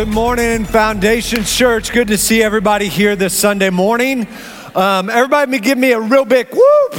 Good 0.00 0.08
morning, 0.08 0.64
Foundation 0.64 1.44
Church. 1.44 1.92
Good 1.92 2.08
to 2.08 2.16
see 2.16 2.42
everybody 2.42 2.88
here 2.88 3.16
this 3.16 3.38
Sunday 3.38 3.68
morning. 3.68 4.26
Um, 4.74 5.10
everybody, 5.10 5.58
give 5.58 5.76
me 5.76 5.92
a 5.92 6.00
real 6.00 6.24
big 6.24 6.48
whoop. 6.48 6.94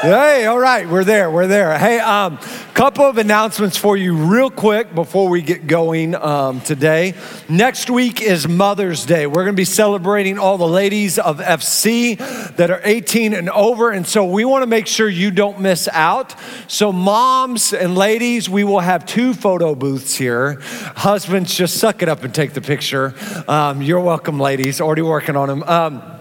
Hey, 0.00 0.46
all 0.46 0.58
right, 0.58 0.88
we're 0.88 1.04
there, 1.04 1.30
we're 1.30 1.46
there. 1.46 1.78
Hey, 1.78 1.98
um, 1.98 2.38
couple 2.76 3.06
of 3.06 3.16
announcements 3.16 3.78
for 3.78 3.96
you, 3.96 4.14
real 4.14 4.50
quick, 4.50 4.94
before 4.94 5.30
we 5.30 5.40
get 5.40 5.66
going 5.66 6.14
um, 6.14 6.60
today. 6.60 7.14
Next 7.48 7.88
week 7.88 8.20
is 8.20 8.46
Mother's 8.46 9.06
Day. 9.06 9.26
We're 9.26 9.44
going 9.44 9.46
to 9.46 9.52
be 9.54 9.64
celebrating 9.64 10.38
all 10.38 10.58
the 10.58 10.68
ladies 10.68 11.18
of 11.18 11.38
FC 11.38 12.18
that 12.56 12.70
are 12.70 12.82
18 12.84 13.32
and 13.32 13.48
over, 13.48 13.92
and 13.92 14.06
so 14.06 14.26
we 14.26 14.44
want 14.44 14.60
to 14.60 14.66
make 14.66 14.86
sure 14.86 15.08
you 15.08 15.30
don't 15.30 15.58
miss 15.58 15.88
out. 15.88 16.34
So, 16.68 16.92
moms 16.92 17.72
and 17.72 17.94
ladies, 17.94 18.50
we 18.50 18.62
will 18.62 18.80
have 18.80 19.06
two 19.06 19.32
photo 19.32 19.74
booths 19.74 20.14
here. 20.14 20.60
Husbands, 20.96 21.54
just 21.54 21.78
suck 21.78 22.02
it 22.02 22.10
up 22.10 22.24
and 22.24 22.34
take 22.34 22.52
the 22.52 22.60
picture. 22.60 23.14
Um, 23.48 23.80
you're 23.80 24.00
welcome, 24.00 24.38
ladies. 24.38 24.82
Already 24.82 25.00
working 25.00 25.34
on 25.34 25.48
them. 25.48 25.62
Um, 25.62 26.15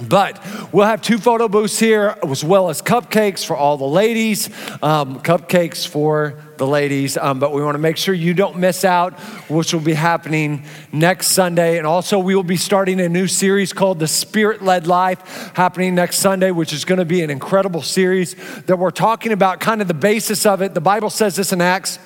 but 0.00 0.44
we'll 0.72 0.86
have 0.86 1.02
two 1.02 1.18
photo 1.18 1.48
booths 1.48 1.78
here, 1.78 2.16
as 2.22 2.42
well 2.42 2.68
as 2.68 2.82
cupcakes 2.82 3.44
for 3.44 3.56
all 3.56 3.76
the 3.76 3.84
ladies, 3.84 4.48
um, 4.82 5.20
cupcakes 5.20 5.86
for 5.86 6.40
the 6.56 6.66
ladies. 6.66 7.16
Um, 7.16 7.38
but 7.38 7.52
we 7.52 7.62
want 7.62 7.74
to 7.74 7.80
make 7.80 7.96
sure 7.96 8.14
you 8.14 8.34
don't 8.34 8.58
miss 8.58 8.84
out, 8.84 9.18
which 9.48 9.72
will 9.72 9.80
be 9.80 9.94
happening 9.94 10.64
next 10.92 11.28
Sunday. 11.28 11.78
And 11.78 11.86
also, 11.86 12.18
we 12.18 12.34
will 12.34 12.42
be 12.42 12.56
starting 12.56 13.00
a 13.00 13.08
new 13.08 13.26
series 13.26 13.72
called 13.72 13.98
The 13.98 14.08
Spirit 14.08 14.62
Led 14.62 14.86
Life, 14.86 15.52
happening 15.54 15.94
next 15.94 16.18
Sunday, 16.18 16.50
which 16.50 16.72
is 16.72 16.84
going 16.84 16.98
to 16.98 17.04
be 17.04 17.22
an 17.22 17.30
incredible 17.30 17.82
series 17.82 18.34
that 18.62 18.78
we're 18.78 18.90
talking 18.90 19.32
about 19.32 19.60
kind 19.60 19.80
of 19.80 19.88
the 19.88 19.94
basis 19.94 20.44
of 20.44 20.60
it. 20.60 20.74
The 20.74 20.80
Bible 20.80 21.10
says 21.10 21.36
this 21.36 21.52
in 21.52 21.60
Acts. 21.60 21.98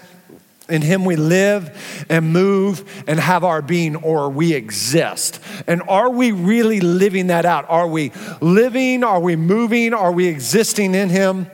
In 0.69 0.83
him 0.83 1.05
we 1.05 1.17
live 1.17 2.07
and 2.09 2.33
move 2.33 3.05
and 3.07 3.19
have 3.19 3.43
our 3.45 3.63
being, 3.63 3.97
or 3.97 4.29
we 4.29 4.53
exist. 4.53 5.41
And 5.67 5.83
are 5.89 6.11
we 6.11 6.33
really 6.33 6.81
living 6.81 7.29
that 7.29 7.47
out? 7.47 7.65
Are 7.69 7.87
we 7.87 8.13
living? 8.41 9.03
Are 9.03 9.21
we 9.21 9.37
moving? 9.37 9.95
Are 9.95 10.13
we 10.13 10.27
existing 10.27 10.95
in 10.95 11.09
him? 11.09 11.51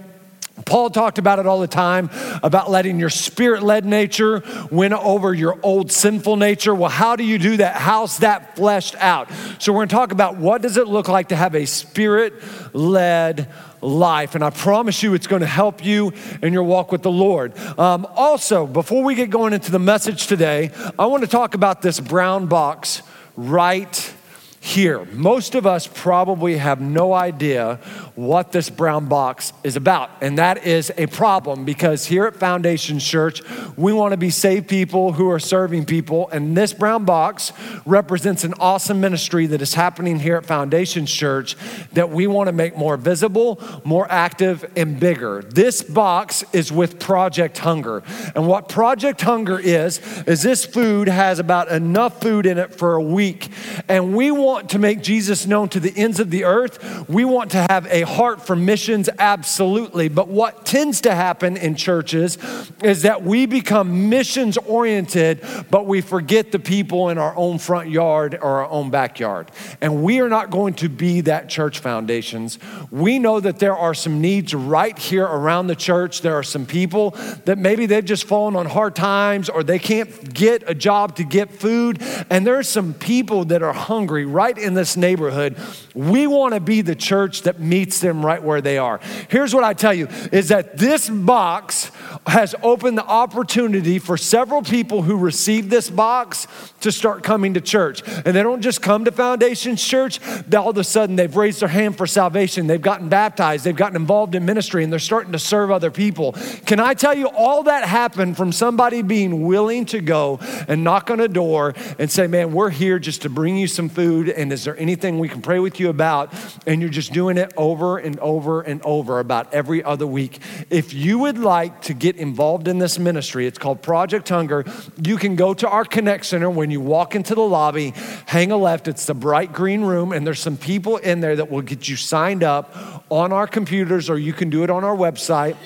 Paul 0.64 0.88
talked 0.90 1.18
about 1.18 1.38
it 1.40 1.46
all 1.46 1.60
the 1.60 1.66
time 1.66 2.10
about 2.42 2.70
letting 2.70 2.98
your 2.98 3.10
spirit 3.10 3.62
led 3.62 3.84
nature 3.84 4.42
win 4.70 4.92
over 4.92 5.34
your 5.34 5.58
old 5.62 5.90
sinful 5.90 6.36
nature. 6.36 6.74
Well, 6.74 6.90
how 6.90 7.16
do 7.16 7.24
you 7.24 7.38
do 7.38 7.56
that? 7.58 7.76
How's 7.76 8.18
that 8.18 8.56
fleshed 8.56 8.94
out? 8.96 9.30
So, 9.58 9.72
we're 9.72 9.78
going 9.78 9.88
to 9.88 9.94
talk 9.94 10.12
about 10.12 10.36
what 10.36 10.62
does 10.62 10.76
it 10.76 10.86
look 10.86 11.08
like 11.08 11.28
to 11.28 11.36
have 11.36 11.54
a 11.54 11.66
spirit 11.66 12.34
led 12.72 13.48
life. 13.84 14.34
And 14.34 14.42
I 14.42 14.50
promise 14.50 15.02
you, 15.02 15.14
it's 15.14 15.26
going 15.26 15.40
to 15.40 15.46
help 15.46 15.84
you 15.84 16.12
in 16.42 16.52
your 16.52 16.64
walk 16.64 16.90
with 16.90 17.02
the 17.02 17.10
Lord. 17.10 17.56
Um, 17.78 18.06
also, 18.14 18.66
before 18.66 19.04
we 19.04 19.14
get 19.14 19.30
going 19.30 19.52
into 19.52 19.70
the 19.70 19.78
message 19.78 20.26
today, 20.26 20.70
I 20.98 21.06
want 21.06 21.22
to 21.22 21.28
talk 21.28 21.54
about 21.54 21.82
this 21.82 22.00
brown 22.00 22.46
box 22.46 23.02
right 23.36 24.14
here. 24.60 25.04
Most 25.12 25.54
of 25.54 25.66
us 25.66 25.86
probably 25.86 26.56
have 26.56 26.80
no 26.80 27.12
idea 27.12 27.78
what 28.14 28.52
this 28.52 28.70
brown 28.70 29.06
box 29.06 29.52
is 29.64 29.74
about. 29.74 30.10
And 30.20 30.38
that 30.38 30.66
is 30.66 30.92
a 30.96 31.06
problem 31.06 31.64
because 31.64 32.06
here 32.06 32.26
at 32.26 32.36
Foundation 32.36 33.00
Church, 33.00 33.42
we 33.76 33.92
want 33.92 34.12
to 34.12 34.16
be 34.16 34.30
saved 34.30 34.68
people 34.68 35.12
who 35.12 35.28
are 35.30 35.40
serving 35.40 35.86
people. 35.86 36.28
And 36.30 36.56
this 36.56 36.72
brown 36.72 37.04
box 37.04 37.52
represents 37.84 38.44
an 38.44 38.54
awesome 38.60 39.00
ministry 39.00 39.46
that 39.46 39.60
is 39.60 39.74
happening 39.74 40.20
here 40.20 40.36
at 40.36 40.46
Foundation 40.46 41.06
Church 41.06 41.56
that 41.92 42.10
we 42.10 42.26
want 42.28 42.46
to 42.46 42.52
make 42.52 42.76
more 42.76 42.96
visible, 42.96 43.60
more 43.84 44.10
active, 44.10 44.64
and 44.76 45.00
bigger. 45.00 45.42
This 45.42 45.82
box 45.82 46.44
is 46.52 46.70
with 46.70 47.00
Project 47.00 47.58
Hunger. 47.58 48.04
And 48.36 48.46
what 48.46 48.68
Project 48.68 49.22
Hunger 49.22 49.58
is, 49.58 49.98
is 50.24 50.42
this 50.42 50.64
food 50.64 51.08
has 51.08 51.40
about 51.40 51.68
enough 51.68 52.20
food 52.20 52.46
in 52.46 52.58
it 52.58 52.74
for 52.74 52.94
a 52.94 53.02
week. 53.02 53.48
And 53.88 54.14
we 54.14 54.30
want 54.30 54.70
to 54.70 54.78
make 54.78 55.02
Jesus 55.02 55.46
known 55.46 55.68
to 55.70 55.80
the 55.80 55.92
ends 55.96 56.20
of 56.20 56.30
the 56.30 56.44
earth. 56.44 57.08
We 57.08 57.24
want 57.24 57.50
to 57.52 57.66
have 57.68 57.86
a 57.86 58.03
heart 58.04 58.46
for 58.46 58.56
missions, 58.56 59.08
absolutely. 59.18 60.08
But 60.08 60.28
what 60.28 60.64
tends 60.64 61.00
to 61.02 61.14
happen 61.14 61.56
in 61.56 61.74
churches 61.74 62.38
is 62.82 63.02
that 63.02 63.22
we 63.22 63.46
become 63.46 64.08
missions 64.08 64.56
oriented, 64.58 65.44
but 65.70 65.86
we 65.86 66.00
forget 66.00 66.52
the 66.52 66.58
people 66.58 67.08
in 67.08 67.18
our 67.18 67.36
own 67.36 67.58
front 67.58 67.90
yard 67.90 68.34
or 68.34 68.60
our 68.60 68.70
own 68.70 68.90
backyard. 68.90 69.50
And 69.80 70.02
we 70.02 70.20
are 70.20 70.28
not 70.28 70.50
going 70.50 70.74
to 70.74 70.88
be 70.88 71.22
that 71.22 71.48
church 71.48 71.78
foundations. 71.78 72.58
We 72.90 73.18
know 73.18 73.40
that 73.40 73.58
there 73.58 73.76
are 73.76 73.94
some 73.94 74.20
needs 74.20 74.54
right 74.54 74.98
here 74.98 75.24
around 75.24 75.66
the 75.66 75.76
church. 75.76 76.22
There 76.22 76.34
are 76.34 76.42
some 76.42 76.66
people 76.66 77.10
that 77.44 77.58
maybe 77.58 77.86
they've 77.86 78.04
just 78.04 78.24
fallen 78.24 78.56
on 78.56 78.66
hard 78.66 78.94
times 78.94 79.48
or 79.48 79.62
they 79.62 79.78
can't 79.78 80.32
get 80.32 80.62
a 80.66 80.74
job 80.74 81.16
to 81.16 81.24
get 81.24 81.50
food. 81.50 82.00
And 82.30 82.46
there 82.46 82.58
are 82.58 82.62
some 82.62 82.94
people 82.94 83.44
that 83.46 83.62
are 83.62 83.72
hungry 83.72 84.24
right 84.24 84.56
in 84.56 84.74
this 84.74 84.96
neighborhood. 84.96 85.56
We 85.94 86.26
want 86.26 86.54
to 86.54 86.60
be 86.60 86.80
the 86.80 86.94
church 86.94 87.42
that 87.42 87.60
meets 87.60 87.93
them 88.00 88.24
right 88.24 88.42
where 88.42 88.60
they 88.60 88.78
are. 88.78 89.00
Here's 89.28 89.54
what 89.54 89.64
I 89.64 89.74
tell 89.74 89.94
you 89.94 90.08
is 90.32 90.48
that 90.48 90.78
this 90.78 91.08
box 91.08 91.90
has 92.26 92.54
opened 92.62 92.98
the 92.98 93.04
opportunity 93.04 93.98
for 93.98 94.16
several 94.16 94.62
people 94.62 95.02
who 95.02 95.16
received 95.16 95.70
this 95.70 95.90
box 95.90 96.46
to 96.80 96.92
start 96.92 97.22
coming 97.22 97.54
to 97.54 97.60
church. 97.60 98.02
And 98.06 98.36
they 98.36 98.42
don't 98.42 98.60
just 98.60 98.82
come 98.82 99.04
to 99.04 99.12
Foundations 99.12 99.82
Church, 99.82 100.20
all 100.54 100.70
of 100.70 100.78
a 100.78 100.84
sudden 100.84 101.16
they've 101.16 101.34
raised 101.34 101.60
their 101.60 101.68
hand 101.68 101.96
for 101.96 102.06
salvation. 102.06 102.66
They've 102.66 102.80
gotten 102.80 103.08
baptized, 103.08 103.64
they've 103.64 103.74
gotten 103.74 103.96
involved 103.96 104.34
in 104.34 104.44
ministry, 104.44 104.84
and 104.84 104.92
they're 104.92 104.98
starting 104.98 105.32
to 105.32 105.38
serve 105.38 105.70
other 105.70 105.90
people. 105.90 106.32
Can 106.66 106.80
I 106.80 106.94
tell 106.94 107.14
you, 107.14 107.26
all 107.28 107.64
that 107.64 107.84
happened 107.88 108.36
from 108.36 108.52
somebody 108.52 109.02
being 109.02 109.46
willing 109.46 109.86
to 109.86 110.00
go 110.00 110.38
and 110.68 110.84
knock 110.84 111.10
on 111.10 111.20
a 111.20 111.28
door 111.28 111.74
and 111.98 112.10
say, 112.10 112.26
Man, 112.26 112.52
we're 112.52 112.70
here 112.70 112.98
just 112.98 113.22
to 113.22 113.28
bring 113.28 113.56
you 113.56 113.66
some 113.66 113.88
food 113.88 114.28
and 114.28 114.52
is 114.52 114.64
there 114.64 114.78
anything 114.78 115.18
we 115.18 115.28
can 115.28 115.42
pray 115.42 115.58
with 115.58 115.80
you 115.80 115.88
about? 115.88 116.32
And 116.66 116.80
you're 116.80 116.90
just 116.90 117.12
doing 117.12 117.38
it 117.38 117.52
over 117.56 117.83
and 117.98 118.18
over 118.20 118.62
and 118.62 118.80
over 118.82 119.18
about 119.20 119.52
every 119.52 119.82
other 119.82 120.06
week. 120.06 120.40
If 120.70 120.92
you 120.94 121.18
would 121.20 121.38
like 121.38 121.82
to 121.82 121.94
get 121.94 122.16
involved 122.16 122.68
in 122.68 122.78
this 122.78 122.98
ministry, 122.98 123.46
it's 123.46 123.58
called 123.58 123.82
Project 123.82 124.28
Hunger. 124.28 124.64
You 125.02 125.16
can 125.16 125.36
go 125.36 125.54
to 125.54 125.68
our 125.68 125.84
Connect 125.84 126.24
Center 126.24 126.50
when 126.50 126.70
you 126.70 126.80
walk 126.80 127.14
into 127.14 127.34
the 127.34 127.42
lobby, 127.42 127.92
hang 128.26 128.50
a 128.50 128.56
left, 128.56 128.88
it's 128.88 129.06
the 129.06 129.14
bright 129.14 129.52
green 129.52 129.82
room, 129.82 130.12
and 130.12 130.26
there's 130.26 130.40
some 130.40 130.56
people 130.56 130.96
in 130.96 131.20
there 131.20 131.36
that 131.36 131.50
will 131.50 131.62
get 131.62 131.88
you 131.88 131.96
signed 131.96 132.42
up 132.42 133.04
on 133.10 133.32
our 133.32 133.46
computers, 133.46 134.08
or 134.10 134.18
you 134.18 134.32
can 134.32 134.50
do 134.50 134.64
it 134.64 134.70
on 134.70 134.84
our 134.84 134.96
website. 134.96 135.56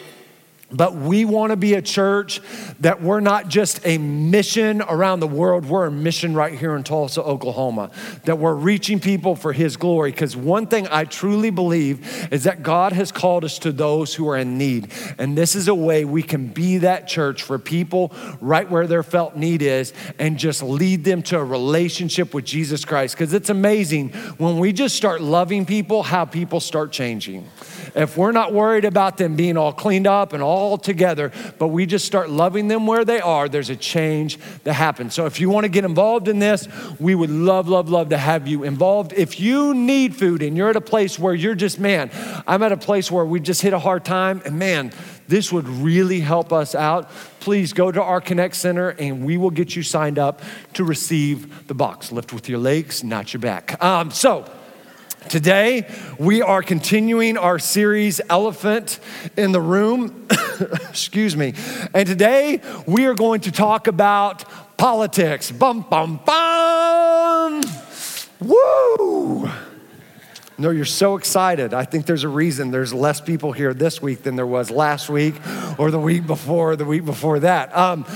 But 0.71 0.95
we 0.95 1.25
want 1.25 1.51
to 1.51 1.57
be 1.57 1.75
a 1.75 1.83
church 1.83 2.43
that 2.81 3.01
we're 3.01 3.21
not 3.21 3.49
just 3.49 3.81
a 3.87 3.97
mission 3.97 4.83
around 4.83 5.21
the 5.21 5.27
world, 5.27 5.65
we're 5.65 5.87
a 5.87 5.91
mission 5.91 6.35
right 6.35 6.53
here 6.53 6.77
in 6.77 6.85
Tulsa, 6.85 7.23
Oklahoma. 7.23 7.91
That 8.25 8.39
we're 8.39 8.55
reaching 8.55 9.01
people 9.01 9.35
for 9.35 9.55
His 9.55 9.79
glory. 9.79 10.11
Because 10.11 10.37
one 10.37 10.67
thing 10.67 10.87
I 10.91 11.05
truly 11.05 11.49
believe 11.49 12.29
is 12.31 12.45
that 12.45 12.63
God 12.63 12.93
has 12.93 13.11
called 13.11 13.45
us 13.45 13.59
to 13.61 13.73
those 13.73 14.15
who 14.15 14.29
are 14.29 14.37
in 14.37 14.59
need. 14.59 14.93
And 15.17 15.39
this 15.39 15.55
is 15.55 15.69
a 15.69 15.75
way 15.75 16.05
we 16.05 16.23
can 16.23 16.49
be 16.49 16.79
that 16.79 17.09
church 17.09 17.43
for 17.43 17.59
people 17.59 18.13
right 18.43 18.69
where 18.71 18.87
their 18.87 19.03
felt 19.03 19.37
need 19.37 19.63
is 19.63 19.95
and 20.19 20.39
just 20.39 20.63
lead 20.63 21.03
them 21.03 21.23
to 21.23 21.39
a 21.39 21.45
relationship 21.45 22.35
with 22.35 22.45
Jesus 22.45 22.85
Christ. 22.85 23.15
Because 23.15 23.33
it's 23.33 23.49
amazing 23.49 24.11
when 24.37 24.59
we 24.59 24.75
just 24.75 24.97
start 24.97 25.23
loving 25.23 25.65
people, 25.65 26.03
how 26.03 26.27
people 26.27 26.61
start 26.61 26.93
changing. 26.93 27.49
If 27.95 28.19
we're 28.19 28.33
not 28.33 28.53
worried 28.53 28.85
about 28.85 29.17
them 29.17 29.35
being 29.35 29.57
all 29.57 29.73
cleaned 29.73 30.07
up 30.07 30.35
and 30.35 30.43
all 30.43 30.58
all 30.59 30.77
together, 30.77 31.33
but 31.59 31.69
we 31.69 31.87
just 31.87 32.05
start 32.05 32.29
loving 32.29 32.69
them 32.69 32.87
where 32.87 33.05
they 33.05 33.21
are, 33.21 33.49
there's 33.49 33.71
a 33.71 33.77
change 33.77 34.39
that 34.65 34.75
happens. 34.75 35.15
So 35.15 35.27
if 35.27 35.41
you 35.41 35.49
want 35.49 35.65
to 35.65 35.69
get 35.69 35.85
involved 35.85 36.29
in 36.29 36.39
this, 36.39 36.69
we 36.99 37.15
would 37.15 37.31
love, 37.31 37.69
love, 37.69 37.89
love 37.89 38.11
to 38.11 38.19
have 38.19 38.47
you 38.49 38.65
involved. 38.65 39.13
If 39.13 39.41
you 39.41 39.75
need 39.75 40.17
food 40.17 40.43
and 40.43 40.57
you're 40.57 40.71
at 40.71 40.77
a 40.77 40.81
place 40.81 41.19
where 41.19 41.35
you're 41.35 41.55
just, 41.55 41.79
man, 41.79 42.11
I'm 42.47 42.63
at 42.63 42.73
a 42.73 42.77
place 42.77 43.11
where 43.11 43.25
we 43.25 43.41
just 43.41 43.63
hit 43.63 43.73
a 43.73 43.79
hard 43.79 44.05
time, 44.05 44.43
and 44.45 44.59
man, 44.59 44.93
this 45.29 45.53
would 45.53 45.69
really 45.69 46.21
help 46.21 46.53
us 46.53 46.75
out. 46.75 47.11
Please 47.41 47.73
go 47.73 47.93
to 47.93 48.03
our 48.03 48.21
Connect 48.21 48.57
Center 48.57 48.91
and 48.91 49.25
we 49.25 49.37
will 49.37 49.51
get 49.51 49.77
you 49.77 49.83
signed 49.83 50.19
up 50.19 50.41
to 50.73 50.85
receive 50.85 51.69
the 51.69 51.75
box. 51.75 52.11
Lift 52.11 52.33
with 52.33 52.49
your 52.49 52.59
legs, 52.59 53.05
not 53.05 53.33
your 53.33 53.41
back. 53.41 53.83
Um, 53.85 54.11
so, 54.11 54.51
Today, 55.27 55.87
we 56.19 56.41
are 56.41 56.63
continuing 56.63 57.37
our 57.37 57.59
series, 57.59 58.19
Elephant 58.31 58.99
in 59.37 59.53
the 59.53 59.61
Room. 59.61 60.27
Excuse 60.89 61.37
me. 61.37 61.53
And 61.93 62.09
today, 62.09 62.63
we 62.87 63.05
are 63.05 63.15
going 63.15 63.43
to 63.43 63.53
talk 63.53 63.89
about 63.89 64.45
politics. 64.79 65.51
Bum, 65.51 65.85
bum, 65.91 66.21
bum. 66.25 67.61
Woo! 68.41 69.51
No, 70.57 70.71
you're 70.71 70.85
so 70.87 71.17
excited. 71.17 71.75
I 71.75 71.85
think 71.85 72.07
there's 72.07 72.25
a 72.25 72.29
reason 72.29 72.71
there's 72.71 72.95
less 72.95 73.21
people 73.21 73.53
here 73.53 73.75
this 73.75 74.01
week 74.01 74.23
than 74.23 74.35
there 74.35 74.47
was 74.47 74.71
last 74.71 75.11
week 75.11 75.35
or 75.79 75.91
the 75.91 76.01
week 76.01 76.27
before, 76.27 76.75
the 76.75 76.85
week 76.85 77.05
before 77.05 77.41
that. 77.41 77.77
Um, 77.77 78.07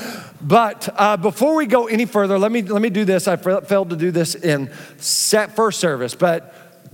but 0.40 0.88
uh, 0.96 1.16
before 1.18 1.54
we 1.54 1.66
go 1.66 1.86
any 1.86 2.06
further, 2.06 2.38
let 2.38 2.50
me, 2.50 2.62
let 2.62 2.82
me 2.82 2.90
do 2.90 3.04
this. 3.04 3.28
I 3.28 3.36
failed 3.36 3.90
to 3.90 3.96
do 3.96 4.10
this 4.10 4.34
in 4.34 4.72
set 4.96 5.54
first 5.54 5.78
service, 5.78 6.16
but 6.16 6.52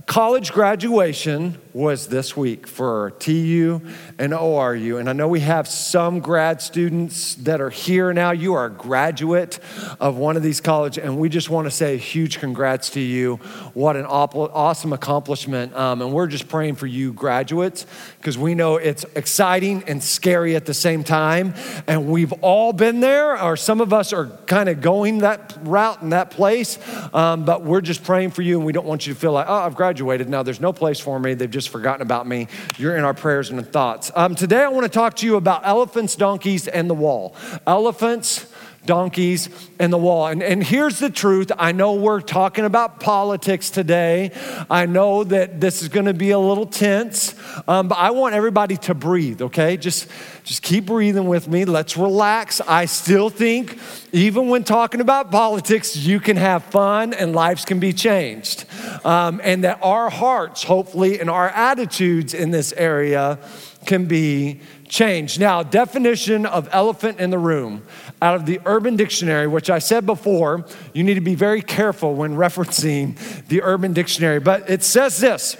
college 0.09 0.51
graduation 0.51 1.55
was 1.79 2.07
this 2.07 2.35
week 2.35 2.67
for 2.67 3.11
TU 3.19 3.79
and 4.17 4.33
ORU. 4.33 4.99
And 4.99 5.09
I 5.09 5.13
know 5.13 5.29
we 5.29 5.39
have 5.39 5.65
some 5.65 6.19
grad 6.19 6.61
students 6.61 7.35
that 7.35 7.61
are 7.61 7.69
here 7.69 8.11
now. 8.11 8.31
You 8.31 8.53
are 8.55 8.65
a 8.65 8.69
graduate 8.69 9.59
of 9.97 10.17
one 10.17 10.35
of 10.35 10.43
these 10.43 10.59
colleges, 10.59 11.01
and 11.01 11.17
we 11.17 11.29
just 11.29 11.49
want 11.49 11.67
to 11.67 11.71
say 11.71 11.95
huge 11.95 12.39
congrats 12.39 12.89
to 12.91 12.99
you. 12.99 13.37
What 13.73 13.95
an 13.95 14.05
awesome 14.05 14.91
accomplishment. 14.91 15.73
Um, 15.73 16.01
and 16.01 16.11
we're 16.11 16.27
just 16.27 16.49
praying 16.49 16.75
for 16.75 16.85
you, 16.85 17.13
graduates, 17.13 17.85
because 18.17 18.37
we 18.37 18.55
know 18.55 18.75
it's 18.75 19.05
exciting 19.15 19.85
and 19.87 20.03
scary 20.03 20.57
at 20.57 20.65
the 20.65 20.73
same 20.73 21.05
time. 21.05 21.53
And 21.87 22.09
we've 22.09 22.33
all 22.41 22.73
been 22.73 22.99
there, 22.99 23.41
or 23.41 23.55
some 23.55 23.79
of 23.79 23.93
us 23.93 24.11
are 24.11 24.27
kind 24.47 24.67
of 24.67 24.81
going 24.81 25.19
that 25.19 25.57
route 25.61 26.01
and 26.01 26.11
that 26.11 26.31
place. 26.31 26.77
Um, 27.13 27.45
but 27.45 27.63
we're 27.63 27.79
just 27.79 28.03
praying 28.03 28.31
for 28.31 28.41
you, 28.41 28.57
and 28.57 28.65
we 28.65 28.73
don't 28.73 28.85
want 28.85 29.07
you 29.07 29.13
to 29.13 29.19
feel 29.19 29.31
like, 29.31 29.45
oh, 29.47 29.53
I've 29.53 29.75
graduated. 29.75 30.27
Now 30.27 30.43
there's 30.43 30.59
no 30.59 30.73
place 30.73 30.99
for 30.99 31.17
me. 31.17 31.35
They've 31.35 31.49
just 31.49 31.68
forgotten 31.69 32.01
about 32.01 32.27
me. 32.27 32.47
You're 32.77 32.97
in 32.97 33.03
our 33.03 33.13
prayers 33.13 33.49
and 33.49 33.65
thoughts. 33.65 34.11
Um, 34.15 34.35
today, 34.35 34.63
I 34.63 34.67
want 34.67 34.83
to 34.83 34.89
talk 34.89 35.15
to 35.17 35.25
you 35.25 35.35
about 35.35 35.65
elephants, 35.65 36.15
donkeys, 36.15 36.67
and 36.67 36.89
the 36.89 36.93
wall. 36.93 37.35
Elephants, 37.65 38.48
donkeys, 38.85 39.49
and 39.79 39.91
the 39.93 39.97
wall. 39.97 40.27
And, 40.27 40.41
and 40.41 40.63
here's 40.63 40.99
the 40.99 41.09
truth 41.09 41.51
I 41.57 41.71
know 41.71 41.93
we're 41.93 42.21
talking 42.21 42.65
about 42.65 42.99
politics 42.99 43.69
today. 43.69 44.31
I 44.69 44.85
know 44.85 45.23
that 45.23 45.59
this 45.61 45.81
is 45.81 45.89
going 45.89 46.05
to 46.05 46.13
be 46.13 46.31
a 46.31 46.39
little 46.39 46.65
tense, 46.65 47.35
um, 47.67 47.87
but 47.87 47.97
I 47.97 48.11
want 48.11 48.35
everybody 48.35 48.77
to 48.77 48.93
breathe, 48.93 49.41
okay? 49.41 49.77
Just, 49.77 50.07
just 50.43 50.63
keep 50.63 50.85
breathing 50.85 51.27
with 51.27 51.47
me. 51.47 51.65
Let's 51.65 51.97
relax. 51.97 52.61
I 52.61 52.85
still 52.85 53.29
think, 53.29 53.77
even 54.11 54.49
when 54.49 54.63
talking 54.63 55.01
about 55.01 55.31
politics, 55.31 55.95
you 55.95 56.19
can 56.19 56.37
have 56.37 56.63
fun 56.65 57.13
and 57.13 57.33
lives 57.33 57.65
can 57.65 57.79
be 57.79 57.93
changed. 57.93 58.65
Um, 59.05 59.39
and 59.43 59.63
that 59.63 59.79
our 59.81 60.09
hearts, 60.09 60.63
hopefully, 60.63 61.19
and 61.19 61.29
our 61.29 61.49
attitudes 61.49 62.33
in 62.33 62.51
this 62.51 62.73
area 62.73 63.39
can 63.85 64.05
be 64.05 64.59
changed. 64.87 65.39
Now, 65.39 65.63
definition 65.63 66.45
of 66.45 66.67
elephant 66.71 67.19
in 67.19 67.29
the 67.29 67.37
room 67.37 67.85
out 68.21 68.35
of 68.35 68.45
the 68.45 68.59
Urban 68.65 68.95
Dictionary, 68.95 69.47
which 69.47 69.69
I 69.69 69.79
said 69.79 70.05
before, 70.05 70.65
you 70.93 71.03
need 71.03 71.15
to 71.15 71.21
be 71.21 71.35
very 71.35 71.61
careful 71.61 72.13
when 72.13 72.35
referencing 72.35 73.17
the 73.47 73.61
Urban 73.61 73.93
Dictionary, 73.93 74.39
but 74.39 74.69
it 74.69 74.83
says 74.83 75.19
this 75.19 75.57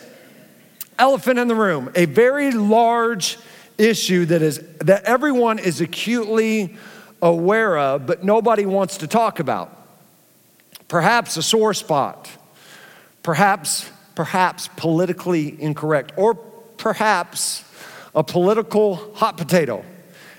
elephant 0.98 1.40
in 1.40 1.48
the 1.48 1.56
room, 1.56 1.90
a 1.96 2.06
very 2.06 2.52
large 2.52 3.38
issue 3.78 4.26
that 4.26 4.42
is 4.42 4.60
that 4.80 5.06
everyone 5.06 5.58
is 5.58 5.80
acutely 5.80 6.76
aware 7.22 7.78
of, 7.78 8.06
but 8.06 8.24
nobody 8.24 8.66
wants 8.66 8.98
to 8.98 9.08
talk 9.08 9.40
about. 9.40 9.76
Perhaps 10.90 11.38
a 11.38 11.44
sore 11.44 11.74
spot, 11.74 12.30
perhaps, 13.24 13.90
perhaps 14.16 14.68
politically 14.76 15.62
incorrect, 15.62 16.12
or 16.18 16.34
perhaps 16.34 17.64
a 18.20 18.24
political 18.24 18.96
hot 19.16 19.38
potato. 19.38 19.82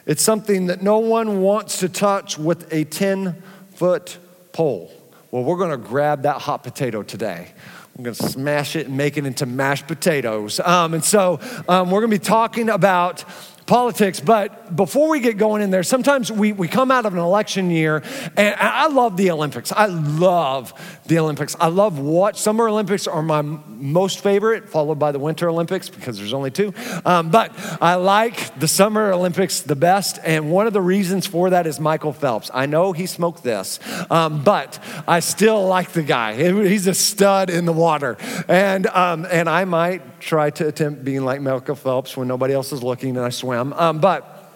It's 0.04 0.22
something 0.22 0.66
that 0.66 0.82
no 0.82 0.98
one 0.98 1.40
wants 1.40 1.78
to 1.78 1.88
touch 1.88 2.38
with 2.38 2.70
a 2.70 2.84
10 2.84 3.42
foot 3.74 4.18
pole. 4.52 4.92
Well, 5.30 5.44
we're 5.44 5.56
to 5.70 5.78
grab 5.78 6.24
that 6.24 6.42
hot 6.42 6.62
potato 6.62 7.02
today. 7.02 7.48
We're 7.96 8.04
going 8.04 8.16
to 8.16 8.28
smash 8.28 8.76
it 8.76 8.88
and 8.88 8.98
make 8.98 9.16
it 9.16 9.24
into 9.24 9.46
mashed 9.46 9.86
potatoes. 9.86 10.60
Um, 10.60 10.92
and 10.92 11.02
so 11.02 11.40
um, 11.70 11.90
we're 11.90 12.00
going 12.00 12.10
to 12.10 12.18
be 12.18 12.24
talking 12.24 12.68
about 12.68 13.24
politics, 13.70 14.18
but 14.18 14.74
before 14.74 15.08
we 15.08 15.20
get 15.20 15.36
going 15.36 15.62
in 15.62 15.70
there, 15.70 15.84
sometimes 15.84 16.32
we, 16.32 16.52
we 16.52 16.66
come 16.66 16.90
out 16.90 17.06
of 17.06 17.12
an 17.12 17.20
election 17.20 17.70
year, 17.70 18.02
and 18.36 18.56
I 18.58 18.88
love 18.88 19.16
the 19.16 19.30
Olympics. 19.30 19.70
I 19.70 19.86
love 19.86 20.74
the 21.06 21.20
Olympics. 21.20 21.54
I 21.60 21.68
love 21.68 22.00
what 22.00 22.36
Summer 22.36 22.68
Olympics 22.68 23.06
are 23.06 23.22
my 23.22 23.42
most 23.42 24.24
favorite, 24.24 24.68
followed 24.68 24.98
by 24.98 25.12
the 25.12 25.20
Winter 25.20 25.48
Olympics 25.48 25.88
because 25.88 26.18
there's 26.18 26.32
only 26.32 26.50
two. 26.50 26.74
Um, 27.04 27.30
but 27.30 27.52
I 27.80 27.94
like 27.94 28.58
the 28.58 28.66
Summer 28.66 29.12
Olympics 29.12 29.60
the 29.60 29.76
best, 29.76 30.18
and 30.24 30.50
one 30.50 30.66
of 30.66 30.72
the 30.72 30.82
reasons 30.82 31.28
for 31.28 31.50
that 31.50 31.68
is 31.68 31.78
Michael 31.78 32.12
Phelps. 32.12 32.50
I 32.52 32.66
know 32.66 32.90
he 32.90 33.06
smoked 33.06 33.44
this, 33.44 33.78
um, 34.10 34.42
but 34.42 34.80
I 35.06 35.20
still 35.20 35.64
like 35.68 35.92
the 35.92 36.02
guy. 36.02 36.34
He's 36.34 36.88
a 36.88 36.94
stud 36.94 37.50
in 37.50 37.66
the 37.66 37.72
water, 37.72 38.16
and 38.48 38.88
um, 38.88 39.28
and 39.30 39.48
I 39.48 39.64
might 39.64 40.20
try 40.20 40.50
to 40.50 40.66
attempt 40.66 41.04
being 41.04 41.24
like 41.24 41.40
Michael 41.40 41.76
Phelps 41.76 42.16
when 42.16 42.26
nobody 42.26 42.52
else 42.52 42.72
is 42.72 42.82
looking 42.82 43.16
and 43.16 43.24
I 43.24 43.30
swim. 43.30 43.59
Um, 43.60 44.00
but 44.00 44.52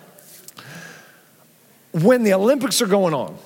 when 1.92 2.24
the 2.24 2.34
Olympics 2.34 2.82
are 2.82 2.86
going 2.86 3.14
on, 3.14 3.36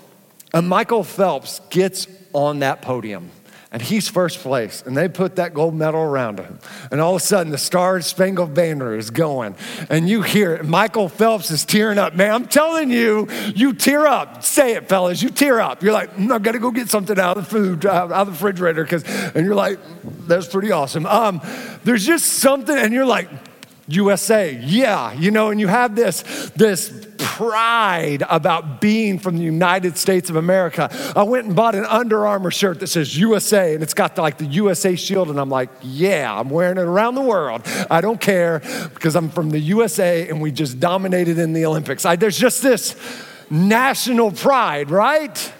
and 0.54 0.68
Michael 0.68 1.04
Phelps 1.04 1.60
gets 1.70 2.06
on 2.32 2.60
that 2.60 2.80
podium, 2.80 3.30
and 3.70 3.82
he's 3.82 4.08
first 4.08 4.38
place, 4.38 4.82
and 4.86 4.96
they 4.96 5.10
put 5.10 5.36
that 5.36 5.52
gold 5.52 5.74
medal 5.74 6.00
around 6.00 6.38
him. 6.38 6.58
And 6.90 7.02
all 7.02 7.16
of 7.16 7.20
a 7.20 7.24
sudden, 7.24 7.52
the 7.52 7.58
Star 7.58 8.00
Spangled 8.00 8.54
Banner 8.54 8.96
is 8.96 9.10
going, 9.10 9.56
and 9.90 10.08
you 10.08 10.22
hear 10.22 10.54
it. 10.54 10.64
Michael 10.64 11.10
Phelps 11.10 11.50
is 11.50 11.66
tearing 11.66 11.98
up. 11.98 12.14
Man, 12.14 12.32
I'm 12.32 12.46
telling 12.46 12.90
you, 12.90 13.28
you 13.54 13.74
tear 13.74 14.06
up. 14.06 14.42
Say 14.42 14.72
it, 14.76 14.88
fellas, 14.88 15.22
you 15.22 15.28
tear 15.28 15.60
up. 15.60 15.82
You're 15.82 15.92
like, 15.92 16.14
mm, 16.14 16.32
I've 16.32 16.42
got 16.42 16.52
to 16.52 16.58
go 16.58 16.70
get 16.70 16.88
something 16.88 17.18
out 17.18 17.36
of 17.36 17.44
the 17.44 17.50
food, 17.50 17.84
out 17.84 18.10
of 18.10 18.26
the 18.28 18.32
refrigerator, 18.32 18.84
because, 18.84 19.04
and 19.04 19.44
you're 19.44 19.54
like, 19.54 19.78
that's 20.26 20.46
pretty 20.46 20.72
awesome. 20.72 21.04
Um, 21.04 21.42
there's 21.84 22.06
just 22.06 22.24
something, 22.24 22.76
and 22.76 22.94
you're 22.94 23.04
like, 23.04 23.28
USA, 23.88 24.54
yeah, 24.54 25.12
you 25.14 25.30
know, 25.30 25.50
and 25.50 25.58
you 25.58 25.66
have 25.66 25.96
this, 25.96 26.22
this 26.54 27.06
pride 27.16 28.22
about 28.28 28.80
being 28.80 29.18
from 29.18 29.38
the 29.38 29.42
United 29.42 29.96
States 29.96 30.28
of 30.28 30.36
America. 30.36 30.90
I 31.16 31.22
went 31.22 31.46
and 31.46 31.56
bought 31.56 31.74
an 31.74 31.86
Under 31.86 32.26
Armour 32.26 32.50
shirt 32.50 32.80
that 32.80 32.88
says 32.88 33.16
USA 33.16 33.74
and 33.74 33.82
it's 33.82 33.94
got 33.94 34.14
the, 34.14 34.22
like 34.22 34.36
the 34.38 34.46
USA 34.46 34.94
shield, 34.94 35.30
and 35.30 35.40
I'm 35.40 35.48
like, 35.48 35.70
yeah, 35.82 36.38
I'm 36.38 36.50
wearing 36.50 36.76
it 36.76 36.82
around 36.82 37.14
the 37.14 37.22
world. 37.22 37.62
I 37.90 38.00
don't 38.00 38.20
care 38.20 38.60
because 38.92 39.16
I'm 39.16 39.30
from 39.30 39.50
the 39.50 39.60
USA 39.60 40.28
and 40.28 40.40
we 40.40 40.52
just 40.52 40.78
dominated 40.78 41.38
in 41.38 41.54
the 41.54 41.64
Olympics. 41.64 42.04
I, 42.04 42.16
there's 42.16 42.38
just 42.38 42.62
this 42.62 42.94
national 43.50 44.32
pride, 44.32 44.90
right? 44.90 45.52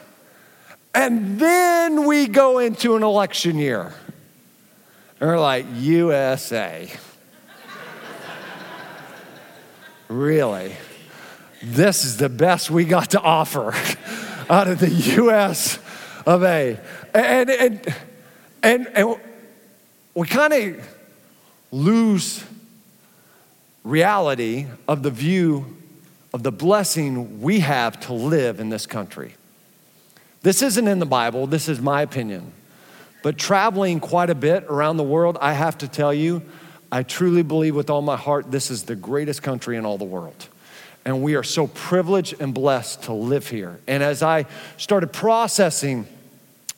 And 0.95 1.39
then 1.39 2.07
we 2.07 2.27
go 2.27 2.59
into 2.59 2.97
an 2.97 3.03
election 3.03 3.57
year. 3.57 3.95
And 5.21 5.31
we're 5.31 5.41
like, 5.41 5.67
USA. 5.77 6.91
Really? 10.09 10.75
this 11.63 12.05
is 12.05 12.17
the 12.17 12.29
best 12.29 12.71
we 12.71 12.85
got 12.85 13.11
to 13.11 13.21
offer 13.21 13.75
out 14.51 14.69
of 14.69 14.79
the 14.79 14.91
US 14.91 15.79
of 16.27 16.43
A. 16.43 16.79
And, 17.15 17.51
and, 17.51 17.95
and, 18.63 18.87
and 18.95 19.17
we 20.15 20.27
kind 20.27 20.53
of 20.53 20.89
lose 21.71 22.45
reality 23.85 24.67
of 24.87 25.03
the 25.03 25.11
view 25.11 25.77
of 26.33 26.43
the 26.43 26.53
blessing 26.53 27.41
we 27.41 27.61
have 27.61 27.99
to 28.01 28.13
live 28.13 28.61
in 28.61 28.69
this 28.69 28.87
country. 28.87 29.35
This 30.43 30.63
isn't 30.63 30.87
in 30.87 30.99
the 30.99 31.07
Bible, 31.07 31.47
this 31.47 31.69
is 31.69 31.81
my 31.81 32.03
opinion. 32.03 32.53
But 33.23 33.37
traveling 33.37 33.99
quite 33.99 34.31
a 34.31 34.35
bit 34.35 34.65
around 34.65 34.97
the 34.97 35.03
world, 35.03 35.37
I 35.41 35.53
have 35.53 35.79
to 35.79 35.89
tell 35.89 36.15
you, 36.15 36.43
I 36.91 37.03
truly 37.03 37.43
believe 37.43 37.75
with 37.75 37.91
all 37.91 38.03
my 38.03 38.17
heart 38.17 38.51
this 38.51 38.71
is 38.71 38.85
the 38.85 38.97
greatest 38.97 39.43
country 39.43 39.77
in 39.77 39.85
all 39.85 39.99
the 39.99 40.05
world. 40.05 40.49
And 41.05 41.23
we 41.23 41.37
are 41.37 41.43
so 41.43 41.67
privileged 41.67 42.41
and 42.41 42.53
blessed 42.53 43.05
to 43.05 43.13
live 43.13 43.49
here. 43.49 43.81
And 43.87 44.03
as 44.03 44.23
I 44.23 44.47
started 44.77 45.13
processing 45.13 46.07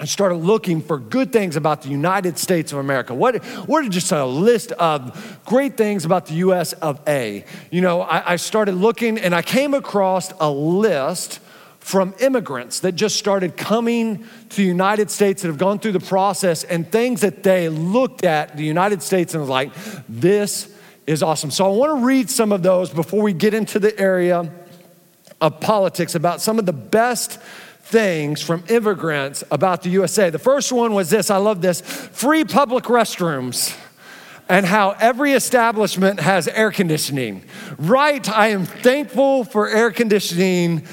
and 0.01 0.09
started 0.09 0.37
looking 0.37 0.81
for 0.81 0.99
good 0.99 1.31
things 1.31 1.57
about 1.57 1.83
the 1.83 1.91
United 1.91 2.39
States 2.39 2.73
of 2.73 2.79
America. 2.79 3.15
What, 3.15 3.45
what 3.67 3.85
are 3.85 3.89
just 3.89 4.11
a 4.13 4.25
list 4.25 4.73
of 4.73 5.39
great 5.45 5.77
things 5.77 6.07
about 6.07 6.25
the 6.25 6.35
US 6.37 6.73
of 6.73 7.01
A? 7.07 7.45
You 7.71 7.83
know, 7.83 8.01
I, 8.01 8.33
I 8.33 8.37
started 8.37 8.77
looking 8.77 9.19
and 9.19 9.35
I 9.35 9.43
came 9.43 9.75
across 9.75 10.33
a 10.41 10.51
list 10.51 11.41
from 11.91 12.15
immigrants 12.21 12.81
that 12.81 12.93
just 12.93 13.17
started 13.17 13.57
coming 13.57 14.25
to 14.49 14.57
the 14.57 14.63
United 14.63 15.11
States 15.11 15.43
that 15.43 15.49
have 15.49 15.59
gone 15.59 15.81
through 15.81 15.91
the 15.91 15.99
process 15.99 16.63
and 16.63 16.91
things 16.91 17.23
that 17.23 17.43
they 17.43 17.69
looked 17.69 18.25
at 18.25 18.57
the 18.57 18.65
United 18.65 19.03
States 19.03 19.35
and 19.35 19.41
was 19.41 19.51
like, 19.51 19.73
this 20.09 20.73
is 21.09 21.21
awesome. 21.21 21.51
So 21.51 21.67
I 21.67 21.77
want 21.77 21.99
to 21.99 22.07
read 22.07 22.31
some 22.31 22.53
of 22.53 22.63
those 22.63 22.91
before 22.91 23.23
we 23.23 23.33
get 23.33 23.55
into 23.55 23.81
the 23.81 23.99
area 23.99 24.53
of 25.41 25.61
politics 25.61 26.15
about 26.15 26.41
some 26.41 26.61
of 26.61 26.67
the 26.67 26.73
best 26.73 27.41
things 27.83 28.41
from 28.41 28.63
immigrants 28.69 29.43
about 29.51 29.83
the 29.83 29.91
USA. 29.91 30.31
The 30.31 30.39
first 30.39 30.71
one 30.71 30.95
was 30.95 31.11
this 31.11 31.29
I 31.29 31.39
love 31.39 31.61
this 31.61 31.81
free 31.81 32.45
public 32.45 32.85
restrooms 32.85 33.77
and 34.49 34.65
how 34.65 34.91
every 35.01 35.33
establishment 35.33 36.21
has 36.21 36.47
air 36.47 36.71
conditioning. 36.71 37.43
Right, 37.79 38.29
I 38.29 38.49
am 38.49 38.65
thankful 38.65 39.43
for 39.43 39.69
air 39.69 39.91
conditioning 39.91 40.87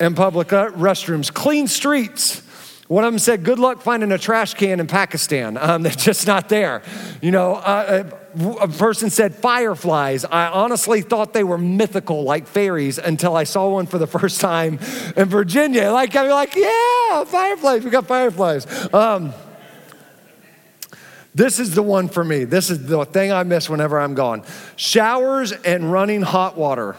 and 0.00 0.16
public 0.16 0.52
uh, 0.52 0.70
restrooms. 0.70 1.32
Clean 1.32 1.66
streets. 1.66 2.42
One 2.88 3.04
of 3.04 3.12
them 3.12 3.18
said, 3.18 3.44
Good 3.44 3.58
luck 3.58 3.82
finding 3.82 4.10
a 4.12 4.18
trash 4.18 4.54
can 4.54 4.80
in 4.80 4.86
Pakistan. 4.86 5.56
Um, 5.58 5.82
they're 5.84 5.92
just 5.92 6.26
not 6.26 6.48
there. 6.48 6.82
You 7.20 7.30
know, 7.30 7.54
uh, 7.54 8.10
a 8.60 8.68
person 8.68 9.10
said 9.10 9.34
fireflies. 9.34 10.24
I 10.24 10.48
honestly 10.48 11.02
thought 11.02 11.32
they 11.32 11.44
were 11.44 11.58
mythical, 11.58 12.22
like 12.22 12.46
fairies, 12.46 12.98
until 12.98 13.36
I 13.36 13.44
saw 13.44 13.68
one 13.68 13.86
for 13.86 13.98
the 13.98 14.06
first 14.18 14.40
time 14.40 14.78
in 15.16 15.28
Virginia. 15.28 15.90
Like, 15.90 16.16
I'm 16.16 16.28
like, 16.30 16.54
yeah, 16.54 17.24
fireflies. 17.24 17.84
We 17.84 17.90
got 17.90 18.06
fireflies. 18.06 18.66
Um, 18.94 19.34
this 21.34 21.60
is 21.60 21.74
the 21.74 21.82
one 21.82 22.08
for 22.08 22.24
me. 22.24 22.44
This 22.44 22.70
is 22.70 22.86
the 22.86 23.04
thing 23.04 23.32
I 23.32 23.42
miss 23.42 23.68
whenever 23.68 24.00
I'm 24.00 24.14
gone. 24.14 24.42
Showers 24.76 25.52
and 25.52 25.92
running 25.92 26.22
hot 26.22 26.56
water. 26.56 26.96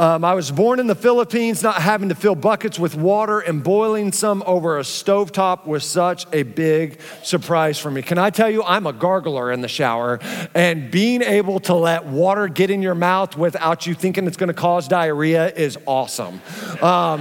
Um, 0.00 0.24
I 0.24 0.32
was 0.32 0.50
born 0.50 0.80
in 0.80 0.86
the 0.86 0.94
Philippines, 0.94 1.62
not 1.62 1.74
having 1.74 2.08
to 2.08 2.14
fill 2.14 2.34
buckets 2.34 2.78
with 2.78 2.94
water 2.94 3.40
and 3.40 3.62
boiling 3.62 4.12
some 4.12 4.42
over 4.46 4.78
a 4.78 4.82
stovetop 4.82 5.66
was 5.66 5.84
such 5.84 6.24
a 6.32 6.42
big 6.42 6.98
surprise 7.22 7.78
for 7.78 7.90
me. 7.90 8.00
Can 8.00 8.16
I 8.16 8.30
tell 8.30 8.48
you, 8.48 8.64
I'm 8.64 8.86
a 8.86 8.94
gargler 8.94 9.52
in 9.52 9.60
the 9.60 9.68
shower, 9.68 10.18
and 10.54 10.90
being 10.90 11.20
able 11.20 11.60
to 11.60 11.74
let 11.74 12.06
water 12.06 12.48
get 12.48 12.70
in 12.70 12.80
your 12.80 12.94
mouth 12.94 13.36
without 13.36 13.86
you 13.86 13.92
thinking 13.92 14.26
it's 14.26 14.38
gonna 14.38 14.54
cause 14.54 14.88
diarrhea 14.88 15.52
is 15.52 15.76
awesome. 15.84 16.40
Because 16.72 17.20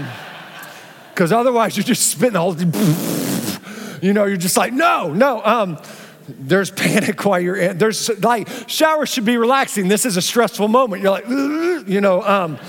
um, 1.34 1.38
otherwise, 1.38 1.76
you're 1.76 1.84
just 1.84 2.08
spitting 2.08 2.32
the 2.32 2.40
whole, 2.40 2.56
you 4.02 4.14
know, 4.14 4.24
you're 4.24 4.38
just 4.38 4.56
like, 4.56 4.72
no, 4.72 5.12
no. 5.12 5.44
Um, 5.44 5.80
there's 6.40 6.72
panic 6.72 7.24
while 7.26 7.40
you're 7.40 7.56
in. 7.56 7.78
There's 7.78 8.10
like 8.24 8.48
showers 8.68 9.10
should 9.10 9.26
be 9.26 9.38
relaxing. 9.38 9.88
This 9.88 10.06
is 10.06 10.18
a 10.18 10.22
stressful 10.22 10.68
moment. 10.68 11.02
You're 11.02 11.12
like, 11.12 11.28
you 11.88 12.02
know. 12.02 12.22
Um. 12.24 12.60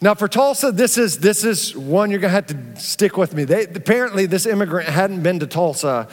Now 0.00 0.14
for 0.14 0.28
Tulsa, 0.28 0.70
this 0.70 0.96
is 0.96 1.18
this 1.18 1.44
is 1.44 1.76
one 1.76 2.10
you're 2.10 2.20
gonna 2.20 2.32
have 2.32 2.46
to 2.46 2.80
stick 2.80 3.16
with 3.16 3.34
me. 3.34 3.44
They, 3.44 3.64
apparently, 3.64 4.26
this 4.26 4.46
immigrant 4.46 4.88
hadn't 4.88 5.22
been 5.22 5.40
to 5.40 5.46
Tulsa. 5.46 6.08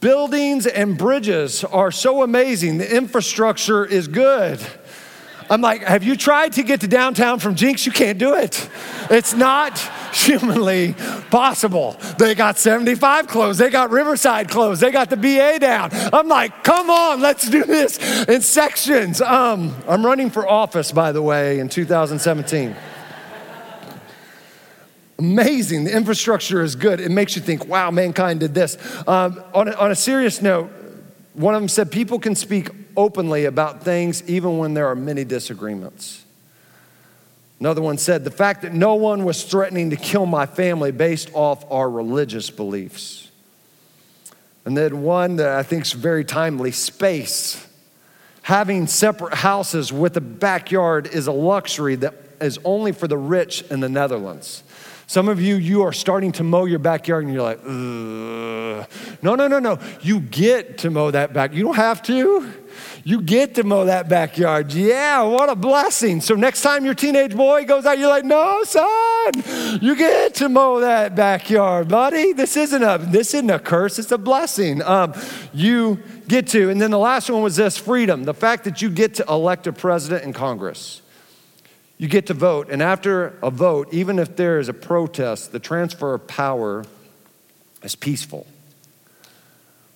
Buildings 0.00 0.66
and 0.66 0.96
bridges 0.96 1.64
are 1.64 1.90
so 1.90 2.22
amazing. 2.22 2.78
The 2.78 2.96
infrastructure 2.96 3.84
is 3.84 4.06
good. 4.06 4.60
I'm 5.50 5.60
like, 5.60 5.82
have 5.82 6.02
you 6.02 6.16
tried 6.16 6.54
to 6.54 6.62
get 6.62 6.82
to 6.82 6.88
downtown 6.88 7.38
from 7.38 7.54
Jenks? 7.54 7.86
You 7.86 7.92
can't 7.92 8.18
do 8.18 8.34
it. 8.34 8.68
It's 9.10 9.34
not 9.34 9.78
humanly 10.12 10.94
possible. 11.30 11.96
They 12.18 12.34
got 12.34 12.58
75 12.58 13.28
closed, 13.28 13.58
they 13.58 13.70
got 13.70 13.90
Riverside 13.90 14.50
closed, 14.50 14.80
they 14.80 14.90
got 14.90 15.10
the 15.10 15.16
BA 15.16 15.58
down. 15.60 15.90
I'm 15.92 16.28
like, 16.28 16.64
come 16.64 16.90
on, 16.90 17.20
let's 17.20 17.48
do 17.48 17.64
this 17.64 17.98
in 18.26 18.42
sections. 18.42 19.20
Um, 19.20 19.74
I'm 19.88 20.04
running 20.04 20.30
for 20.30 20.46
office, 20.46 20.92
by 20.92 21.12
the 21.12 21.22
way, 21.22 21.60
in 21.60 21.68
2017. 21.68 22.76
Amazing. 25.18 25.84
The 25.84 25.96
infrastructure 25.96 26.62
is 26.62 26.76
good. 26.76 27.00
It 27.00 27.10
makes 27.10 27.34
you 27.34 27.42
think, 27.42 27.66
wow, 27.66 27.90
mankind 27.90 28.40
did 28.40 28.54
this. 28.54 28.76
Um, 29.08 29.42
on, 29.52 29.66
a, 29.66 29.72
on 29.72 29.90
a 29.90 29.96
serious 29.96 30.40
note, 30.40 30.70
one 31.32 31.54
of 31.54 31.60
them 31.60 31.68
said, 31.68 31.90
people 31.90 32.20
can 32.20 32.36
speak 32.36 32.87
openly 32.98 33.44
about 33.44 33.84
things 33.84 34.28
even 34.28 34.58
when 34.58 34.74
there 34.74 34.88
are 34.88 34.96
many 34.96 35.24
disagreements. 35.24 36.24
Another 37.60 37.80
one 37.80 37.96
said, 37.96 38.24
The 38.24 38.30
fact 38.30 38.62
that 38.62 38.74
no 38.74 38.96
one 38.96 39.24
was 39.24 39.44
threatening 39.44 39.90
to 39.90 39.96
kill 39.96 40.26
my 40.26 40.46
family 40.46 40.90
based 40.90 41.30
off 41.32 41.64
our 41.70 41.88
religious 41.88 42.50
beliefs. 42.50 43.30
And 44.64 44.76
then 44.76 45.02
one 45.02 45.36
that 45.36 45.56
I 45.56 45.62
think 45.62 45.84
is 45.86 45.92
very 45.92 46.24
timely 46.24 46.72
space. 46.72 47.64
Having 48.42 48.88
separate 48.88 49.34
houses 49.34 49.92
with 49.92 50.16
a 50.16 50.20
backyard 50.20 51.06
is 51.06 51.26
a 51.26 51.32
luxury 51.32 51.94
that 51.96 52.14
is 52.40 52.58
only 52.64 52.92
for 52.92 53.06
the 53.06 53.16
rich 53.16 53.62
in 53.70 53.80
the 53.80 53.88
Netherlands. 53.88 54.62
Some 55.06 55.28
of 55.28 55.40
you, 55.40 55.56
you 55.56 55.82
are 55.82 55.92
starting 55.92 56.32
to 56.32 56.42
mow 56.42 56.66
your 56.66 56.78
backyard 56.80 57.24
and 57.24 57.32
you're 57.32 57.42
like, 57.42 57.60
Ugh. 57.60 58.86
no, 59.22 59.34
no, 59.34 59.48
no, 59.48 59.58
no. 59.58 59.78
You 60.02 60.20
get 60.20 60.78
to 60.78 60.90
mow 60.90 61.10
that 61.10 61.32
back. 61.32 61.54
You 61.54 61.64
don't 61.64 61.76
have 61.76 62.02
to. 62.04 62.52
You 63.08 63.22
get 63.22 63.54
to 63.54 63.64
mow 63.64 63.86
that 63.86 64.10
backyard. 64.10 64.70
Yeah, 64.70 65.22
what 65.22 65.48
a 65.48 65.54
blessing. 65.54 66.20
So 66.20 66.34
next 66.34 66.60
time 66.60 66.84
your 66.84 66.92
teenage 66.92 67.34
boy 67.34 67.64
goes 67.64 67.86
out, 67.86 67.98
you're 67.98 68.10
like, 68.10 68.26
no, 68.26 68.62
son, 68.64 69.78
you 69.80 69.96
get 69.96 70.34
to 70.34 70.50
mow 70.50 70.80
that 70.80 71.14
backyard, 71.16 71.88
buddy. 71.88 72.34
This 72.34 72.54
isn't 72.58 72.82
a 72.82 72.98
this 72.98 73.32
isn't 73.32 73.48
a 73.48 73.58
curse, 73.58 73.98
it's 73.98 74.12
a 74.12 74.18
blessing. 74.18 74.82
Um, 74.82 75.14
you 75.54 76.02
get 76.28 76.48
to. 76.48 76.68
And 76.68 76.82
then 76.82 76.90
the 76.90 76.98
last 76.98 77.30
one 77.30 77.40
was 77.40 77.56
this 77.56 77.78
freedom, 77.78 78.24
the 78.24 78.34
fact 78.34 78.64
that 78.64 78.82
you 78.82 78.90
get 78.90 79.14
to 79.14 79.24
elect 79.26 79.66
a 79.66 79.72
president 79.72 80.24
in 80.24 80.34
Congress. 80.34 81.00
You 81.96 82.08
get 82.08 82.26
to 82.26 82.34
vote, 82.34 82.68
and 82.68 82.82
after 82.82 83.38
a 83.42 83.50
vote, 83.50 83.88
even 83.90 84.18
if 84.18 84.36
there 84.36 84.58
is 84.58 84.68
a 84.68 84.74
protest, 84.74 85.50
the 85.52 85.60
transfer 85.60 86.12
of 86.12 86.26
power 86.26 86.84
is 87.82 87.96
peaceful. 87.96 88.46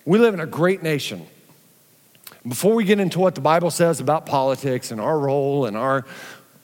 We 0.03 0.17
live 0.17 0.33
in 0.33 0.39
a 0.39 0.47
great 0.47 0.81
nation. 0.81 1.27
Before 2.45 2.75
we 2.75 2.83
get 2.83 2.99
into 2.99 3.19
what 3.19 3.35
the 3.35 3.41
Bible 3.41 3.71
says 3.71 4.01
about 4.01 4.25
politics 4.25 4.91
and 4.91 4.99
our 4.99 5.17
role 5.17 5.65
and 5.65 5.77
our 5.77 6.05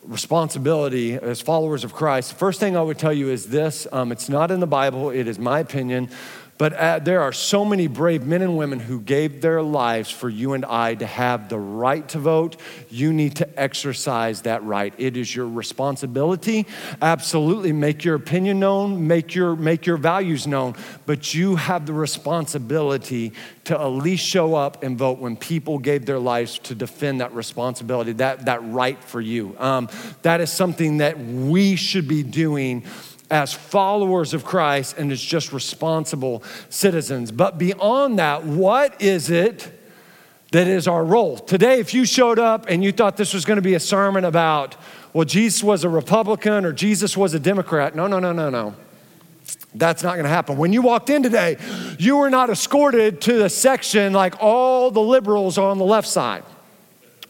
responsibility 0.03 1.13
as 1.13 1.39
followers 1.39 1.85
of 1.85 1.93
Christ, 1.93 2.33
first 2.33 2.59
thing 2.59 2.75
I 2.75 2.81
would 2.81 2.99
tell 2.99 3.13
you 3.13 3.29
is 3.29 3.45
this 3.45 3.87
um, 3.93 4.11
it's 4.11 4.27
not 4.27 4.51
in 4.51 4.59
the 4.59 4.67
Bible, 4.67 5.09
it 5.09 5.25
is 5.25 5.39
my 5.39 5.61
opinion. 5.61 6.09
But 6.59 6.73
uh, 6.73 6.99
there 6.99 7.21
are 7.21 7.31
so 7.31 7.63
many 7.63 7.87
brave 7.87 8.25
men 8.25 8.41
and 8.41 8.57
women 8.57 8.81
who 8.81 8.99
gave 8.99 9.39
their 9.39 9.63
lives 9.63 10.11
for 10.11 10.27
you 10.27 10.51
and 10.51 10.65
I 10.65 10.93
to 10.95 11.05
have 11.05 11.47
the 11.47 11.57
right 11.57 12.05
to 12.09 12.19
vote. 12.19 12.57
You 12.89 13.13
need 13.13 13.37
to 13.37 13.59
exercise 13.59 14.41
that 14.41 14.61
right. 14.65 14.93
It 14.97 15.15
is 15.15 15.33
your 15.33 15.47
responsibility. 15.47 16.67
Absolutely, 17.01 17.71
make 17.71 18.03
your 18.03 18.15
opinion 18.15 18.59
known, 18.59 19.07
make 19.07 19.33
your, 19.33 19.55
make 19.55 19.85
your 19.85 19.95
values 19.95 20.47
known, 20.47 20.75
but 21.05 21.33
you 21.33 21.55
have 21.55 21.85
the 21.85 21.93
responsibility 21.93 23.31
to 23.63 23.79
at 23.79 23.85
least 23.85 24.25
show 24.25 24.55
up 24.55 24.83
and 24.83 24.97
vote 24.97 25.19
when 25.19 25.37
people 25.37 25.79
gave 25.79 26.05
their 26.05 26.19
lives 26.19 26.59
to 26.59 26.75
defend 26.75 27.21
that 27.21 27.33
responsibility, 27.33 28.11
that, 28.11 28.45
that 28.47 28.61
right 28.65 29.01
for 29.01 29.21
you. 29.21 29.55
Um, 29.59 29.87
that 30.23 30.41
is 30.41 30.51
something 30.51 30.97
that 30.97 31.17
we 31.17 31.77
should 31.77 32.09
be 32.09 32.21
doing 32.21 32.83
as 33.31 33.53
followers 33.53 34.33
of 34.33 34.43
Christ 34.43 34.97
and 34.97 35.11
as 35.11 35.21
just 35.21 35.53
responsible 35.53 36.43
citizens. 36.69 37.31
But 37.31 37.57
beyond 37.57 38.19
that, 38.19 38.43
what 38.43 39.01
is 39.01 39.29
it 39.29 39.71
that 40.51 40.67
is 40.67 40.87
our 40.87 41.03
role? 41.03 41.37
Today, 41.37 41.79
if 41.79 41.93
you 41.93 42.05
showed 42.05 42.39
up 42.39 42.65
and 42.67 42.83
you 42.83 42.91
thought 42.91 43.17
this 43.17 43.33
was 43.33 43.45
going 43.45 43.57
to 43.57 43.61
be 43.61 43.75
a 43.75 43.79
sermon 43.79 44.25
about, 44.25 44.75
well, 45.13 45.25
Jesus 45.25 45.63
was 45.63 45.83
a 45.83 45.89
Republican 45.89 46.65
or 46.65 46.73
Jesus 46.73 47.15
was 47.15 47.33
a 47.33 47.39
Democrat, 47.39 47.95
no, 47.95 48.07
no, 48.07 48.19
no, 48.19 48.31
no, 48.31 48.49
no. 48.49 48.75
That's 49.75 50.01
not 50.01 50.13
going 50.13 50.23
to 50.23 50.29
happen. 50.29 50.57
When 50.57 50.73
you 50.73 50.81
walked 50.81 51.11
in 51.11 51.21
today, 51.21 51.57
you 51.99 52.17
were 52.17 52.31
not 52.31 52.49
escorted 52.49 53.21
to 53.21 53.33
the 53.33 53.49
section 53.49 54.13
like 54.13 54.35
all 54.41 54.89
the 54.89 55.01
liberals 55.01 55.59
on 55.59 55.77
the 55.77 55.85
left 55.85 56.07
side. 56.07 56.43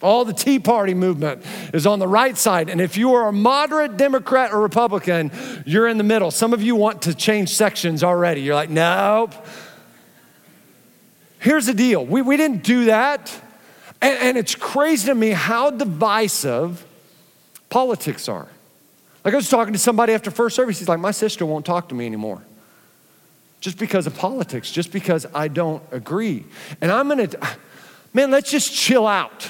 All 0.02 0.24
the 0.24 0.34
Tea 0.34 0.60
Party 0.60 0.94
movement 0.94 1.44
is 1.74 1.86
on 1.86 2.00
the 2.00 2.08
right 2.08 2.38
side. 2.38 2.70
And 2.70 2.80
if 2.80 2.98
you 2.98 3.14
are 3.16 3.28
a 3.28 3.34
moderate 3.34 3.98
Democrat 3.98 4.54
or 4.54 4.62
Republican, 4.62 5.32
you're 5.66 5.88
in 5.88 5.98
the 5.98 6.04
middle. 6.04 6.32
Some 6.32 6.54
of 6.54 6.64
you 6.64 6.76
want 6.76 7.02
to 7.04 7.14
change 7.14 7.54
sections 7.54 8.04
already. 8.04 8.42
You're 8.42 8.56
like, 8.56 8.70
nope. 8.70 9.34
Here's 11.40 11.66
the 11.66 11.74
deal 11.74 12.06
we, 12.06 12.22
we 12.22 12.38
didn't 12.38 12.64
do 12.64 12.86
that. 12.86 13.34
And, 14.02 14.18
and 14.20 14.38
it's 14.38 14.56
crazy 14.56 15.08
to 15.08 15.16
me 15.16 15.32
how 15.32 15.72
divisive 15.72 16.86
politics 17.70 18.30
are. 18.30 18.48
Like 19.26 19.34
I 19.34 19.38
was 19.38 19.50
talking 19.50 19.74
to 19.74 19.80
somebody 19.80 20.14
after 20.14 20.32
first 20.32 20.56
service, 20.56 20.80
he's 20.80 20.88
like, 20.88 21.00
my 21.00 21.12
sister 21.12 21.46
won't 21.46 21.66
talk 21.66 21.90
to 21.90 21.96
me 21.96 22.06
anymore. 22.06 22.42
Just 23.60 23.78
because 23.78 24.08
of 24.08 24.16
politics, 24.16 24.72
just 24.72 24.94
because 24.94 25.26
I 25.36 25.50
don't 25.50 25.84
agree. 25.92 26.46
And 26.80 26.90
I'm 26.90 27.10
gonna, 27.10 27.28
man, 28.14 28.32
let's 28.32 28.50
just 28.50 28.74
chill 28.74 29.06
out. 29.06 29.50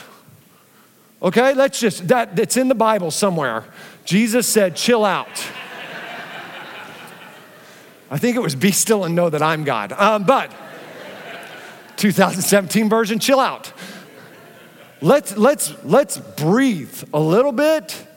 Okay, 1.21 1.53
let's 1.53 1.79
just, 1.79 2.07
that, 2.07 2.35
that's 2.35 2.55
in 2.55 2.69
the 2.69 2.75
Bible 2.75 3.11
somewhere. 3.11 3.65
Jesus 4.05 4.47
said, 4.47 4.75
chill 4.75 5.03
out. 5.03 5.27
I 8.09 8.17
think 8.17 8.37
it 8.37 8.39
was 8.39 8.55
Be 8.55 8.71
Still 8.71 9.03
and 9.03 9.15
Know 9.15 9.29
That 9.29 9.41
I'm 9.41 9.65
God. 9.65 9.91
Um, 9.91 10.23
but 10.23 10.51
2017 11.97 12.89
version, 12.89 13.19
chill 13.19 13.39
out. 13.39 13.73
Let's, 15.01 15.35
let's, 15.37 15.73
let's 15.83 16.17
breathe 16.17 17.03
a 17.13 17.19
little 17.19 17.51
bit 17.51 18.07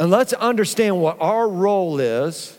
and 0.00 0.10
let's 0.10 0.32
understand 0.32 1.00
what 1.00 1.18
our 1.20 1.48
role 1.48 2.00
is 2.00 2.56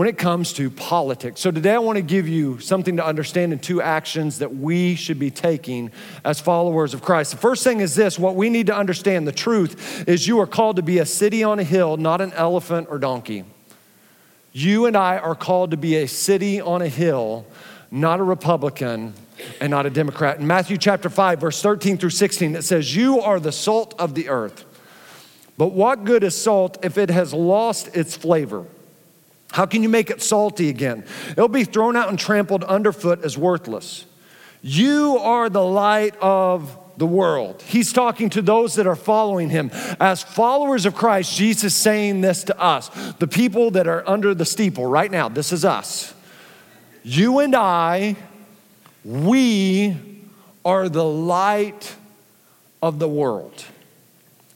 when 0.00 0.08
it 0.08 0.16
comes 0.16 0.54
to 0.54 0.70
politics. 0.70 1.42
So, 1.42 1.50
today 1.50 1.74
I 1.74 1.78
want 1.78 1.96
to 1.96 2.02
give 2.02 2.26
you 2.26 2.58
something 2.58 2.96
to 2.96 3.04
understand 3.04 3.52
in 3.52 3.58
two 3.58 3.82
actions 3.82 4.38
that 4.38 4.56
we 4.56 4.94
should 4.94 5.18
be 5.18 5.30
taking 5.30 5.92
as 6.24 6.40
followers 6.40 6.94
of 6.94 7.02
Christ. 7.02 7.32
The 7.32 7.36
first 7.36 7.62
thing 7.62 7.80
is 7.80 7.94
this 7.94 8.18
what 8.18 8.34
we 8.34 8.48
need 8.48 8.68
to 8.68 8.74
understand 8.74 9.28
the 9.28 9.32
truth 9.32 10.08
is 10.08 10.26
you 10.26 10.40
are 10.40 10.46
called 10.46 10.76
to 10.76 10.82
be 10.82 11.00
a 11.00 11.04
city 11.04 11.44
on 11.44 11.58
a 11.58 11.64
hill, 11.64 11.98
not 11.98 12.22
an 12.22 12.32
elephant 12.32 12.88
or 12.88 12.98
donkey. 12.98 13.44
You 14.52 14.86
and 14.86 14.96
I 14.96 15.18
are 15.18 15.34
called 15.34 15.72
to 15.72 15.76
be 15.76 15.96
a 15.96 16.08
city 16.08 16.62
on 16.62 16.80
a 16.80 16.88
hill, 16.88 17.44
not 17.90 18.20
a 18.20 18.22
Republican 18.22 19.12
and 19.60 19.70
not 19.70 19.84
a 19.84 19.90
Democrat. 19.90 20.38
In 20.38 20.46
Matthew 20.46 20.78
chapter 20.78 21.10
5, 21.10 21.42
verse 21.42 21.60
13 21.60 21.98
through 21.98 22.08
16, 22.08 22.56
it 22.56 22.62
says, 22.62 22.96
You 22.96 23.20
are 23.20 23.38
the 23.38 23.52
salt 23.52 23.94
of 23.98 24.14
the 24.14 24.30
earth. 24.30 24.64
But 25.58 25.72
what 25.72 26.04
good 26.04 26.24
is 26.24 26.34
salt 26.34 26.82
if 26.82 26.96
it 26.96 27.10
has 27.10 27.34
lost 27.34 27.94
its 27.94 28.16
flavor? 28.16 28.64
How 29.52 29.66
can 29.66 29.82
you 29.82 29.88
make 29.88 30.10
it 30.10 30.22
salty 30.22 30.68
again? 30.68 31.04
It'll 31.30 31.48
be 31.48 31.64
thrown 31.64 31.96
out 31.96 32.08
and 32.08 32.18
trampled 32.18 32.64
underfoot 32.64 33.24
as 33.24 33.36
worthless. 33.36 34.06
You 34.62 35.18
are 35.18 35.48
the 35.48 35.64
light 35.64 36.14
of 36.20 36.76
the 36.96 37.06
world. 37.06 37.62
He's 37.62 37.92
talking 37.92 38.30
to 38.30 38.42
those 38.42 38.74
that 38.74 38.86
are 38.86 38.94
following 38.94 39.48
him. 39.48 39.70
As 39.98 40.22
followers 40.22 40.86
of 40.86 40.94
Christ, 40.94 41.34
Jesus 41.34 41.74
saying 41.74 42.20
this 42.20 42.44
to 42.44 42.60
us, 42.60 42.90
the 43.14 43.26
people 43.26 43.70
that 43.72 43.88
are 43.88 44.08
under 44.08 44.34
the 44.34 44.44
steeple 44.44 44.86
right 44.86 45.10
now. 45.10 45.28
This 45.28 45.50
is 45.50 45.64
us. 45.64 46.14
You 47.02 47.38
and 47.38 47.54
I, 47.56 48.16
we 49.04 49.96
are 50.64 50.88
the 50.88 51.04
light 51.04 51.96
of 52.82 52.98
the 52.98 53.08
world. 53.08 53.64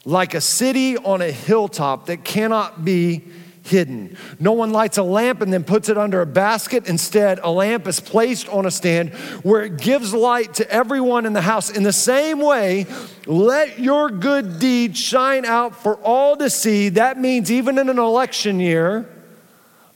Like 0.04 0.34
a 0.34 0.40
city 0.40 0.98
on 0.98 1.22
a 1.22 1.30
hilltop 1.30 2.06
that 2.06 2.24
cannot 2.24 2.84
be 2.84 3.24
hidden. 3.64 4.16
No 4.38 4.52
one 4.52 4.72
lights 4.72 4.98
a 4.98 5.02
lamp 5.02 5.40
and 5.40 5.52
then 5.52 5.64
puts 5.64 5.88
it 5.88 5.96
under 5.96 6.20
a 6.20 6.26
basket. 6.26 6.86
Instead, 6.86 7.40
a 7.42 7.50
lamp 7.50 7.86
is 7.86 7.98
placed 7.98 8.48
on 8.48 8.66
a 8.66 8.70
stand 8.70 9.10
where 9.42 9.62
it 9.62 9.78
gives 9.78 10.12
light 10.12 10.54
to 10.54 10.70
everyone 10.70 11.24
in 11.26 11.32
the 11.32 11.40
house. 11.40 11.70
In 11.70 11.82
the 11.82 11.92
same 11.92 12.40
way, 12.40 12.86
let 13.26 13.78
your 13.78 14.10
good 14.10 14.58
deeds 14.58 14.98
shine 14.98 15.46
out 15.46 15.74
for 15.74 15.96
all 15.96 16.36
to 16.36 16.50
see. 16.50 16.90
That 16.90 17.18
means 17.18 17.50
even 17.50 17.78
in 17.78 17.88
an 17.88 17.98
election 17.98 18.60
year, 18.60 19.08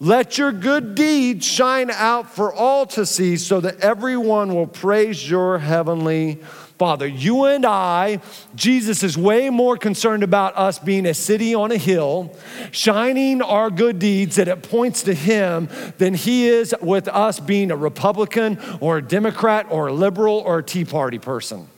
let 0.01 0.39
your 0.39 0.53
good 0.53 0.95
deeds 0.95 1.45
shine 1.45 1.91
out 1.91 2.31
for 2.31 2.53
all 2.53 2.87
to 2.87 3.05
see 3.05 3.37
so 3.37 3.61
that 3.61 3.81
everyone 3.81 4.55
will 4.55 4.67
praise 4.67 5.29
your 5.29 5.59
heavenly 5.59 6.39
Father. 6.79 7.09
You 7.09 7.47
and 7.47 7.67
I, 7.67 8.21
Jesus 8.55 9.03
is 9.03 9.19
way 9.19 9.51
more 9.51 9.77
concerned 9.77 10.23
about 10.23 10.57
us 10.57 10.79
being 10.79 11.07
a 11.07 11.15
city 11.15 11.53
on 11.53 11.73
a 11.73 11.77
hill, 11.77 12.37
shining 12.71 13.43
our 13.43 13.69
good 13.69 13.99
deeds 13.99 14.37
that 14.37 14.47
it 14.47 14.63
points 14.63 15.03
to 15.03 15.15
Him, 15.15 15.69
than 15.99 16.15
He 16.15 16.47
is 16.47 16.75
with 16.81 17.09
us 17.09 17.41
being 17.41 17.73
a 17.73 17.77
Republican 17.77 18.59
or 18.81 18.99
a 18.99 19.03
Democrat 19.03 19.67
or 19.71 19.89
a 19.89 19.93
liberal 19.93 20.39
or 20.39 20.59
a 20.59 20.63
Tea 20.63 20.85
Party 20.85 21.19
person. 21.19 21.69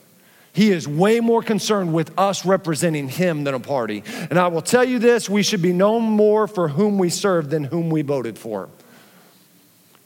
He 0.53 0.71
is 0.71 0.87
way 0.87 1.19
more 1.19 1.41
concerned 1.41 1.93
with 1.93 2.11
us 2.19 2.45
representing 2.45 3.07
him 3.07 3.45
than 3.45 3.53
a 3.53 3.59
party. 3.59 4.03
And 4.29 4.37
I 4.37 4.47
will 4.47 4.61
tell 4.61 4.83
you 4.83 4.99
this 4.99 5.29
we 5.29 5.43
should 5.43 5.61
be 5.61 5.71
known 5.71 6.03
more 6.03 6.45
for 6.45 6.67
whom 6.67 6.97
we 6.97 7.09
serve 7.09 7.49
than 7.49 7.63
whom 7.63 7.89
we 7.89 8.01
voted 8.01 8.37
for. 8.37 8.67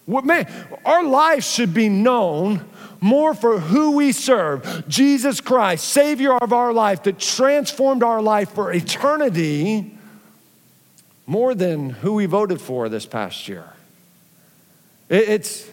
Man, 0.08 0.48
our 0.86 1.04
life 1.04 1.44
should 1.44 1.74
be 1.74 1.90
known 1.90 2.64
more 3.02 3.34
for 3.34 3.60
who 3.60 3.92
we 3.92 4.12
serve 4.12 4.86
Jesus 4.88 5.42
Christ, 5.42 5.86
Savior 5.86 6.34
of 6.34 6.54
our 6.54 6.74
life, 6.74 7.04
that 7.04 7.20
transformed 7.20 8.04
our 8.04 8.22
life 8.22 8.52
for 8.52 8.72
eternity, 8.72 9.91
more 11.26 11.56
than 11.56 11.89
who 11.89 12.13
we 12.13 12.26
voted 12.26 12.62
for 12.62 12.88
this 12.89 13.06
past 13.06 13.48
year. 13.48 13.65
It's 15.10 15.70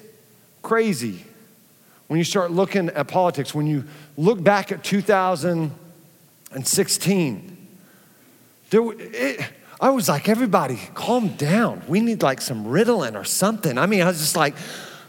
crazy 0.62 1.24
when 2.08 2.18
you 2.18 2.24
start 2.24 2.50
looking 2.50 2.88
at 2.90 3.08
politics, 3.08 3.54
when 3.54 3.66
you 3.66 3.84
look 4.18 4.42
back 4.42 4.72
at 4.72 4.84
2016. 4.84 7.56
There, 8.70 8.92
it, 8.98 9.40
I 9.82 9.90
was 9.90 10.08
like, 10.08 10.28
everybody, 10.28 10.78
calm 10.94 11.30
down. 11.30 11.82
We 11.88 12.00
need 12.00 12.22
like 12.22 12.40
some 12.40 12.64
Ritalin 12.64 13.20
or 13.20 13.24
something. 13.24 13.76
I 13.76 13.86
mean, 13.86 14.00
I 14.00 14.06
was 14.06 14.20
just 14.20 14.36
like, 14.36 14.54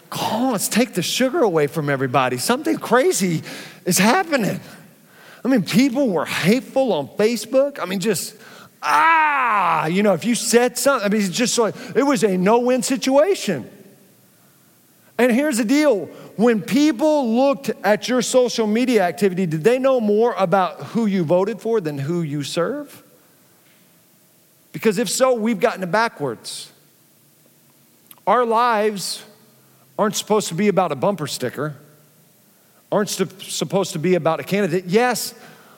calm, 0.10 0.52
let's 0.52 0.68
take 0.68 0.96
the 0.96 1.04
sugar 1.04 1.44
away 1.44 1.68
from 1.68 1.92
everybody. 1.92 2.40
Something 2.40 2.78
crazy 2.78 3.44
is 3.86 4.00
happening. 4.00 4.60
I 5.46 5.48
mean, 5.48 5.62
people 5.62 6.10
were 6.10 6.26
hateful 6.26 6.92
on 6.92 7.08
Facebook. 7.10 7.78
I 7.80 7.86
mean, 7.86 8.00
just, 8.00 8.36
ah, 8.82 9.86
you 9.86 10.02
know, 10.02 10.14
if 10.14 10.26
you 10.26 10.34
said 10.34 10.76
something, 10.76 11.06
I 11.06 11.10
mean, 11.10 11.22
it's 11.22 11.30
just 11.30 11.56
like, 11.60 11.76
it 11.96 12.04
was 12.04 12.24
a 12.24 12.36
no 12.36 12.58
win 12.58 12.82
situation. 12.82 13.70
And 15.20 15.32
here's 15.32 15.58
the 15.58 15.66
deal 15.66 16.06
when 16.36 16.64
people 16.64 17.36
looked 17.36 17.70
at 17.84 18.10
your 18.10 18.24
social 18.24 18.66
media 18.66 19.04
activity, 19.04 19.46
did 19.46 19.64
they 19.64 19.78
know 19.78 20.02
more 20.02 20.34
about 20.34 20.82
who 20.82 21.06
you 21.06 21.24
voted 21.24 21.62
for 21.62 21.80
than 21.80 22.00
who 22.00 22.24
you 22.24 22.42
serve? 22.42 23.03
Because 24.74 24.98
if 24.98 25.10
so, 25.10 25.34
we've 25.34 25.60
gotten 25.60 25.84
it 25.84 25.92
backwards. 25.92 26.72
Our 28.28 28.46
lives 28.46 29.24
aren't 29.98 30.16
supposed 30.16 30.50
to 30.50 30.56
be 30.56 30.68
about 30.68 30.92
a 30.92 30.96
bumper 30.96 31.28
sticker, 31.28 31.76
aren't 32.92 33.10
supposed 33.10 33.94
to 33.94 34.00
be 34.00 34.16
about 34.16 34.40
a 34.40 34.44
candidate. 34.44 34.86
Yes, 34.86 35.34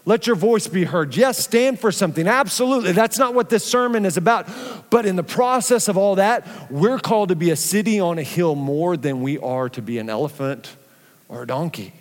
let 0.06 0.28
your 0.28 0.36
voice 0.36 0.68
be 0.68 0.84
heard. 0.84 1.16
Yes, 1.16 1.40
stand 1.40 1.80
for 1.80 1.92
something. 1.92 2.28
Absolutely. 2.28 2.92
That's 2.92 3.18
not 3.18 3.34
what 3.34 3.50
this 3.50 3.66
sermon 3.66 4.06
is 4.06 4.18
about. 4.18 4.48
But 4.90 5.06
in 5.06 5.16
the 5.16 5.24
process 5.24 5.88
of 5.88 5.98
all 5.98 6.16
that, 6.16 6.48
we're 6.72 7.00
called 7.00 7.30
to 7.30 7.36
be 7.36 7.50
a 7.50 7.56
city 7.56 8.00
on 8.00 8.20
a 8.20 8.24
hill 8.24 8.56
more 8.56 8.96
than 8.96 9.22
we 9.22 9.38
are 9.40 9.68
to 9.70 9.82
be 9.82 9.98
an 9.98 10.10
elephant 10.10 10.76
or 11.28 11.44
a 11.44 11.48
donkey. 11.48 11.92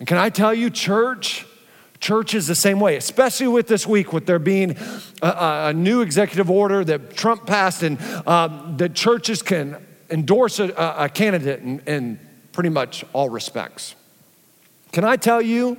And 0.00 0.08
can 0.08 0.18
I 0.18 0.28
tell 0.28 0.52
you, 0.52 0.70
church, 0.70 1.46
church 2.04 2.34
is 2.34 2.46
the 2.46 2.54
same 2.54 2.80
way, 2.80 2.96
especially 2.96 3.48
with 3.48 3.66
this 3.66 3.86
week, 3.86 4.12
with 4.12 4.26
there 4.26 4.38
being 4.38 4.76
a, 5.22 5.68
a 5.68 5.72
new 5.72 6.02
executive 6.02 6.50
order 6.50 6.84
that 6.84 7.16
Trump 7.16 7.46
passed 7.46 7.82
and 7.82 7.98
um, 8.28 8.76
that 8.76 8.92
churches 8.94 9.40
can 9.40 9.78
endorse 10.10 10.58
a, 10.58 10.68
a 10.98 11.08
candidate 11.08 11.60
in, 11.60 11.80
in 11.86 12.20
pretty 12.52 12.68
much 12.68 13.06
all 13.14 13.30
respects. 13.30 13.94
Can 14.92 15.02
I 15.02 15.16
tell 15.16 15.40
you? 15.40 15.78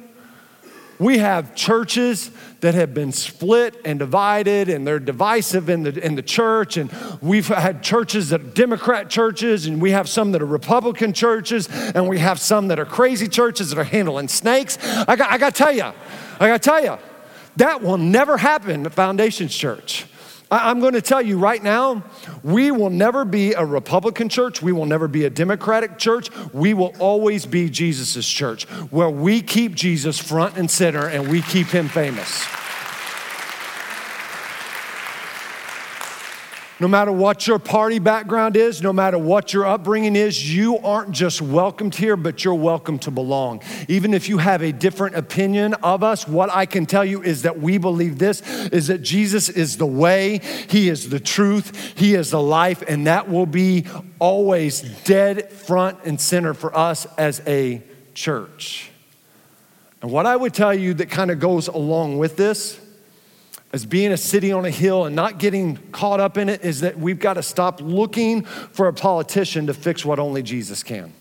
We 0.98 1.18
have 1.18 1.56
churches 1.56 2.32
that 2.62 2.74
have 2.74 2.94
been 2.94 3.12
split 3.12 3.80
and 3.84 4.00
divided, 4.00 4.70
and 4.70 4.88
they're 4.88 5.00
divisive 5.00 5.70
in 5.70 5.84
the, 5.84 6.06
in 6.06 6.16
the 6.16 6.22
church. 6.22 6.78
And 6.78 6.90
we've 7.22 7.48
had 7.48 7.84
churches 7.84 8.30
that 8.30 8.42
are 8.42 8.46
Democrat 8.46 9.10
churches, 9.10 9.66
and 9.66 9.82
we 9.82 9.92
have 9.92 10.08
some 10.08 10.32
that 10.32 10.42
are 10.42 10.46
Republican 10.46 11.12
churches, 11.12 11.68
and 11.70 12.08
we 12.08 12.20
have 12.20 12.40
some 12.40 12.70
that 12.70 12.80
are 12.80 12.86
crazy 12.86 13.28
churches 13.28 13.72
that 13.72 13.80
are 13.80 13.84
handling 13.84 14.30
snakes. 14.30 14.78
I 14.82 15.16
got, 15.16 15.32
I 15.32 15.38
got 15.38 15.54
to 15.54 15.64
tell 15.64 15.74
you, 15.74 15.92
I 16.40 16.48
got 16.48 16.62
to 16.62 16.70
tell 16.70 16.84
you, 16.84 16.98
that 17.58 17.82
will 17.82 17.98
never 17.98 18.38
happen 18.38 18.86
at 18.86 18.94
Foundations 18.94 19.56
Church. 19.56 20.06
I'm 20.52 20.80
going 20.80 20.94
to 20.94 21.02
tell 21.02 21.22
you 21.22 21.38
right 21.38 21.62
now, 21.62 22.04
we 22.44 22.72
will 22.72 22.90
never 22.90 23.26
be 23.26 23.54
a 23.54 23.66
Republican 23.66 24.30
church. 24.30 24.62
We 24.62 24.72
will 24.72 24.86
never 24.86 25.08
be 25.08 25.26
a 25.26 25.30
Democratic 25.30 25.98
church. 25.98 26.30
We 26.54 26.74
will 26.74 26.94
always 27.00 27.46
be 27.46 27.70
Jesus' 27.70 28.28
church, 28.28 28.66
where 28.92 29.10
we 29.10 29.42
keep 29.42 29.74
Jesus 29.74 30.20
front 30.20 30.58
and 30.58 30.70
center 30.70 31.08
and 31.08 31.30
we 31.30 31.42
keep 31.42 31.68
him 31.68 31.88
famous. 31.88 32.46
No 36.78 36.90
matter 36.90 37.12
what 37.12 37.48
your 37.48 37.58
party 37.58 38.00
background 38.00 38.58
is, 38.58 38.82
no 38.82 38.92
matter 38.92 39.18
what 39.18 39.54
your 39.54 39.66
upbringing 39.66 40.18
is, 40.18 40.54
you 40.54 40.78
aren't 40.80 41.12
just 41.12 41.42
welcomed 41.42 41.96
here, 41.96 42.18
but 42.18 42.44
you're 42.44 42.54
welcome 42.54 43.00
to 43.00 43.12
belong. 43.12 43.62
Even 43.88 44.14
if 44.14 44.28
you 44.28 44.40
have 44.40 44.62
a 44.62 44.74
different 44.74 45.16
opinion 45.16 45.74
of 45.76 46.04
us, 46.04 46.28
what 46.28 46.54
I 46.54 46.66
can 46.66 46.86
tell 46.86 47.06
you 47.06 47.24
is 47.24 47.44
that 47.44 47.62
we 47.62 47.78
believe 47.78 48.20
this 48.20 48.42
is 48.74 48.88
that 48.88 48.98
Jesus 48.98 49.48
is 49.48 49.78
the 49.78 49.86
way, 49.86 50.40
He 50.68 50.90
is 50.90 51.08
the 51.08 51.20
truth, 51.20 51.98
He 51.98 52.14
is 52.14 52.32
the 52.32 52.42
life, 52.42 52.84
and 52.86 53.08
that 53.08 53.30
will 53.30 53.46
be 53.46 53.86
always 54.20 54.82
dead 55.06 55.50
front 55.54 56.00
and 56.04 56.20
center 56.20 56.54
for 56.54 56.78
us 56.78 57.08
as 57.18 57.42
a 57.48 57.82
church. 58.14 58.92
And 60.02 60.12
what 60.12 60.26
I 60.26 60.36
would 60.36 60.54
tell 60.54 60.74
you 60.74 60.94
that 60.96 61.10
kind 61.10 61.32
of 61.32 61.40
goes 61.40 61.70
along 61.70 62.18
with 62.18 62.36
this 62.36 62.82
as 63.76 63.86
being 63.86 64.14
a 64.14 64.18
city 64.18 64.54
on 64.54 64.64
a 64.64 64.70
hill 64.70 65.04
and 65.04 65.14
not 65.14 65.38
getting 65.38 65.76
caught 65.92 66.22
up 66.22 66.38
in 66.38 66.48
it 66.48 66.64
is 66.64 66.80
that 66.80 66.98
we've 66.98 67.20
got 67.20 67.34
to 67.34 67.44
stop 67.44 67.82
looking 67.82 68.42
for 68.44 68.88
a 68.88 68.94
politician 68.94 69.68
to 69.68 69.74
fix 69.74 70.06
what 70.06 70.18
only 70.18 70.42
Jesus 70.42 70.82
can. 70.82 71.12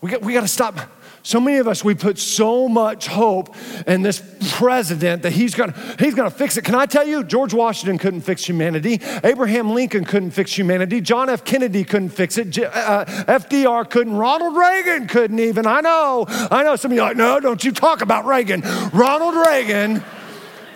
We 0.00 0.10
got, 0.10 0.22
we 0.22 0.32
got 0.32 0.40
to 0.40 0.48
stop. 0.48 0.76
So 1.22 1.38
many 1.38 1.58
of 1.58 1.68
us, 1.68 1.84
we 1.84 1.94
put 1.94 2.18
so 2.18 2.68
much 2.68 3.06
hope 3.06 3.54
in 3.86 4.02
this 4.02 4.20
president 4.54 5.22
that 5.22 5.32
he's 5.32 5.54
gonna, 5.54 5.72
he's 6.00 6.16
gonna 6.16 6.32
fix 6.32 6.56
it. 6.56 6.64
Can 6.64 6.74
I 6.74 6.84
tell 6.84 7.06
you, 7.06 7.22
George 7.22 7.54
Washington 7.54 7.96
couldn't 7.96 8.22
fix 8.22 8.44
humanity. 8.44 9.00
Abraham 9.22 9.72
Lincoln 9.72 10.04
couldn't 10.04 10.32
fix 10.32 10.52
humanity. 10.58 11.00
John 11.00 11.30
F. 11.30 11.44
Kennedy 11.44 11.84
couldn't 11.84 12.10
fix 12.10 12.38
it. 12.38 12.58
Uh, 12.58 13.04
FDR 13.06 13.88
couldn't. 13.88 14.16
Ronald 14.16 14.56
Reagan 14.56 15.06
couldn't 15.06 15.38
even. 15.38 15.64
I 15.64 15.80
know, 15.80 16.26
I 16.28 16.64
know 16.64 16.74
some 16.74 16.90
of 16.90 16.96
you 16.96 17.02
are 17.02 17.10
like, 17.10 17.16
no, 17.16 17.38
don't 17.38 17.62
you 17.64 17.70
talk 17.70 18.02
about 18.02 18.26
Reagan. 18.26 18.62
Ronald 18.92 19.36
Reagan 19.46 20.02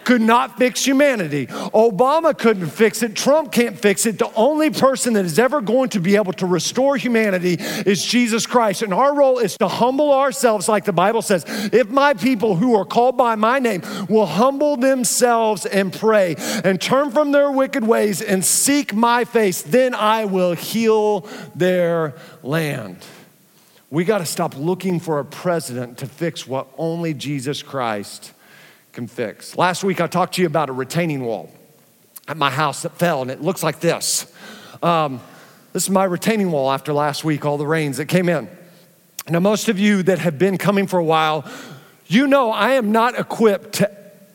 could 0.08 0.22
not 0.22 0.56
fix 0.56 0.82
humanity. 0.86 1.46
Obama 1.48 2.36
couldn't 2.36 2.70
fix 2.70 3.02
it. 3.02 3.14
Trump 3.14 3.52
can't 3.52 3.78
fix 3.78 4.06
it. 4.06 4.18
The 4.18 4.32
only 4.36 4.70
person 4.70 5.12
that 5.12 5.26
is 5.26 5.38
ever 5.38 5.60
going 5.60 5.90
to 5.90 6.00
be 6.00 6.16
able 6.16 6.32
to 6.32 6.46
restore 6.46 6.96
humanity 6.96 7.58
is 7.84 8.02
Jesus 8.02 8.46
Christ. 8.46 8.80
And 8.80 8.94
our 8.94 9.14
role 9.14 9.38
is 9.38 9.58
to 9.58 9.68
humble 9.68 10.10
ourselves, 10.14 10.66
like 10.66 10.86
the 10.86 10.94
Bible 10.94 11.20
says. 11.20 11.44
If 11.74 11.90
my 11.90 12.14
people 12.14 12.56
who 12.56 12.74
are 12.74 12.86
called 12.86 13.18
by 13.18 13.34
my 13.34 13.58
name 13.58 13.82
will 14.08 14.24
humble 14.24 14.78
themselves 14.78 15.66
and 15.66 15.92
pray 15.92 16.36
and 16.64 16.80
turn 16.80 17.10
from 17.10 17.32
their 17.32 17.50
wicked 17.50 17.86
ways 17.86 18.22
and 18.22 18.42
seek 18.42 18.94
my 18.94 19.26
face, 19.26 19.60
then 19.60 19.94
I 19.94 20.24
will 20.24 20.54
heal 20.54 21.28
their 21.54 22.14
land. 22.42 23.04
We 23.90 24.06
got 24.06 24.18
to 24.18 24.26
stop 24.26 24.56
looking 24.56 25.00
for 25.00 25.18
a 25.18 25.24
president 25.26 25.98
to 25.98 26.06
fix 26.06 26.46
what 26.46 26.66
only 26.78 27.12
Jesus 27.12 27.62
Christ 27.62 28.32
can 28.98 29.06
fix. 29.06 29.56
Last 29.56 29.84
week, 29.84 30.00
I 30.00 30.08
talked 30.08 30.34
to 30.34 30.42
you 30.42 30.48
about 30.48 30.68
a 30.68 30.72
retaining 30.72 31.24
wall 31.24 31.52
at 32.26 32.36
my 32.36 32.50
house 32.50 32.82
that 32.82 32.98
fell, 32.98 33.22
and 33.22 33.30
it 33.30 33.40
looks 33.40 33.62
like 33.62 33.78
this. 33.78 34.26
Um, 34.82 35.20
this 35.72 35.84
is 35.84 35.90
my 35.90 36.02
retaining 36.02 36.50
wall 36.50 36.68
after 36.68 36.92
last 36.92 37.22
week, 37.22 37.44
all 37.44 37.58
the 37.58 37.66
rains 37.66 37.98
that 37.98 38.06
came 38.06 38.28
in. 38.28 38.48
Now, 39.28 39.38
most 39.38 39.68
of 39.68 39.78
you 39.78 40.02
that 40.02 40.18
have 40.18 40.36
been 40.36 40.58
coming 40.58 40.88
for 40.88 40.98
a 40.98 41.04
while, 41.04 41.48
you 42.08 42.26
know 42.26 42.50
I 42.50 42.70
am 42.70 42.90
not 42.90 43.16
equipped 43.16 43.74
to 43.74 43.88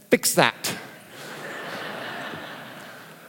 fix 0.09 0.35
that. 0.35 0.55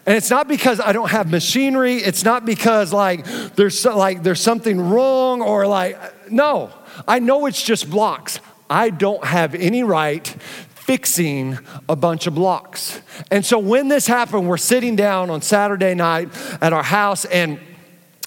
And 0.07 0.17
it's 0.19 0.29
not 0.31 0.47
because 0.47 0.81
I 0.81 0.93
don't 0.93 1.11
have 1.11 1.31
machinery. 1.31 1.97
It's 1.97 2.25
not 2.25 2.45
because 2.45 2.93
like 2.93 3.25
there's 3.57 3.77
so, 3.77 3.97
like 3.97 4.23
there's 4.23 4.41
something 4.41 4.79
wrong 4.79 5.41
or 5.41 5.67
like 5.67 5.99
no. 6.31 6.71
I 7.09 7.21
know 7.21 7.47
it's 7.47 7.63
just 7.63 7.89
blocks. 7.91 8.39
I 8.69 8.91
don't 8.91 9.25
have 9.25 9.55
any 9.55 9.83
right 9.83 10.37
fixing 10.85 11.59
a 11.89 11.97
bunch 11.97 12.27
of 12.27 12.35
blocks. 12.35 13.01
And 13.31 13.45
so 13.45 13.59
when 13.59 13.89
this 13.89 14.07
happened, 14.07 14.47
we're 14.47 14.59
sitting 14.59 14.97
down 14.97 15.31
on 15.31 15.41
Saturday 15.41 15.95
night 15.95 16.29
at 16.61 16.75
our 16.75 16.83
house 16.83 17.25
and 17.25 17.59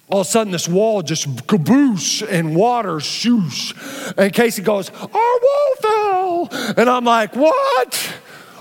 all 0.10 0.22
of 0.22 0.28
a 0.28 0.30
sudden 0.30 0.52
this 0.52 0.68
wall 0.68 1.04
just 1.04 1.46
caboose 1.48 2.24
and 2.24 2.56
water 2.56 2.96
shoosh. 2.96 3.74
And 4.18 4.34
Casey 4.34 4.64
goes, 4.64 4.90
Our 4.90 5.10
wall 5.12 5.76
fell. 5.82 6.50
And 6.78 6.90
I'm 6.90 7.06
like, 7.06 7.36
What? 7.36 8.14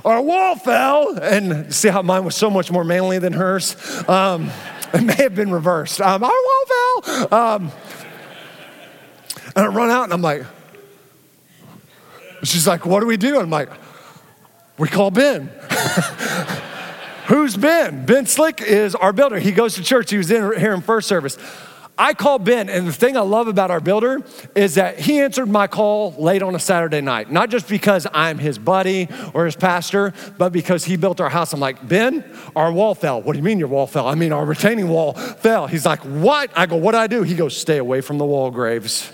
Our 0.05 0.21
wall 0.21 0.57
fell. 0.57 1.19
And 1.19 1.75
see 1.75 1.89
how 1.89 2.03
mine 2.03 2.25
was 2.25 2.37
so 2.37 2.51
much 2.51 2.71
more 2.71 2.85
manly 2.85 3.19
than 3.19 3.33
hers? 3.33 3.77
Um, 4.07 4.51
it 4.93 5.03
may 5.03 5.15
have 5.15 5.35
been 5.35 5.51
reversed. 5.51 6.03
Um, 6.03 6.23
our 6.23 6.31
wall 6.31 6.65
fell. 6.67 7.35
Um, 7.35 7.73
and 9.55 9.65
I 9.65 9.67
run 9.69 9.89
out 9.89 10.05
and 10.05 10.13
I'm 10.13 10.23
like, 10.23 10.45
She's 12.43 12.67
like, 12.67 12.85
What 12.85 13.01
do 13.01 13.07
we 13.07 13.17
do? 13.17 13.41
I'm 13.41 13.49
like, 13.49 13.71
we 14.79 14.89
call 14.89 15.11
Ben. 15.11 15.51
Who's 17.27 17.57
Ben? 17.57 18.07
Ben 18.07 18.27
Slick 18.27 18.61
is 18.61 18.95
our 18.95 19.13
builder. 19.13 19.39
He 19.39 19.51
goes 19.51 19.75
to 19.75 19.83
church. 19.83 20.11
He 20.11 20.17
was 20.17 20.31
in 20.31 20.59
here 20.59 20.73
in 20.73 20.81
first 20.81 21.09
service. 21.09 21.37
I 21.99 22.13
call 22.13 22.39
Ben, 22.39 22.69
and 22.69 22.87
the 22.87 22.93
thing 22.93 23.17
I 23.17 23.21
love 23.21 23.49
about 23.49 23.71
our 23.71 23.81
builder 23.81 24.23
is 24.55 24.75
that 24.75 24.99
he 24.99 25.19
answered 25.21 25.49
my 25.49 25.67
call 25.67 26.13
late 26.19 26.43
on 26.43 26.55
a 26.55 26.59
Saturday 26.59 27.01
night. 27.01 27.33
Not 27.33 27.49
just 27.49 27.69
because 27.69 28.07
I'm 28.13 28.37
his 28.37 28.59
buddy 28.59 29.09
or 29.33 29.47
his 29.47 29.57
pastor, 29.57 30.13
but 30.37 30.53
because 30.53 30.85
he 30.85 30.97
built 30.97 31.23
our 31.23 31.31
house. 31.31 31.55
I'm 31.55 31.61
like, 31.61 31.89
Ben, 31.89 32.23
our 32.55 32.71
wall 32.71 32.95
fell. 32.95 33.23
What 33.23 33.33
do 33.33 33.39
you 33.39 33.43
mean 33.43 33.59
your 33.59 33.69
wall 33.69 33.87
fell? 33.87 34.07
I 34.07 34.15
mean, 34.15 34.31
our 34.33 34.45
retaining 34.45 34.89
wall 34.89 35.15
fell. 35.15 35.67
He's 35.67 35.87
like, 35.87 36.01
What? 36.01 36.51
I 36.55 36.67
go, 36.67 36.77
What 36.77 36.93
do 36.93 36.99
I 36.99 37.07
do? 37.07 37.23
He 37.23 37.35
goes, 37.35 37.57
Stay 37.57 37.79
away 37.79 38.03
from 38.03 38.19
the 38.19 38.27
wall 38.27 38.51
graves. 38.51 39.11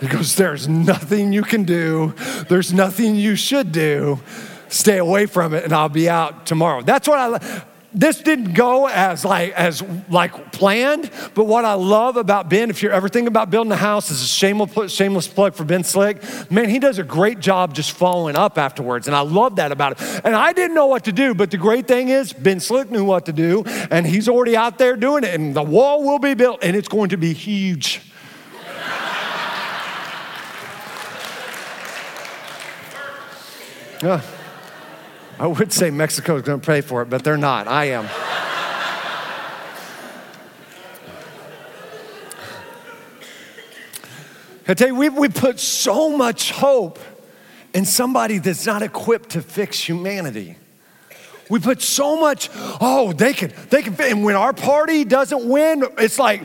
He 0.00 0.06
goes, 0.08 0.34
There's 0.34 0.66
nothing 0.68 1.32
you 1.32 1.42
can 1.42 1.64
do, 1.64 2.14
there's 2.48 2.72
nothing 2.72 3.16
you 3.16 3.36
should 3.36 3.72
do. 3.72 4.20
Stay 4.68 4.98
away 4.98 5.26
from 5.26 5.52
it, 5.52 5.64
and 5.64 5.72
I'll 5.72 5.88
be 5.88 6.08
out 6.08 6.46
tomorrow. 6.46 6.82
That's 6.82 7.08
what 7.08 7.18
I. 7.18 7.64
This 7.92 8.20
didn't 8.20 8.54
go 8.54 8.86
as 8.86 9.24
like 9.24 9.52
as 9.54 9.82
like 10.08 10.52
planned, 10.52 11.10
but 11.34 11.46
what 11.46 11.64
I 11.64 11.74
love 11.74 12.16
about 12.16 12.48
Ben, 12.48 12.70
if 12.70 12.84
you're 12.84 12.92
ever 12.92 13.08
thinking 13.08 13.26
about 13.26 13.50
building 13.50 13.72
a 13.72 13.76
house, 13.76 14.12
is 14.12 14.22
a 14.22 14.26
shameless 14.26 14.92
shameless 14.92 15.26
plug 15.26 15.54
for 15.54 15.64
Ben 15.64 15.82
Slick. 15.82 16.22
Man, 16.52 16.68
he 16.68 16.78
does 16.78 17.00
a 17.00 17.02
great 17.02 17.40
job 17.40 17.74
just 17.74 17.90
following 17.90 18.36
up 18.36 18.58
afterwards, 18.58 19.08
and 19.08 19.16
I 19.16 19.22
love 19.22 19.56
that 19.56 19.72
about 19.72 20.00
it. 20.00 20.20
And 20.24 20.36
I 20.36 20.52
didn't 20.52 20.76
know 20.76 20.86
what 20.86 21.04
to 21.06 21.12
do, 21.12 21.34
but 21.34 21.50
the 21.50 21.56
great 21.56 21.88
thing 21.88 22.10
is 22.10 22.32
Ben 22.32 22.60
Slick 22.60 22.92
knew 22.92 23.04
what 23.04 23.26
to 23.26 23.32
do, 23.32 23.64
and 23.90 24.06
he's 24.06 24.28
already 24.28 24.56
out 24.56 24.78
there 24.78 24.94
doing 24.94 25.24
it, 25.24 25.34
and 25.34 25.52
the 25.52 25.64
wall 25.64 26.04
will 26.04 26.20
be 26.20 26.34
built, 26.34 26.62
and 26.62 26.76
it's 26.76 26.88
going 26.88 27.08
to 27.08 27.16
be 27.16 27.32
huge. 27.32 28.02
Uh, 34.02 34.20
I 35.38 35.46
would 35.46 35.72
say 35.72 35.90
Mexico 35.90 36.36
is 36.36 36.42
going 36.42 36.60
to 36.60 36.66
pay 36.66 36.80
for 36.80 37.02
it, 37.02 37.10
but 37.10 37.22
they're 37.22 37.36
not. 37.36 37.68
I 37.68 37.86
am. 37.86 38.08
I 44.66 44.74
tell 44.74 44.88
you, 44.88 44.94
we, 44.94 45.08
we 45.08 45.28
put 45.28 45.58
so 45.58 46.16
much 46.16 46.52
hope 46.52 46.98
in 47.74 47.84
somebody 47.84 48.38
that's 48.38 48.66
not 48.66 48.82
equipped 48.82 49.30
to 49.30 49.42
fix 49.42 49.80
humanity. 49.80 50.56
We 51.50 51.58
put 51.58 51.82
so 51.82 52.18
much, 52.18 52.48
oh, 52.54 53.12
they 53.12 53.32
can, 53.32 53.52
they 53.70 53.82
can, 53.82 54.00
and 54.00 54.22
when 54.24 54.36
our 54.36 54.52
party 54.52 55.04
doesn't 55.04 55.48
win, 55.48 55.84
it's 55.98 56.16
like 56.16 56.42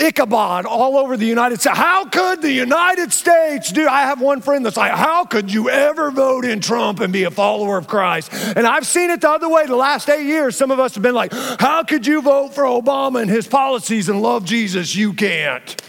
Ichabod 0.00 0.66
all 0.66 0.98
over 0.98 1.16
the 1.16 1.24
United 1.24 1.60
States. 1.60 1.78
How 1.78 2.04
could 2.04 2.42
the 2.42 2.50
United 2.50 3.12
States 3.12 3.70
do? 3.70 3.86
I 3.86 4.02
have 4.02 4.20
one 4.20 4.40
friend 4.40 4.66
that's 4.66 4.76
like, 4.76 4.90
how 4.90 5.24
could 5.24 5.52
you 5.52 5.70
ever 5.70 6.10
vote 6.10 6.44
in 6.44 6.60
Trump 6.60 6.98
and 6.98 7.12
be 7.12 7.22
a 7.22 7.30
follower 7.30 7.78
of 7.78 7.86
Christ? 7.86 8.32
And 8.56 8.66
I've 8.66 8.86
seen 8.86 9.10
it 9.10 9.20
the 9.20 9.30
other 9.30 9.48
way 9.48 9.66
the 9.66 9.76
last 9.76 10.10
eight 10.10 10.26
years. 10.26 10.56
Some 10.56 10.72
of 10.72 10.80
us 10.80 10.94
have 10.94 11.02
been 11.02 11.14
like, 11.14 11.32
how 11.32 11.84
could 11.84 12.04
you 12.04 12.20
vote 12.20 12.52
for 12.52 12.64
Obama 12.64 13.22
and 13.22 13.30
his 13.30 13.46
policies 13.46 14.08
and 14.08 14.20
love 14.20 14.44
Jesus? 14.44 14.96
You 14.96 15.12
can't. 15.12 15.80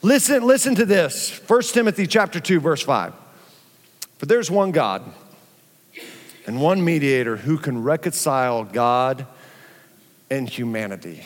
Listen, 0.00 0.44
listen 0.44 0.74
to 0.76 0.86
this. 0.86 1.42
1 1.46 1.62
Timothy 1.62 2.06
chapter 2.06 2.40
2, 2.40 2.58
verse 2.60 2.82
5. 2.82 3.12
For 4.16 4.24
there's 4.24 4.50
one 4.50 4.70
God 4.70 5.02
and 6.46 6.60
one 6.60 6.84
mediator 6.84 7.36
who 7.36 7.58
can 7.58 7.82
reconcile 7.82 8.64
God 8.64 9.26
and 10.30 10.48
humanity 10.48 11.24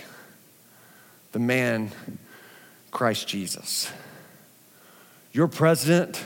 the 1.33 1.39
man, 1.39 1.91
Christ 2.91 3.29
Jesus. 3.29 3.91
Your 5.33 5.47
president, 5.47 6.25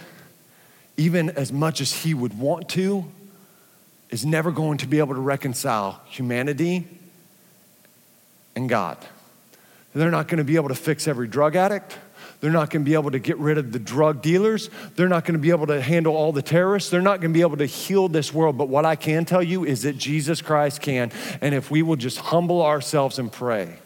even 0.97 1.31
as 1.31 1.53
much 1.53 1.81
as 1.81 1.93
he 1.93 2.15
would 2.15 2.39
want 2.39 2.71
to, 2.71 3.05
is 4.11 4.25
never 4.25 4.51
going 4.51 4.79
to 4.79 4.87
be 4.87 4.99
able 4.99 5.15
to 5.15 5.21
reconcile 5.21 6.01
humanity 6.07 6.87
and 8.57 8.69
God. 8.69 8.97
They're 9.95 10.11
not 10.11 10.29
going 10.29 10.39
to 10.39 10.45
be 10.45 10.57
able 10.57 10.69
to 10.69 10.75
fix 10.75 11.07
every 11.07 11.29
drug 11.29 11.55
addict. 11.55 11.99
They're 12.45 12.53
not 12.53 12.69
going 12.69 12.85
to 12.85 12.91
be 12.91 12.93
able 12.93 13.11
to 13.13 13.19
get 13.19 13.39
rid 13.39 13.57
of 13.57 13.73
the 13.73 13.79
drug 13.79 14.21
dealers. 14.21 14.69
They're 14.97 15.09
not 15.09 15.25
going 15.25 15.33
to 15.33 15.41
be 15.41 15.49
able 15.49 15.67
to 15.69 15.81
handle 15.81 16.15
all 16.15 16.31
the 16.31 16.43
terrorists. 16.43 16.91
They're 16.91 17.01
not 17.01 17.23
going 17.23 17.33
to 17.33 17.35
be 17.35 17.41
able 17.41 17.57
to 17.57 17.65
heal 17.65 18.07
this 18.07 18.35
world. 18.35 18.59
But 18.59 18.69
what 18.69 18.85
I 18.85 18.97
can 18.97 19.25
tell 19.25 19.43
you 19.43 19.65
is 19.65 19.85
that 19.85 19.97
Jesus 19.97 20.43
Christ 20.43 20.83
can. 20.83 21.11
And 21.41 21.55
if 21.55 21.71
we 21.71 21.81
will 21.81 21.97
just 21.97 22.19
humble 22.19 22.61
ourselves 22.61 23.19
and 23.19 23.33
pray 23.33 23.79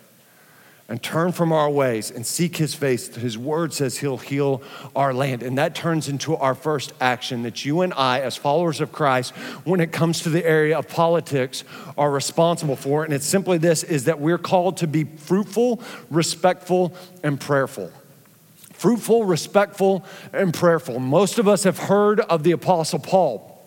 and 0.89 1.01
turn 1.01 1.31
from 1.31 1.53
our 1.53 1.71
ways 1.71 2.11
and 2.11 2.27
seek 2.27 2.57
his 2.57 2.75
face, 2.75 3.15
his 3.15 3.39
word 3.39 3.73
says 3.73 3.99
he'll 3.99 4.17
heal 4.17 4.61
our 4.97 5.15
land. 5.15 5.45
And 5.45 5.57
that 5.57 5.77
turns 5.77 6.09
into 6.09 6.35
our 6.35 6.57
first 6.57 6.93
action 7.01 7.45
that 7.45 7.65
you 7.65 7.83
and 7.83 7.95
I, 7.95 8.23
as 8.23 8.37
followers 8.37 8.81
of 8.81 8.91
Christ, 8.91 9.37
when 9.63 9.79
it 9.79 9.93
comes 9.93 10.23
to 10.23 10.31
the 10.31 10.45
area 10.45 10.77
of 10.77 10.89
politics, 10.89 11.63
are 11.97 12.11
responsible 12.11 12.75
for. 12.75 13.05
And 13.05 13.15
it's 13.15 13.25
simply 13.25 13.59
this 13.59 13.85
is 13.85 14.07
that 14.07 14.19
we're 14.19 14.37
called 14.37 14.79
to 14.79 14.89
be 14.89 15.05
fruitful, 15.05 15.81
respectful, 16.11 16.93
and 17.23 17.41
prayerful 17.41 17.93
fruitful, 18.79 19.25
respectful, 19.25 20.05
and 20.33 20.55
prayerful. 20.55 20.99
Most 21.01 21.39
of 21.39 21.47
us 21.47 21.65
have 21.65 21.79
heard 21.79 22.21
of 22.21 22.43
the 22.45 22.53
Apostle 22.53 23.01
Paul 23.01 23.61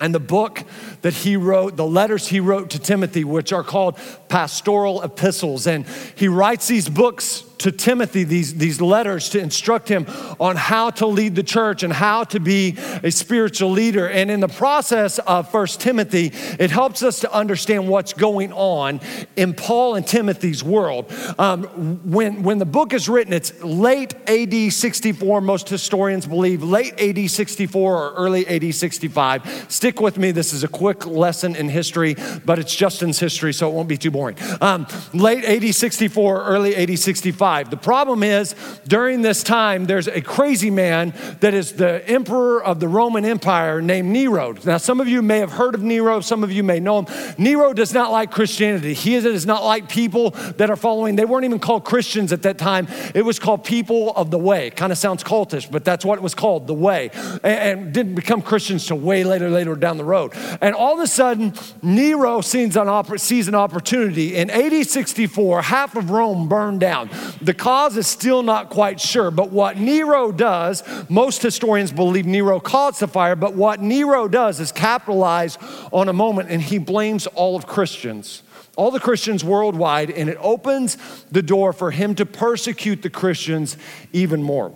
and 0.00 0.14
the 0.14 0.20
book 0.20 0.62
that 1.02 1.12
he 1.14 1.36
wrote, 1.36 1.76
the 1.76 1.86
letters 1.86 2.28
he 2.28 2.40
wrote 2.40 2.70
to 2.70 2.78
Timothy, 2.78 3.24
which 3.24 3.52
are 3.52 3.64
called 3.64 3.98
pastoral 4.28 5.02
epistles. 5.02 5.66
And 5.66 5.86
he 6.14 6.28
writes 6.28 6.68
these 6.68 6.88
books 6.88 7.44
to 7.58 7.72
Timothy 7.72 8.24
these, 8.24 8.54
these 8.54 8.80
letters 8.80 9.30
to 9.30 9.40
instruct 9.40 9.88
him 9.88 10.06
on 10.38 10.56
how 10.56 10.90
to 10.90 11.06
lead 11.06 11.34
the 11.34 11.42
church 11.42 11.82
and 11.82 11.92
how 11.92 12.24
to 12.24 12.40
be 12.40 12.76
a 13.02 13.10
spiritual 13.10 13.70
leader. 13.70 14.08
And 14.08 14.30
in 14.30 14.40
the 14.40 14.48
process 14.48 15.18
of 15.20 15.50
First 15.50 15.80
Timothy, 15.80 16.32
it 16.58 16.70
helps 16.70 17.02
us 17.02 17.20
to 17.20 17.32
understand 17.32 17.88
what's 17.88 18.12
going 18.12 18.52
on 18.52 19.00
in 19.36 19.54
Paul 19.54 19.96
and 19.96 20.06
Timothy's 20.06 20.62
world. 20.62 21.12
Um, 21.38 21.64
when, 22.10 22.42
when 22.42 22.58
the 22.58 22.66
book 22.66 22.92
is 22.92 23.08
written, 23.08 23.32
it's 23.32 23.62
late 23.62 24.14
AD 24.28 24.72
64, 24.72 25.40
most 25.40 25.68
historians 25.68 26.26
believe, 26.26 26.62
late 26.62 27.00
AD 27.00 27.30
64 27.30 27.96
or 27.96 28.14
early 28.14 28.46
AD 28.46 28.74
65. 28.74 29.66
Stick 29.68 30.00
with 30.00 30.18
me, 30.18 30.30
this 30.30 30.52
is 30.52 30.64
a 30.64 30.68
quick 30.68 31.06
lesson 31.06 31.56
in 31.56 31.68
history, 31.68 32.16
but 32.44 32.58
it's 32.58 32.74
Justin's 32.74 33.18
history, 33.18 33.52
so 33.52 33.68
it 33.68 33.74
won't 33.74 33.88
be 33.88 33.96
too 33.96 34.10
boring. 34.10 34.36
Um, 34.60 34.86
late 35.12 35.44
AD 35.44 35.74
64, 35.74 36.44
early 36.44 36.76
AD 36.76 36.98
65. 36.98 37.47
The 37.48 37.76
problem 37.76 38.22
is, 38.22 38.54
during 38.86 39.22
this 39.22 39.42
time, 39.42 39.86
there's 39.86 40.06
a 40.06 40.20
crazy 40.20 40.70
man 40.70 41.14
that 41.40 41.54
is 41.54 41.72
the 41.72 42.06
emperor 42.08 42.62
of 42.62 42.80
the 42.80 42.88
Roman 42.88 43.24
Empire 43.24 43.80
named 43.80 44.10
Nero. 44.10 44.54
Now, 44.64 44.76
some 44.76 45.00
of 45.00 45.08
you 45.08 45.22
may 45.22 45.38
have 45.38 45.52
heard 45.52 45.74
of 45.74 45.82
Nero, 45.82 46.20
some 46.20 46.44
of 46.44 46.52
you 46.52 46.62
may 46.62 46.78
know 46.80 47.00
him. 47.00 47.34
Nero 47.38 47.72
does 47.72 47.94
not 47.94 48.12
like 48.12 48.30
Christianity. 48.30 48.94
He 48.94 49.18
does 49.20 49.46
not 49.46 49.64
like 49.64 49.88
people 49.88 50.30
that 50.58 50.70
are 50.70 50.76
following. 50.76 51.16
They 51.16 51.24
weren't 51.24 51.44
even 51.44 51.58
called 51.58 51.84
Christians 51.84 52.32
at 52.32 52.42
that 52.42 52.58
time, 52.58 52.86
it 53.14 53.24
was 53.24 53.38
called 53.38 53.64
people 53.64 54.12
of 54.14 54.30
the 54.30 54.38
way. 54.38 54.70
Kind 54.70 54.92
of 54.92 54.98
sounds 54.98 55.24
cultish, 55.24 55.70
but 55.70 55.84
that's 55.84 56.04
what 56.04 56.18
it 56.18 56.22
was 56.22 56.34
called, 56.34 56.66
the 56.66 56.74
way. 56.74 57.10
And, 57.42 57.44
and 57.44 57.92
didn't 57.92 58.14
become 58.14 58.42
Christians 58.42 58.86
till 58.86 58.98
way 58.98 59.24
later, 59.24 59.48
later 59.48 59.74
down 59.74 59.96
the 59.96 60.04
road. 60.04 60.32
And 60.60 60.74
all 60.74 60.94
of 60.94 61.00
a 61.00 61.06
sudden, 61.06 61.54
Nero 61.82 62.40
sees 62.40 62.76
an, 62.76 63.18
sees 63.18 63.48
an 63.48 63.54
opportunity. 63.54 64.36
In 64.36 64.50
AD 64.50 64.86
64, 64.86 65.62
half 65.62 65.96
of 65.96 66.10
Rome 66.10 66.48
burned 66.48 66.80
down. 66.80 67.10
The 67.40 67.54
cause 67.54 67.96
is 67.96 68.06
still 68.06 68.42
not 68.42 68.70
quite 68.70 69.00
sure, 69.00 69.30
but 69.30 69.50
what 69.50 69.76
Nero 69.76 70.32
does, 70.32 70.82
most 71.08 71.42
historians 71.42 71.92
believe 71.92 72.26
Nero 72.26 72.60
caused 72.60 73.00
the 73.00 73.08
fire, 73.08 73.36
but 73.36 73.54
what 73.54 73.80
Nero 73.80 74.28
does 74.28 74.60
is 74.60 74.72
capitalize 74.72 75.58
on 75.92 76.08
a 76.08 76.12
moment 76.12 76.50
and 76.50 76.60
he 76.60 76.78
blames 76.78 77.26
all 77.28 77.56
of 77.56 77.66
Christians 77.66 78.42
all 78.78 78.92
the 78.92 79.00
Christians 79.00 79.42
worldwide, 79.42 80.08
and 80.08 80.30
it 80.30 80.38
opens 80.40 80.96
the 81.32 81.42
door 81.42 81.72
for 81.72 81.90
him 81.90 82.14
to 82.14 82.24
persecute 82.24 83.02
the 83.02 83.10
Christians 83.10 83.76
even 84.12 84.40
more. 84.40 84.72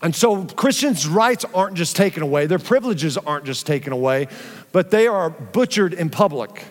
And 0.00 0.16
so 0.16 0.44
Christians' 0.44 1.06
rights 1.06 1.44
aren't 1.52 1.76
just 1.76 1.96
taken 1.96 2.22
away, 2.22 2.46
their 2.46 2.58
privileges 2.58 3.18
aren't 3.18 3.44
just 3.44 3.66
taken 3.66 3.92
away, 3.92 4.28
but 4.72 4.90
they 4.90 5.06
are 5.06 5.28
butchered 5.28 5.92
in 5.92 6.08
public. 6.08 6.64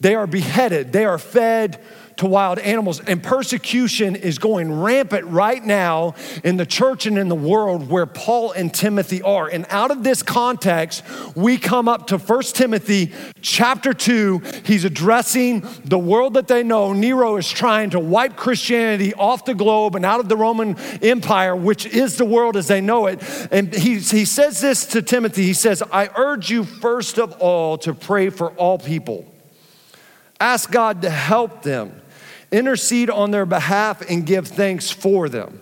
They 0.00 0.16
are 0.16 0.26
beheaded, 0.26 0.92
they 0.92 1.04
are 1.04 1.16
fed 1.16 1.80
to 2.16 2.26
wild 2.26 2.58
animals. 2.58 3.00
And 3.00 3.22
persecution 3.22 4.16
is 4.16 4.38
going 4.38 4.72
rampant 4.72 5.26
right 5.26 5.62
now 5.62 6.14
in 6.42 6.56
the 6.56 6.66
church 6.66 7.06
and 7.06 7.18
in 7.18 7.28
the 7.28 7.34
world 7.34 7.88
where 7.88 8.06
Paul 8.06 8.52
and 8.52 8.72
Timothy 8.72 9.22
are. 9.22 9.48
And 9.48 9.66
out 9.70 9.90
of 9.90 10.04
this 10.04 10.22
context, 10.22 11.02
we 11.34 11.58
come 11.58 11.88
up 11.88 12.08
to 12.08 12.18
1 12.18 12.42
Timothy 12.54 13.12
chapter 13.40 13.92
2. 13.92 14.42
He's 14.64 14.84
addressing 14.84 15.66
the 15.84 15.98
world 15.98 16.34
that 16.34 16.48
they 16.48 16.62
know. 16.62 16.92
Nero 16.92 17.36
is 17.36 17.50
trying 17.50 17.90
to 17.90 18.00
wipe 18.00 18.36
Christianity 18.36 19.14
off 19.14 19.44
the 19.44 19.54
globe 19.54 19.96
and 19.96 20.04
out 20.04 20.20
of 20.20 20.28
the 20.28 20.36
Roman 20.36 20.76
Empire, 21.02 21.56
which 21.56 21.86
is 21.86 22.16
the 22.16 22.24
world 22.24 22.56
as 22.56 22.68
they 22.68 22.80
know 22.80 23.06
it. 23.06 23.22
And 23.50 23.74
he, 23.74 23.98
he 23.98 24.24
says 24.24 24.60
this 24.60 24.86
to 24.86 25.02
Timothy 25.02 25.44
He 25.44 25.54
says, 25.54 25.82
I 25.92 26.10
urge 26.16 26.50
you 26.50 26.64
first 26.64 27.18
of 27.18 27.32
all 27.40 27.78
to 27.78 27.94
pray 27.94 28.30
for 28.30 28.50
all 28.52 28.78
people. 28.78 29.30
Ask 30.40 30.70
God 30.70 31.02
to 31.02 31.10
help 31.10 31.62
them 31.62 32.02
intercede 32.54 33.10
on 33.10 33.32
their 33.32 33.44
behalf, 33.44 34.00
and 34.08 34.24
give 34.24 34.46
thanks 34.46 34.90
for 34.90 35.28
them. 35.28 35.60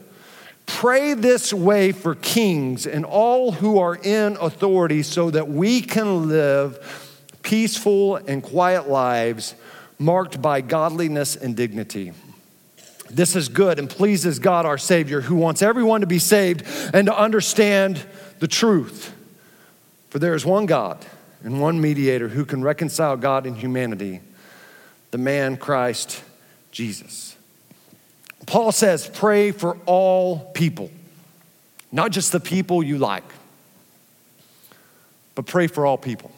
Pray 0.66 1.14
this 1.14 1.52
way 1.52 1.90
for 1.92 2.14
kings 2.14 2.86
and 2.86 3.04
all 3.04 3.52
who 3.52 3.78
are 3.78 3.96
in 3.96 4.36
authority 4.36 5.02
so 5.02 5.30
that 5.30 5.48
we 5.48 5.80
can 5.80 6.28
live 6.28 7.18
peaceful 7.42 8.16
and 8.16 8.42
quiet 8.42 8.88
lives 8.88 9.54
marked 9.98 10.40
by 10.40 10.60
godliness 10.60 11.34
and 11.34 11.56
dignity. 11.56 12.12
This 13.10 13.36
is 13.36 13.48
good 13.48 13.78
and 13.78 13.90
pleases 13.90 14.38
God 14.38 14.64
our 14.64 14.78
Savior, 14.78 15.20
who 15.20 15.36
wants 15.36 15.62
everyone 15.62 16.00
to 16.00 16.06
be 16.06 16.18
saved 16.18 16.64
and 16.94 17.06
to 17.06 17.16
understand 17.18 18.04
the 18.38 18.48
truth. 18.48 19.14
For 20.10 20.18
there 20.18 20.34
is 20.34 20.46
one 20.46 20.66
God 20.66 21.04
and 21.42 21.60
one 21.60 21.80
mediator 21.80 22.28
who 22.28 22.44
can 22.44 22.62
reconcile 22.62 23.16
God 23.16 23.46
and 23.46 23.56
humanity, 23.56 24.20
the 25.10 25.18
man 25.18 25.56
Christ 25.56 26.22
Jesus. 26.72 27.36
Paul 28.46 28.72
says, 28.72 29.08
pray 29.08 29.52
for 29.52 29.78
all 29.86 30.50
people, 30.52 30.90
not 31.92 32.10
just 32.10 32.32
the 32.32 32.40
people 32.40 32.82
you 32.82 32.98
like, 32.98 33.24
but 35.34 35.46
pray 35.46 35.68
for 35.68 35.86
all 35.86 35.96
people. 35.96 36.32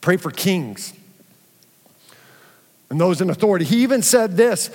Pray 0.00 0.16
for 0.16 0.30
kings 0.30 0.94
and 2.90 3.00
those 3.00 3.20
in 3.20 3.28
authority. 3.30 3.64
He 3.64 3.82
even 3.82 4.02
said 4.02 4.36
this 4.36 4.70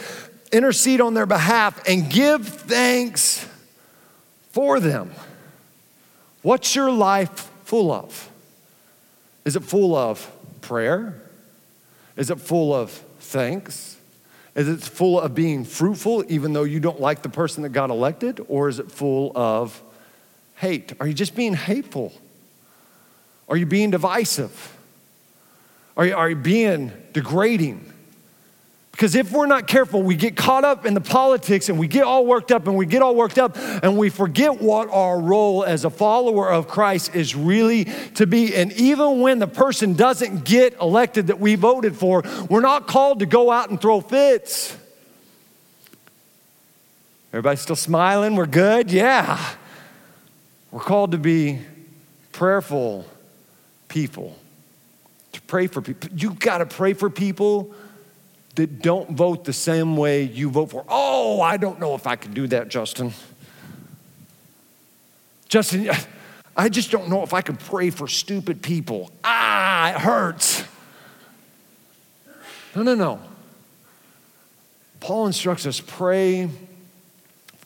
intercede 0.52 1.00
on 1.00 1.13
their 1.13 1.26
behalf 1.26 1.82
and 1.88 2.10
give 2.10 2.47
thanks 2.47 3.47
for 4.52 4.80
them. 4.80 5.12
What's 6.41 6.76
your 6.76 6.91
life 6.91 7.50
full 7.63 7.91
of? 7.91 8.30
Is 9.45 9.56
it 9.56 9.63
full 9.63 9.95
of 9.95 10.30
prayer? 10.60 11.21
Is 12.17 12.30
it 12.30 12.39
full 12.39 12.74
of 12.74 12.91
thanks? 13.19 13.97
Is 14.54 14.68
it 14.68 14.82
full 14.82 15.20
of 15.20 15.34
being 15.34 15.64
fruitful 15.64 16.26
even 16.28 16.54
though 16.54 16.64
you 16.64 16.80
don't 16.80 17.00
like 17.00 17.22
the 17.22 17.30
person 17.30 17.64
that 17.64 17.70
got 17.70 17.90
elected? 17.90 18.44
Or 18.48 18.68
is 18.68 18.80
it 18.80 18.92
full 18.92 19.32
of 19.36 19.82
hate? 20.56 20.94
Are 21.00 21.08
you 21.08 21.14
just 21.14 21.36
being 21.36 21.54
hateful? 21.54 22.14
Are 23.48 23.56
you 23.56 23.66
being 23.66 23.92
divisive? 23.92 24.78
Are 25.96 26.06
you, 26.06 26.16
are 26.16 26.30
you 26.30 26.36
being 26.36 26.92
degrading? 27.14 27.92
Because 28.91 29.15
if 29.15 29.32
we're 29.32 29.47
not 29.47 29.67
careful, 29.67 30.04
we 30.04 30.15
get 30.15 30.36
caught 30.36 30.63
up 30.63 30.86
in 30.86 30.93
the 30.93 31.01
politics 31.01 31.69
and 31.69 31.80
we 31.80 31.88
get 31.88 32.04
all 32.04 32.25
worked 32.25 32.51
up 32.51 32.67
and 32.67 32.75
we 32.75 32.86
get 32.86 33.01
all 33.01 33.15
worked 33.15 33.39
up 33.39 33.58
and 33.58 33.97
we 33.97 34.10
forget 34.10 34.62
what 34.62 34.89
our 34.89 35.19
role 35.19 35.63
as 35.63 35.86
a 35.86 35.89
follower 35.89 36.51
of 36.51 36.67
Christ 36.67 37.15
is 37.15 37.34
really 37.34 37.86
to 38.15 38.27
be. 38.27 38.54
And 38.54 38.71
even 38.73 39.21
when 39.21 39.39
the 39.39 39.47
person 39.47 39.93
doesn't 39.93 40.43
get 40.43 40.80
elected 40.80 41.27
that 41.27 41.39
we 41.39 41.56
voted 41.56 41.95
for, 41.95 42.23
we're 42.49 42.62
not 42.62 42.86
called 42.86 43.19
to 43.19 43.25
go 43.25 43.49
out 43.49 43.69
and 43.69 43.80
throw 43.80 44.01
fits. 44.01 44.77
Everybody 47.32 47.56
still 47.56 47.77
smiling? 47.77 48.36
We're 48.36 48.45
good? 48.45 48.91
Yeah. 48.91 49.39
We're 50.69 50.82
called 50.82 51.13
to 51.13 51.17
be 51.17 51.60
prayerful 52.34 53.06
people, 53.88 54.38
to 55.32 55.41
pray 55.43 55.67
for 55.67 55.82
people. 55.82 56.10
You've 56.13 56.39
got 56.39 56.58
to 56.58 56.65
pray 56.65 56.93
for 56.93 57.10
people 57.10 57.73
that 58.56 58.82
don't 58.82 59.12
vote 59.12 59.46
the 59.46 59.54
same 59.54 59.96
way 59.98 60.24
you 60.24 60.50
vote 60.50 60.72
for. 60.72 60.86
Oh, 60.88 61.42
I 61.42 61.58
don't 61.58 61.80
know 61.80 61.96
if 61.96 62.08
I 62.08 62.16
can 62.16 62.34
do 62.34 62.48
that, 62.48 62.68
Justin. 62.68 63.14
Justin, 65.48 65.90
I 66.56 66.70
just 66.70 66.92
don't 66.92 67.10
know 67.10 67.24
if 67.24 67.34
I 67.34 67.42
can 67.42 67.58
pray 67.58 67.90
for 67.90 68.08
stupid 68.08 68.62
people. 68.62 69.12
Ah, 69.24 69.92
it 69.92 70.02
hurts. 70.02 70.64
No, 72.76 72.84
no, 72.84 72.96
no. 72.96 73.20
Paul 75.00 75.28
instructs 75.28 75.66
us 75.66 75.80
pray. 75.80 76.50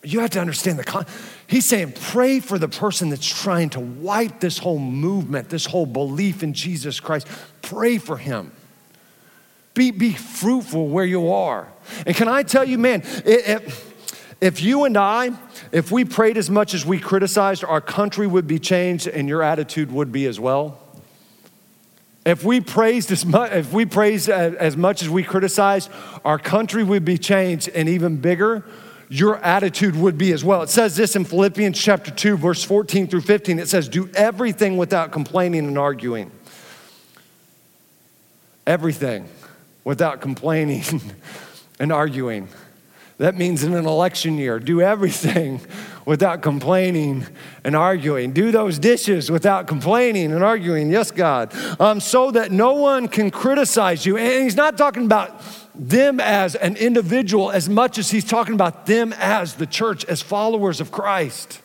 You 0.04 0.20
have 0.20 0.30
to 0.32 0.40
understand 0.40 0.80
the 0.80 0.84
con- 0.84 1.06
He's 1.48 1.66
saying 1.66 1.94
pray 1.94 2.40
for 2.40 2.58
the 2.58 2.68
person 2.68 3.10
that's 3.10 3.28
trying 3.28 3.70
to 3.72 3.80
wipe 3.80 4.40
this 4.40 4.58
whole 4.58 4.80
movement, 4.80 5.50
this 5.50 5.66
whole 5.66 5.86
belief 5.86 6.42
in 6.42 6.54
Jesus 6.54 7.00
Christ. 7.00 7.28
Pray 7.62 7.98
for 7.98 8.18
him. 8.18 8.52
Be, 9.76 9.92
be 9.92 10.14
fruitful 10.14 10.88
where 10.88 11.06
you 11.06 11.32
are. 11.32 11.68
And 12.08 12.16
can 12.16 12.28
I 12.28 12.44
tell 12.44 12.64
you, 12.64 12.80
man, 12.80 13.04
if, 13.26 13.94
if 14.42 14.62
you 14.62 14.86
and 14.86 14.98
I, 14.98 15.32
if 15.72 15.92
we 15.92 16.06
prayed 16.06 16.38
as 16.38 16.50
much 16.50 16.74
as 16.74 16.86
we 16.86 16.98
criticized, 16.98 17.64
our 17.64 17.82
country 17.82 18.26
would 18.26 18.48
be 18.48 18.58
changed 18.58 19.08
and 19.08 19.28
your 19.28 19.44
attitude 19.44 19.92
would 19.92 20.12
be 20.12 20.26
as 20.26 20.40
well. 20.40 20.80
If 22.26 22.44
we 22.44 22.62
praised 22.62 23.12
as 23.12 23.26
much, 23.26 23.52
if 23.52 23.72
we 23.72 23.86
praised 23.86 24.30
as 24.30 24.76
much 24.76 25.04
as 25.04 25.10
we 25.10 25.24
criticized, 25.24 25.92
our 26.24 26.40
country 26.40 26.84
would 26.84 27.06
be 27.06 27.18
changed 27.18 27.70
and 27.70 27.88
even 27.88 28.18
bigger, 28.18 28.64
your 29.10 29.38
attitude 29.38 29.96
would 29.96 30.18
be 30.18 30.32
as 30.32 30.44
well. 30.44 30.64
It 30.64 30.70
says 30.70 30.96
this 30.96 31.16
in 31.16 31.26
Philippians 31.26 31.78
chapter 31.78 32.10
2, 32.12 32.38
verse 32.38 32.64
14 32.64 33.08
through 33.08 33.22
15. 33.22 33.60
It 33.60 33.68
says, 33.68 33.90
Do 33.90 34.10
everything 34.16 34.78
without 34.78 35.12
complaining 35.12 35.68
and 35.68 35.78
arguing. 35.78 36.32
Everything 38.66 39.30
without 39.86 40.20
complaining 40.20 40.84
and 41.80 41.94
arguing. 41.94 42.50
That 43.18 43.36
means 43.36 43.64
in 43.64 43.74
an 43.74 43.86
election 43.86 44.38
year, 44.38 44.60
do 44.60 44.82
everything 44.82 45.62
without 46.06 46.42
complaining 46.42 47.26
and 47.64 47.74
arguing. 47.74 48.34
Do 48.34 48.52
those 48.52 48.78
dishes 48.78 49.32
without 49.32 49.68
complaining 49.68 50.34
and 50.34 50.44
arguing. 50.44 50.90
Yes, 50.90 51.12
God. 51.12 51.54
Um, 51.80 52.02
so 52.02 52.32
that 52.32 52.52
no 52.52 52.74
one 52.74 53.08
can 53.08 53.32
criticize 53.32 54.06
you. 54.06 54.18
And 54.18 54.44
he's 54.44 54.58
not 54.58 54.78
talking 54.78 55.06
about 55.06 55.42
them 55.74 56.20
as 56.20 56.56
an 56.56 56.76
individual 56.76 57.52
as 57.52 57.70
much 57.70 57.98
as 57.98 58.12
he's 58.12 58.26
talking 58.26 58.54
about 58.54 58.86
them 58.86 59.14
as 59.14 59.54
the 59.56 59.66
church, 59.66 60.04
as 60.06 60.22
followers 60.22 60.82
of 60.82 60.92
Christ 60.92 61.62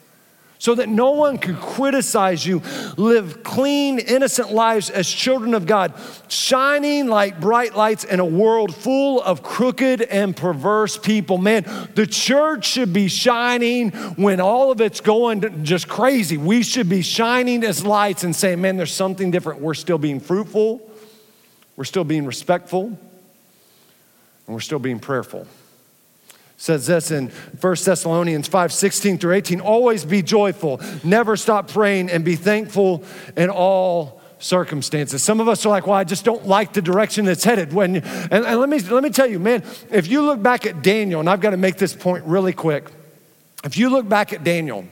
so 0.60 0.74
that 0.74 0.90
no 0.90 1.12
one 1.12 1.38
can 1.38 1.56
criticize 1.56 2.46
you. 2.46 2.62
Live 2.98 3.42
clean, 3.42 3.98
innocent 3.98 4.52
lives 4.52 4.90
as 4.90 5.08
children 5.08 5.54
of 5.54 5.66
God, 5.66 5.94
shining 6.28 7.08
like 7.08 7.40
bright 7.40 7.74
lights 7.74 8.04
in 8.04 8.20
a 8.20 8.26
world 8.26 8.74
full 8.74 9.22
of 9.22 9.42
crooked 9.42 10.02
and 10.02 10.36
perverse 10.36 10.98
people. 10.98 11.38
Man, 11.38 11.64
the 11.94 12.06
church 12.06 12.66
should 12.66 12.92
be 12.92 13.08
shining 13.08 13.90
when 14.16 14.38
all 14.38 14.70
of 14.70 14.82
it's 14.82 15.00
going 15.00 15.64
just 15.64 15.88
crazy. 15.88 16.36
We 16.36 16.62
should 16.62 16.90
be 16.90 17.00
shining 17.00 17.64
as 17.64 17.82
lights 17.82 18.22
and 18.22 18.36
saying, 18.36 18.60
man, 18.60 18.76
there's 18.76 18.92
something 18.92 19.30
different. 19.30 19.62
We're 19.62 19.72
still 19.72 19.98
being 19.98 20.20
fruitful, 20.20 20.86
we're 21.74 21.84
still 21.84 22.04
being 22.04 22.26
respectful, 22.26 22.84
and 22.86 22.98
we're 24.46 24.60
still 24.60 24.78
being 24.78 25.00
prayerful 25.00 25.46
says 26.60 26.86
this 26.86 27.10
in 27.10 27.30
1 27.30 27.76
Thessalonians 27.82 28.46
5 28.46 28.70
16 28.70 29.16
through 29.16 29.32
18 29.32 29.62
always 29.62 30.04
be 30.04 30.20
joyful, 30.22 30.78
never 31.02 31.34
stop 31.34 31.68
praying, 31.68 32.10
and 32.10 32.22
be 32.22 32.36
thankful 32.36 33.02
in 33.34 33.48
all 33.48 34.20
circumstances. 34.38 35.22
Some 35.22 35.40
of 35.40 35.48
us 35.48 35.64
are 35.64 35.70
like, 35.70 35.86
well, 35.86 35.96
I 35.96 36.04
just 36.04 36.22
don't 36.22 36.46
like 36.46 36.74
the 36.74 36.82
direction 36.82 37.26
it's 37.28 37.44
headed. 37.44 37.72
When, 37.72 37.96
and, 37.96 38.44
and 38.44 38.60
let, 38.60 38.68
me, 38.68 38.78
let 38.78 39.02
me 39.02 39.08
tell 39.08 39.26
you, 39.26 39.38
man, 39.38 39.64
if 39.90 40.06
you 40.08 40.20
look 40.20 40.42
back 40.42 40.66
at 40.66 40.82
Daniel, 40.82 41.20
and 41.20 41.30
I've 41.30 41.40
got 41.40 41.50
to 41.50 41.56
make 41.56 41.76
this 41.76 41.94
point 41.94 42.24
really 42.26 42.52
quick. 42.52 42.90
If 43.64 43.78
you 43.78 43.88
look 43.88 44.06
back 44.06 44.34
at 44.34 44.44
Daniel, 44.44 44.84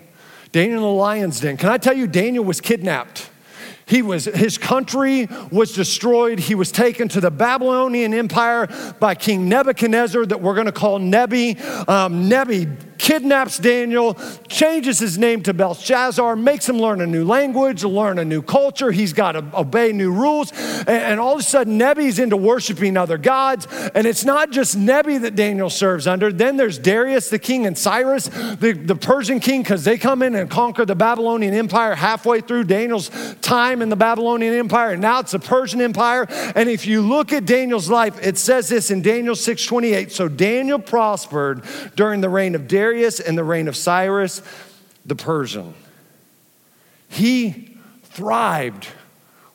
Daniel 0.53 0.79
in 0.79 0.83
the 0.83 0.89
lion's 0.89 1.39
den, 1.39 1.59
can 1.59 1.69
I 1.69 1.77
tell 1.77 1.95
you, 1.95 2.07
Daniel 2.07 2.45
was 2.45 2.63
kidnapped. 2.63 3.29
He 3.89 4.03
was, 4.03 4.27
his 4.27 4.59
country 4.59 5.29
was 5.51 5.73
destroyed. 5.73 6.39
He 6.39 6.55
was 6.55 6.71
taken 6.71 7.09
to 7.09 7.21
the 7.21 7.31
Babylonian 7.31 8.13
Empire 8.13 8.69
by 9.01 9.15
King 9.15 9.49
Nebuchadnezzar, 9.49 10.27
that 10.27 10.41
we're 10.41 10.55
going 10.55 10.67
to 10.67 10.73
call 10.73 10.99
Nebi. 10.99 11.59
Um, 11.89 12.29
Nebi 12.29 12.67
kidnaps 12.99 13.59
Daniel, 13.59 14.15
changes 14.49 14.99
his 14.99 15.17
name 15.17 15.43
to 15.45 15.55
Belshazzar, 15.55 16.37
makes 16.37 16.69
him 16.69 16.79
learn 16.79 17.01
a 17.01 17.07
new 17.07 17.25
language, 17.25 17.85
learn 17.85 18.19
a 18.19 18.25
new 18.25 18.43
culture. 18.43 18.91
He's 18.91 19.13
got 19.13 19.33
to 19.33 19.45
obey 19.55 19.93
new 19.93 20.13
rules. 20.13 20.53
And, 20.81 20.89
and 20.89 21.21
all 21.21 21.35
of 21.35 21.41
a 21.41 21.43
sudden, 21.43 21.79
Nebi's 21.79 22.19
into 22.19 22.37
worshiping 22.37 22.97
other 22.97 23.17
gods. 23.17 23.67
And 23.95 24.07
it's 24.07 24.25
not 24.25 24.51
just 24.51 24.77
Nebi 24.77 25.19
that 25.19 25.37
Daniel 25.37 25.71
serves 25.71 26.07
under. 26.07 26.33
Then 26.33 26.57
there's 26.57 26.79
Darius 26.79 27.31
the 27.31 27.39
king 27.39 27.67
and 27.67 27.79
Cyrus, 27.79 28.27
the, 28.27 28.73
the 28.73 28.97
Persian 28.97 29.41
king, 29.41 29.63
because 29.63 29.85
they 29.85 29.97
come 29.97 30.23
in 30.23 30.35
and 30.35 30.51
conquer 30.51 30.85
the 30.85 30.97
Babylonian 30.97 31.55
Empire 31.55 31.95
halfway 31.95 32.41
through 32.41 32.65
Daniel's 32.65 33.11
time 33.41 33.81
in 33.81 33.89
the 33.89 33.97
Babylonian 33.97 34.55
Empire. 34.55 34.93
And 34.93 35.03
now 35.03 35.21
it's 35.21 35.33
the 35.33 35.39
Persian 35.39 35.81
Empire. 35.81 36.27
And 36.55 36.69
if 36.69 36.87
you 36.87 37.03
look 37.03 37.33
at 37.33 37.47
Daniel's 37.47 37.89
life, 37.89 38.19
it 38.25 38.37
says 38.37 38.69
this 38.69 38.91
in 38.91 39.03
Daniel 39.03 39.35
6:28. 39.35 40.11
So 40.11 40.29
Daniel 40.29 40.79
prospered 40.79 41.63
during 41.95 42.21
the 42.21 42.29
reign 42.29 42.55
of 42.55 42.67
Darius 42.67 42.88
Darius 42.89 43.21
and 43.21 43.37
the 43.37 43.45
reign 43.45 43.69
of 43.69 43.77
Cyrus 43.77 44.43
the 45.05 45.15
Persian. 45.15 45.75
He 47.09 47.77
thrived 48.05 48.89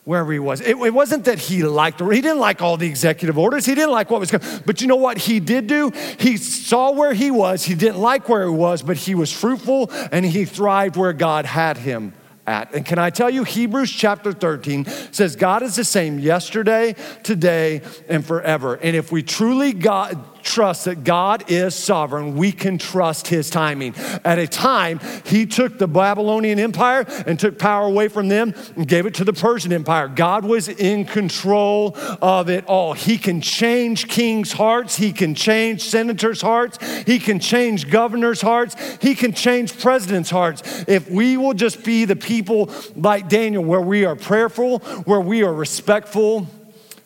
wherever 0.04 0.32
he 0.34 0.40
was. 0.40 0.62
It, 0.62 0.78
it, 0.78 0.94
wasn't 0.94 1.26
that 1.26 1.40
he 1.40 1.64
liked, 1.64 2.00
he 2.00 2.22
didn't 2.22 2.40
like 2.40 2.62
all 2.62 2.78
the 2.78 2.88
executive 2.88 3.38
orders. 3.38 3.66
He 3.66 3.74
didn't 3.74 3.92
like 3.92 4.10
what 4.10 4.20
was 4.20 4.32
going 4.32 4.44
But 4.66 4.82
you 4.82 4.88
know 4.88 4.96
what 4.96 5.18
he 5.18 5.40
did 5.40 5.68
do? 5.68 5.92
He 6.20 6.38
saw 6.38 6.92
where 6.92 7.14
he 7.14 7.32
was. 7.32 7.64
He 7.64 7.76
didn't 7.76 8.00
like 8.00 8.28
where 8.28 8.44
he 8.44 8.54
was, 8.54 8.82
but 8.82 8.98
he 8.98 9.16
was 9.16 9.32
fruitful 9.32 9.90
and 10.12 10.26
he 10.26 10.46
thrived 10.46 10.96
where 10.96 11.14
God 11.14 11.46
had 11.46 11.78
him 11.78 12.14
at. 12.46 12.74
And 12.74 12.86
can 12.86 13.00
I 13.00 13.10
tell 13.10 13.30
you, 13.30 13.44
Hebrews 13.44 13.92
chapter 13.92 14.34
13 14.34 14.86
says 15.12 15.36
God 15.36 15.64
is 15.64 15.76
the 15.76 15.86
same 15.86 16.20
yesterday, 16.20 16.96
today, 17.24 17.82
and 18.10 18.26
forever. 18.26 18.76
And 18.76 18.96
if 18.96 19.12
we 19.12 19.24
truly 19.24 19.74
God, 19.74 20.24
trust 20.44 20.86
that 20.86 21.04
God 21.04 21.50
is 21.50 21.76
sovereign, 21.76 22.36
we 22.36 22.52
can 22.52 22.78
trust 22.78 23.28
his 23.28 23.50
timing. 23.50 23.96
At 24.24 24.40
a 24.40 24.48
time, 24.48 25.00
he 25.26 25.46
took 25.46 25.78
the 25.78 25.88
Babylonian 25.88 26.60
Empire 26.60 27.06
and 27.26 27.40
took 27.40 27.58
power 27.58 27.86
away 27.86 28.08
from 28.08 28.28
them 28.28 28.54
and 28.76 28.88
gave 28.88 29.06
it 29.06 29.14
to 29.16 29.24
the 29.24 29.34
Persian 29.34 29.74
Empire. 29.74 30.08
God 30.08 30.46
was 30.46 30.68
in 30.68 31.06
control 31.06 31.98
of 32.22 32.50
it 32.50 32.66
all. 32.66 32.94
He 32.94 33.18
can 33.18 33.42
change 33.42 34.08
kings' 34.08 34.52
hearts, 34.52 34.96
he 34.96 35.12
can 35.12 35.36
change 35.36 35.82
senators' 35.82 36.42
hearts, 36.42 36.78
he 37.06 37.20
can 37.20 37.40
change 37.40 37.90
governors' 37.90 38.42
hearts, 38.42 38.76
he 39.02 39.16
can 39.16 39.34
change 39.34 39.80
presidents' 39.80 40.30
hearts. 40.30 40.86
If 40.88 41.10
we 41.10 41.38
will 41.38 41.54
just 41.54 41.84
be 41.84 42.06
the 42.06 42.16
people 42.16 42.70
like 42.96 43.30
Daniel, 43.30 43.64
where 43.64 43.82
we 43.82 44.06
are 44.06 44.16
prayerful, 44.16 44.80
where 45.06 45.22
we 45.22 45.44
are 45.44 45.54
respectful, 45.54 46.48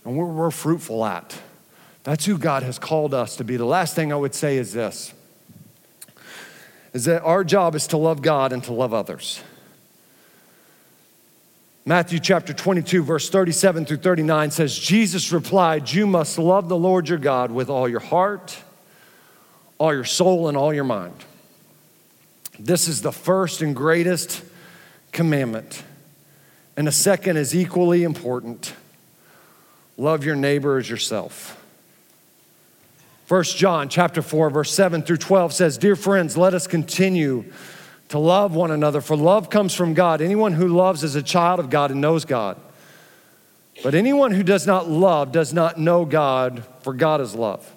and 0.05 0.17
where 0.17 0.27
we're 0.27 0.51
fruitful 0.51 1.05
at. 1.05 1.37
That's 2.07 2.23
who 2.23 2.37
God 2.37 2.63
has 2.63 2.79
called 2.79 3.13
us 3.13 3.35
to 3.35 3.43
be. 3.43 3.57
The 3.57 3.65
last 3.65 3.93
thing 3.93 4.13
I 4.13 4.15
would 4.15 4.33
say 4.33 4.55
is 4.55 4.71
this 4.71 5.13
is 6.93 7.03
that 7.03 7.21
our 7.23 7.43
job 7.43 7.75
is 7.75 7.85
to 7.87 7.97
love 7.97 8.21
God 8.21 8.53
and 8.53 8.63
to 8.63 8.71
love 8.71 8.93
others. 8.93 9.43
Matthew 11.85 12.19
chapter 12.19 12.53
22, 12.53 13.03
verse 13.03 13.29
37 13.29 13.85
through 13.85 13.97
39 13.97 14.51
says, 14.51 14.79
Jesus 14.79 15.33
replied, 15.33 15.91
You 15.91 16.07
must 16.07 16.39
love 16.39 16.69
the 16.69 16.77
Lord 16.77 17.09
your 17.09 17.17
God 17.17 17.51
with 17.51 17.69
all 17.69 17.89
your 17.89 17.99
heart, 17.99 18.57
all 19.77 19.93
your 19.93 20.05
soul, 20.05 20.47
and 20.47 20.55
all 20.55 20.73
your 20.73 20.85
mind. 20.85 21.25
This 22.57 22.87
is 22.87 23.01
the 23.01 23.11
first 23.11 23.61
and 23.61 23.75
greatest 23.75 24.45
commandment. 25.11 25.83
And 26.77 26.87
the 26.87 26.93
second 26.93 27.35
is 27.35 27.53
equally 27.53 28.03
important 28.03 28.73
love 29.97 30.23
your 30.23 30.37
neighbor 30.37 30.77
as 30.77 30.89
yourself. 30.89 31.65
First 33.27 33.57
John 33.57 33.89
chapter 33.89 34.21
4 34.21 34.49
verse 34.49 34.73
7 34.73 35.01
through 35.01 35.17
12 35.17 35.51
says, 35.51 35.77
"Dear 35.77 35.97
friends, 35.97 36.37
let 36.37 36.53
us 36.53 36.65
continue 36.65 37.43
to 38.07 38.17
love 38.17 38.55
one 38.55 38.71
another, 38.71 39.01
for 39.01 39.17
love 39.17 39.49
comes 39.49 39.73
from 39.73 39.93
God. 39.93 40.21
Anyone 40.21 40.53
who 40.53 40.69
loves 40.69 41.03
is 41.03 41.13
a 41.13 41.21
child 41.21 41.59
of 41.59 41.69
God 41.69 41.91
and 41.91 41.99
knows 41.99 42.23
God. 42.23 42.55
But 43.83 43.95
anyone 43.95 44.31
who 44.31 44.43
does 44.43 44.65
not 44.65 44.89
love 44.89 45.33
does 45.33 45.51
not 45.51 45.77
know 45.77 46.05
God, 46.05 46.63
for 46.83 46.93
God 46.93 47.19
is 47.19 47.35
love." 47.35 47.69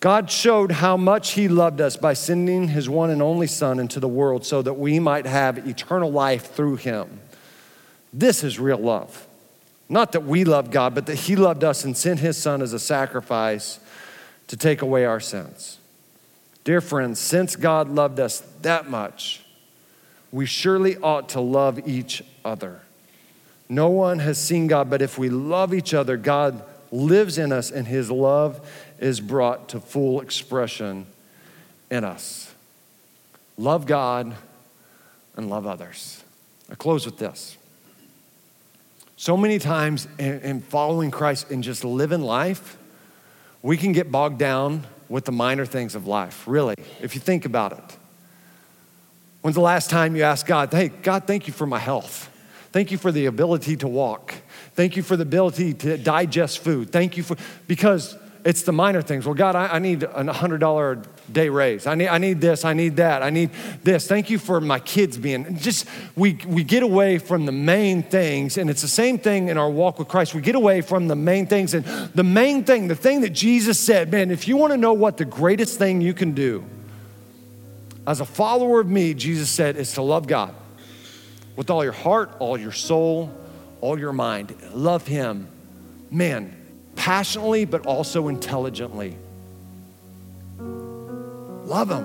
God 0.00 0.30
showed 0.30 0.72
how 0.72 0.96
much 0.96 1.32
He 1.32 1.46
loved 1.46 1.82
us 1.82 1.98
by 1.98 2.14
sending 2.14 2.68
His 2.68 2.88
one 2.88 3.10
and 3.10 3.20
only 3.20 3.46
Son 3.46 3.78
into 3.78 4.00
the 4.00 4.08
world 4.08 4.46
so 4.46 4.62
that 4.62 4.78
we 4.78 4.98
might 4.98 5.26
have 5.26 5.68
eternal 5.68 6.10
life 6.10 6.54
through 6.54 6.76
Him. 6.76 7.20
This 8.10 8.42
is 8.42 8.58
real 8.58 8.78
love. 8.78 9.26
Not 9.86 10.12
that 10.12 10.24
we 10.24 10.44
love 10.44 10.70
God, 10.70 10.94
but 10.94 11.04
that 11.04 11.16
He 11.16 11.36
loved 11.36 11.62
us 11.62 11.84
and 11.84 11.94
sent 11.94 12.20
His 12.20 12.38
Son 12.38 12.62
as 12.62 12.72
a 12.72 12.78
sacrifice 12.78 13.80
to 14.48 14.56
take 14.56 14.82
away 14.82 15.04
our 15.04 15.20
sins. 15.20 15.78
Dear 16.64 16.80
friends, 16.80 17.18
since 17.18 17.56
God 17.56 17.88
loved 17.88 18.20
us 18.20 18.40
that 18.62 18.90
much, 18.90 19.44
we 20.30 20.44
surely 20.44 20.96
ought 20.98 21.30
to 21.30 21.40
love 21.40 21.88
each 21.88 22.22
other. 22.44 22.80
No 23.68 23.88
one 23.88 24.18
has 24.18 24.38
seen 24.38 24.66
God, 24.66 24.90
but 24.90 25.00
if 25.00 25.18
we 25.18 25.28
love 25.28 25.72
each 25.72 25.94
other, 25.94 26.16
God 26.16 26.62
lives 26.90 27.38
in 27.38 27.52
us 27.52 27.70
and 27.70 27.86
his 27.86 28.10
love 28.10 28.66
is 28.98 29.20
brought 29.20 29.68
to 29.70 29.80
full 29.80 30.20
expression 30.20 31.06
in 31.90 32.04
us. 32.04 32.54
Love 33.56 33.86
God 33.86 34.34
and 35.36 35.50
love 35.50 35.66
others. 35.66 36.22
I 36.70 36.74
close 36.74 37.04
with 37.06 37.18
this. 37.18 37.56
So 39.16 39.36
many 39.36 39.58
times 39.58 40.06
in, 40.18 40.40
in 40.40 40.60
following 40.60 41.10
Christ 41.10 41.50
and 41.50 41.62
just 41.62 41.84
living 41.84 42.20
life, 42.22 42.76
we 43.62 43.76
can 43.76 43.92
get 43.92 44.10
bogged 44.10 44.38
down 44.38 44.86
with 45.08 45.24
the 45.24 45.32
minor 45.32 45.66
things 45.66 45.94
of 45.94 46.06
life, 46.06 46.46
really, 46.46 46.74
if 47.00 47.14
you 47.14 47.20
think 47.20 47.44
about 47.44 47.72
it. 47.72 47.96
When's 49.40 49.54
the 49.54 49.62
last 49.62 49.88
time 49.88 50.16
you 50.16 50.22
asked 50.22 50.46
God, 50.46 50.72
hey, 50.72 50.88
God, 50.88 51.26
thank 51.26 51.46
you 51.46 51.52
for 51.52 51.66
my 51.66 51.78
health? 51.78 52.30
Thank 52.70 52.90
you 52.90 52.98
for 52.98 53.10
the 53.10 53.26
ability 53.26 53.76
to 53.78 53.88
walk. 53.88 54.34
Thank 54.74 54.96
you 54.96 55.02
for 55.02 55.16
the 55.16 55.22
ability 55.22 55.74
to 55.74 55.96
digest 55.96 56.58
food. 56.58 56.90
Thank 56.90 57.16
you 57.16 57.22
for, 57.22 57.36
because 57.66 58.16
it's 58.44 58.62
the 58.62 58.72
minor 58.72 59.02
things. 59.02 59.26
Well, 59.26 59.34
God, 59.34 59.56
I, 59.56 59.66
I 59.74 59.78
need 59.78 60.02
a 60.04 60.24
$100 60.24 61.06
day 61.30 61.48
raise. 61.48 61.86
I 61.86 61.94
need, 61.94 62.08
I 62.08 62.18
need 62.18 62.40
this, 62.40 62.64
I 62.64 62.72
need 62.72 62.96
that, 62.96 63.22
I 63.22 63.30
need 63.30 63.50
this. 63.84 64.06
Thank 64.06 64.30
you 64.30 64.38
for 64.38 64.60
my 64.60 64.78
kids 64.78 65.18
being, 65.18 65.58
just, 65.58 65.86
we, 66.16 66.38
we 66.46 66.64
get 66.64 66.82
away 66.82 67.18
from 67.18 67.46
the 67.46 67.52
main 67.52 68.02
things, 68.02 68.56
and 68.56 68.70
it's 68.70 68.82
the 68.82 68.88
same 68.88 69.18
thing 69.18 69.48
in 69.48 69.58
our 69.58 69.70
walk 69.70 69.98
with 69.98 70.08
Christ. 70.08 70.34
We 70.34 70.40
get 70.40 70.54
away 70.54 70.80
from 70.80 71.08
the 71.08 71.16
main 71.16 71.46
things, 71.46 71.74
and 71.74 71.84
the 72.14 72.24
main 72.24 72.64
thing, 72.64 72.88
the 72.88 72.94
thing 72.94 73.20
that 73.22 73.30
Jesus 73.30 73.78
said, 73.78 74.10
man, 74.10 74.30
if 74.30 74.48
you 74.48 74.56
want 74.56 74.72
to 74.72 74.78
know 74.78 74.92
what 74.92 75.16
the 75.16 75.24
greatest 75.24 75.78
thing 75.78 76.00
you 76.00 76.14
can 76.14 76.32
do 76.32 76.64
as 78.06 78.20
a 78.20 78.24
follower 78.24 78.80
of 78.80 78.88
me, 78.88 79.12
Jesus 79.12 79.50
said, 79.50 79.76
is 79.76 79.92
to 79.94 80.02
love 80.02 80.26
God 80.26 80.54
with 81.56 81.70
all 81.70 81.82
your 81.82 81.92
heart, 81.92 82.30
all 82.38 82.56
your 82.56 82.72
soul, 82.72 83.30
all 83.80 83.98
your 83.98 84.12
mind. 84.12 84.54
Love 84.72 85.06
Him. 85.06 85.48
Man, 86.10 86.57
passionately, 86.98 87.64
but 87.64 87.86
also 87.86 88.28
intelligently. 88.28 89.16
Love 90.58 91.88
them. 91.88 92.04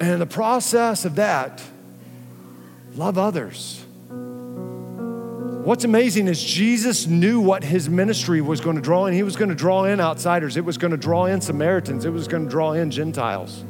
And 0.00 0.10
in 0.10 0.18
the 0.18 0.26
process 0.26 1.04
of 1.04 1.16
that, 1.16 1.62
love 2.96 3.18
others. 3.18 3.84
What's 4.08 5.84
amazing 5.84 6.26
is 6.28 6.42
Jesus 6.42 7.06
knew 7.06 7.40
what 7.40 7.62
his 7.62 7.90
ministry 7.90 8.40
was 8.40 8.60
going 8.60 8.76
to 8.76 8.82
draw 8.82 9.06
in. 9.06 9.14
He 9.14 9.22
was 9.22 9.36
going 9.36 9.50
to 9.50 9.54
draw 9.54 9.84
in 9.84 10.00
outsiders, 10.00 10.56
it 10.56 10.64
was 10.64 10.78
going 10.78 10.92
to 10.92 10.96
draw 10.96 11.26
in 11.26 11.42
Samaritans, 11.42 12.06
it 12.06 12.10
was 12.10 12.26
going 12.28 12.44
to 12.44 12.50
draw 12.50 12.72
in 12.72 12.90
Gentiles. 12.90 13.62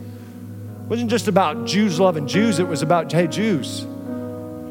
It 0.83 0.89
wasn't 0.89 1.11
just 1.11 1.27
about 1.27 1.67
Jews 1.67 1.99
loving 1.99 2.29
Jews, 2.29 2.61
it 2.61 2.69
was 2.69 2.83
about, 2.83 3.11
hey, 3.11 3.27
Jews, 3.27 3.87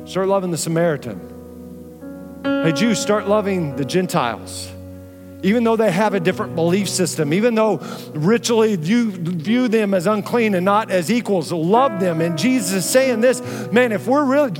start 0.05 0.27
loving 0.29 0.51
the 0.51 0.57
Samaritan. 0.57 1.33
Hey, 2.43 2.71
Jews, 2.71 2.99
start 2.99 3.27
loving 3.27 3.75
the 3.75 3.85
Gentiles 3.85 4.71
even 5.43 5.63
though 5.63 5.75
they 5.75 5.91
have 5.91 6.13
a 6.13 6.19
different 6.19 6.55
belief 6.55 6.89
system, 6.89 7.31
even 7.31 7.53
though 7.53 7.77
ritually 8.13 8.75
you 8.75 9.11
view 9.11 9.67
them 9.67 9.93
as 9.93 10.07
unclean 10.07 10.55
and 10.55 10.65
not 10.65 10.89
as 10.89 11.11
equals, 11.11 11.51
love 11.51 11.99
them. 11.99 12.21
And 12.21 12.37
Jesus 12.37 12.73
is 12.73 12.89
saying 12.89 13.21
this, 13.21 13.41
man, 13.71 13.91
if 13.91 14.07
we're 14.07 14.25
really, 14.25 14.51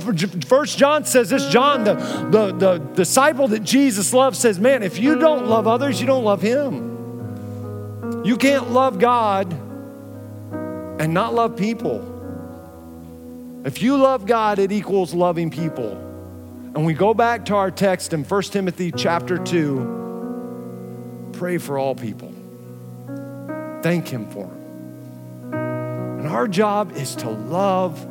First 0.42 0.78
John 0.78 1.04
says 1.04 1.30
this, 1.30 1.48
John, 1.48 1.82
the, 1.82 1.94
the, 1.94 2.52
the 2.52 2.78
disciple 2.94 3.48
that 3.48 3.64
Jesus 3.64 4.12
loves, 4.12 4.38
says, 4.38 4.60
man, 4.60 4.84
if 4.84 4.98
you 4.98 5.18
don't 5.18 5.48
love 5.48 5.66
others, 5.66 6.00
you 6.00 6.06
don't 6.06 6.24
love 6.24 6.40
him. 6.40 8.22
You 8.24 8.36
can't 8.36 8.70
love 8.70 9.00
God 9.00 9.52
and 9.52 11.12
not 11.12 11.34
love 11.34 11.56
people. 11.56 12.14
If 13.64 13.82
you 13.82 13.96
love 13.96 14.26
God, 14.26 14.60
it 14.60 14.70
equals 14.70 15.12
loving 15.12 15.50
people. 15.50 15.92
And 16.74 16.86
we 16.86 16.94
go 16.94 17.14
back 17.14 17.46
to 17.46 17.56
our 17.56 17.72
text 17.72 18.12
in 18.12 18.22
1 18.22 18.42
Timothy 18.44 18.92
chapter 18.92 19.38
2 19.38 19.97
pray 21.38 21.56
for 21.56 21.78
all 21.78 21.94
people. 21.94 22.32
Thank 23.80 24.08
Him 24.08 24.28
for 24.28 24.46
them. 24.46 26.18
And 26.18 26.26
our 26.26 26.48
job 26.48 26.96
is 26.96 27.14
to 27.16 27.30
love 27.30 28.04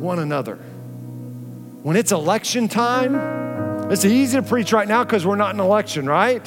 one 0.00 0.18
another. 0.18 0.56
When 1.82 1.96
it's 1.96 2.12
election 2.12 2.68
time, 2.68 3.90
it's 3.90 4.04
easy 4.04 4.36
to 4.36 4.42
preach 4.42 4.72
right 4.72 4.86
now 4.86 5.02
because 5.02 5.24
we're 5.24 5.36
not 5.36 5.54
in 5.54 5.60
election, 5.60 6.06
right? 6.06 6.46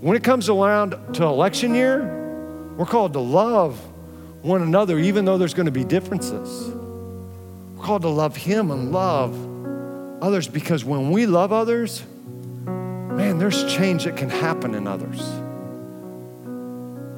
When 0.00 0.14
it 0.16 0.22
comes 0.22 0.50
around 0.50 1.14
to 1.14 1.24
election 1.24 1.74
year, 1.74 2.74
we're 2.76 2.84
called 2.84 3.14
to 3.14 3.20
love 3.20 3.78
one 4.42 4.60
another, 4.60 4.98
even 4.98 5.24
though 5.24 5.38
there's 5.38 5.54
going 5.54 5.66
to 5.66 5.72
be 5.72 5.84
differences. 5.84 6.68
We're 7.74 7.84
called 7.84 8.02
to 8.02 8.08
love 8.08 8.36
Him 8.36 8.70
and 8.70 8.92
love 8.92 10.22
others 10.22 10.46
because 10.46 10.84
when 10.84 11.10
we 11.10 11.24
love 11.24 11.52
others, 11.52 12.02
man, 13.16 13.38
there's 13.38 13.64
change 13.64 14.04
that 14.04 14.16
can 14.16 14.28
happen 14.28 14.74
in 14.74 14.86
others. 14.86 15.20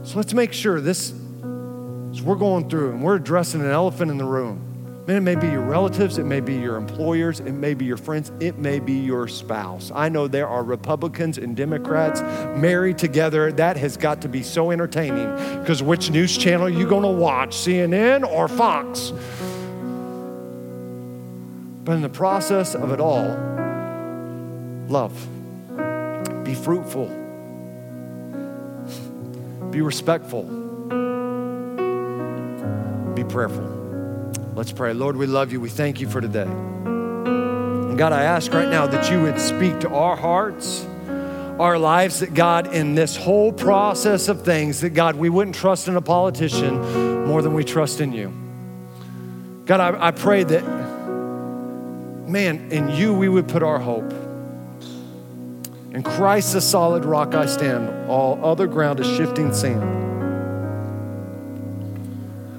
So 0.09 0.17
let's 0.17 0.33
make 0.33 0.53
sure 0.53 0.81
this, 0.81 1.11
as 1.11 2.23
we're 2.23 2.37
going 2.37 2.71
through 2.71 2.93
and 2.93 3.03
we're 3.03 3.17
addressing 3.17 3.61
an 3.61 3.71
elephant 3.71 4.11
in 4.11 4.17
the 4.17 4.25
room, 4.25 5.05
man, 5.09 5.17
it 5.17 5.21
may 5.21 5.35
be 5.35 5.49
your 5.49 5.63
relatives, 5.63 6.17
it 6.19 6.25
may 6.25 6.39
be 6.41 6.55
your 6.55 6.77
employers, 6.77 7.41
it 7.41 7.53
may 7.53 7.75
be 7.75 7.85
your 7.85 7.97
friends, 7.97 8.31
it 8.39 8.59
may 8.59 8.79
be 8.79 8.93
your 8.93 9.27
spouse. 9.27 9.91
I 9.93 10.09
know 10.09 10.29
there 10.29 10.49
are 10.49 10.63
Republicans 10.63 11.37
and 11.37 11.57
Democrats 11.57 12.21
married 12.57 12.97
together. 12.97 13.51
That 13.51 13.77
has 13.77 13.97
got 13.97 14.23
to 14.23 14.29
be 14.29 14.45
so 14.45 14.71
entertaining 14.71 15.31
because 15.61 15.83
which 15.83 16.11
news 16.11 16.39
channel 16.39 16.67
are 16.67 16.71
you 16.71 16.87
going 16.87 17.03
to 17.03 17.09
watch, 17.09 17.51
CNN 17.51 18.25
or 18.25 18.47
Fox? 18.47 19.13
But 21.85 21.97
in 21.97 22.03
the 22.03 22.09
process 22.09 22.75
of 22.75 22.93
it 22.93 23.01
all, 23.01 23.37
love. 24.89 25.38
Be 26.49 26.55
fruitful. 26.55 27.09
Be 29.71 29.83
respectful. 29.83 30.45
Be 33.15 33.23
prayerful. 33.25 34.33
Let's 34.55 34.73
pray. 34.73 34.95
Lord, 34.95 35.17
we 35.17 35.27
love 35.27 35.53
you. 35.53 35.61
We 35.61 35.69
thank 35.69 36.01
you 36.01 36.09
for 36.09 36.23
today. 36.23 36.47
And 36.49 37.99
God, 37.99 38.15
I 38.15 38.23
ask 38.23 38.51
right 38.55 38.71
now 38.71 38.87
that 38.87 39.11
you 39.11 39.21
would 39.21 39.39
speak 39.39 39.81
to 39.81 39.91
our 39.91 40.17
hearts, 40.17 40.87
our 41.61 41.79
lives, 41.79 42.21
that 42.21 42.33
God, 42.33 42.73
in 42.73 42.95
this 42.95 43.15
whole 43.15 43.53
process 43.53 44.29
of 44.29 44.43
things, 44.43 44.81
that 44.81 44.95
God, 44.95 45.17
we 45.17 45.29
wouldn't 45.29 45.55
trust 45.55 45.87
in 45.87 45.97
a 45.97 46.01
politician 46.01 47.27
more 47.27 47.43
than 47.43 47.53
we 47.53 47.63
trust 47.63 48.01
in 48.01 48.15
you. 48.15 48.33
God, 49.67 49.81
I, 49.81 50.07
I 50.07 50.11
pray 50.13 50.45
that, 50.45 50.65
man, 52.27 52.73
in 52.73 52.89
you 52.89 53.13
we 53.13 53.29
would 53.29 53.49
put 53.49 53.63
our 53.63 53.79
hope. 53.79 54.28
In 55.99 56.05
Christ, 56.05 56.53
the 56.53 56.61
solid 56.61 57.05
rock 57.05 57.35
I 57.35 57.47
stand. 57.47 58.09
All 58.09 58.39
other 58.45 58.69
ground 58.69 59.01
is 59.01 59.17
shifting 59.17 59.53
sand. 59.53 59.83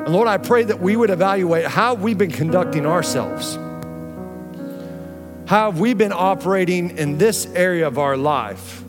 And 0.02 0.10
Lord, 0.10 0.28
I 0.28 0.36
pray 0.36 0.66
that 0.66 0.82
we 0.82 0.98
would 0.98 1.10
evaluate 1.10 1.64
how 1.66 1.94
we've 1.94 2.18
been 2.18 2.34
conducting 2.34 2.86
ourselves. 2.86 3.56
How 5.46 5.72
have 5.72 5.80
we 5.80 5.94
been 5.94 6.12
operating 6.12 6.98
in 6.98 7.18
this 7.18 7.46
area 7.54 7.88
of 7.88 7.98
our 7.98 8.18
life? 8.18 8.84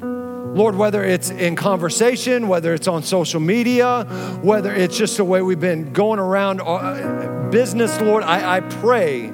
Lord, 0.00 0.76
whether 0.76 1.02
it's 1.02 1.30
in 1.30 1.56
conversation, 1.56 2.46
whether 2.46 2.72
it's 2.72 2.86
on 2.86 3.02
social 3.02 3.40
media, 3.40 4.04
whether 4.40 4.72
it's 4.72 4.96
just 4.96 5.16
the 5.16 5.24
way 5.24 5.42
we've 5.42 5.58
been 5.58 5.92
going 5.92 6.20
around 6.20 6.60
uh, 6.60 7.48
business, 7.50 8.00
Lord, 8.00 8.22
I, 8.22 8.58
I 8.58 8.60
pray 8.60 9.32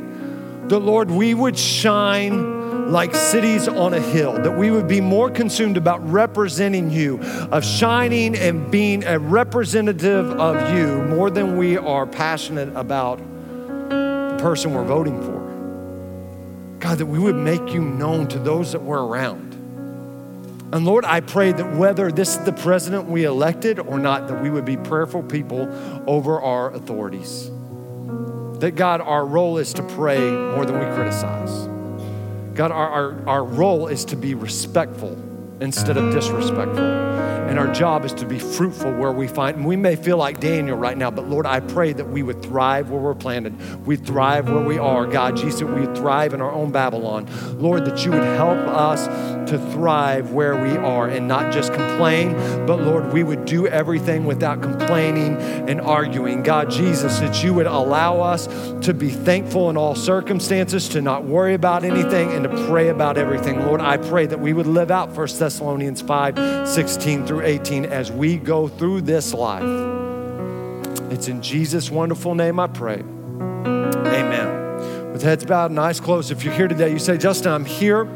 that, 0.69 0.79
Lord, 0.79 1.11
we 1.11 1.35
would 1.35 1.59
shine 1.59 2.56
like 2.91 3.15
cities 3.15 3.69
on 3.69 3.95
a 3.95 4.01
hill, 4.01 4.33
that 4.35 4.57
we 4.57 4.71
would 4.71 4.87
be 4.87 5.01
more 5.01 5.31
consumed 5.31 5.77
about 5.77 6.09
representing 6.09 6.91
you, 6.91 7.19
of 7.51 7.65
shining 7.65 8.37
and 8.37 8.71
being 8.71 9.05
a 9.05 9.19
representative 9.19 10.31
of 10.33 10.75
you 10.75 11.03
more 11.03 11.31
than 11.31 11.57
we 11.57 11.77
are 11.77 12.07
passionate 12.07 12.75
about 12.77 13.19
the 13.19 14.39
person 14.41 14.73
we're 14.73 14.85
voting 14.85 15.21
for. 15.21 16.79
God, 16.79 16.99
that 16.99 17.07
we 17.07 17.19
would 17.19 17.37
make 17.37 17.73
you 17.73 17.81
known 17.81 18.29
to 18.29 18.39
those 18.39 18.73
that 18.73 18.83
we're 18.83 19.03
around. 19.03 19.55
And 20.73 20.85
Lord, 20.85 21.05
I 21.05 21.21
pray 21.21 21.53
that 21.53 21.77
whether 21.77 22.13
this 22.13 22.37
is 22.37 22.45
the 22.45 22.53
president 22.53 23.09
we 23.09 23.25
elected 23.25 23.79
or 23.79 23.99
not, 23.99 24.29
that 24.29 24.43
we 24.43 24.51
would 24.51 24.65
be 24.65 24.77
prayerful 24.77 25.23
people 25.23 25.69
over 26.07 26.41
our 26.41 26.73
authorities. 26.73 27.51
That 28.61 28.73
God, 28.75 29.01
our 29.01 29.25
role 29.25 29.59
is 29.59 29.73
to 29.75 29.83
pray 29.83 30.19
more 30.19 30.65
than 30.67 30.79
we 30.79 30.95
criticize. 30.95 31.76
God, 32.57 32.71
our, 32.71 32.89
our, 32.89 33.29
our 33.29 33.45
role 33.45 33.87
is 33.89 34.07
to 34.07 34.17
be 34.17 34.35
respectful 34.35 35.17
instead 35.61 35.99
of 35.99 36.13
disrespectful. 36.15 37.36
And 37.49 37.59
our 37.59 37.73
job 37.73 38.05
is 38.05 38.13
to 38.15 38.27
be 38.27 38.39
fruitful 38.39 38.93
where 38.93 39.13
we 39.13 39.29
find, 39.29 39.59
and 39.59 39.67
we 39.67 39.77
may 39.77 39.97
feel 39.97 40.17
like 40.17 40.41
Daniel 40.41 40.77
right 40.77 40.97
now, 40.97 41.11
but 41.11 41.29
Lord, 41.29 41.47
I 41.47 41.61
pray 41.61 41.93
that 41.93 42.09
we 42.09 42.23
would 42.23 42.43
thrive 42.43 42.91
where 42.91 43.01
we're 43.01 43.15
planted. 43.15 43.87
We 43.87 43.97
thrive 43.97 44.49
where 44.49 44.65
we 44.65 44.79
are. 44.79 45.07
God, 45.07 45.37
Jesus, 45.37 45.63
we 45.63 45.87
thrive 45.95 46.35
in 46.35 46.41
our 46.41 46.53
own 46.53 46.73
Babylon. 46.73 47.29
Lord, 47.59 47.85
that 47.85 48.05
you 48.05 48.11
would 48.11 48.23
help 48.23 48.59
us 48.59 49.07
to 49.51 49.59
thrive 49.73 50.33
where 50.33 50.61
we 50.61 50.77
are 50.77 51.09
and 51.09 51.29
not 51.29 51.53
just 51.53 51.73
complain, 51.73 52.33
but 52.67 52.81
Lord, 52.83 53.13
we 53.13 53.23
would 53.23 53.45
do 53.45 53.67
everything 53.67 54.25
without 54.25 54.61
complaining 54.61 55.37
and 55.37 55.81
arguing. 55.81 56.43
God, 56.43 56.71
Jesus, 56.71 57.21
that 57.21 57.45
you 57.45 57.55
would 57.55 57.67
allow 57.67 58.21
us 58.21 58.47
to 58.85 58.93
be 58.93 59.11
thankful 59.11 59.71
in 59.71 59.77
all 59.77 59.95
circumstances, 59.95 60.89
to 60.91 61.01
not 61.01 61.25
worry 61.25 61.55
about 61.55 61.85
anything, 61.85 62.33
and 62.33 62.45
to 62.45 62.67
pray 62.67 62.89
about 62.89 63.17
everything. 63.19 63.65
Lord, 63.65 63.81
I 63.81 63.97
pray 63.97 64.27
that 64.27 64.41
we 64.41 64.53
would 64.53 64.67
live 64.67 64.91
out 64.91 65.11
1 65.11 65.29
Thessalonians 65.39 66.03
5 66.03 66.69
16 66.69 67.27
through 67.27 67.36
through 67.37 67.45
18 67.45 67.85
as 67.85 68.11
we 68.11 68.39
go 68.39 68.67
through 68.67 69.03
this 69.03 69.35
life. 69.35 69.63
It's 71.13 71.29
in 71.29 71.43
Jesus' 71.43 71.91
wonderful 71.91 72.35
name 72.35 72.59
I 72.59 72.67
pray. 72.67 73.01
Amen. 73.67 75.13
With 75.13 75.23
heads 75.23 75.45
bowed 75.45 75.71
and 75.71 75.79
eyes 75.79 76.01
closed, 76.01 76.31
if 76.31 76.45
you're 76.45 76.55
here 76.55 76.69
today, 76.69 76.91
you 76.91 76.99
say, 76.99 77.19
Justin, 77.19 77.53
I'm 77.53 77.67
here 77.67 78.07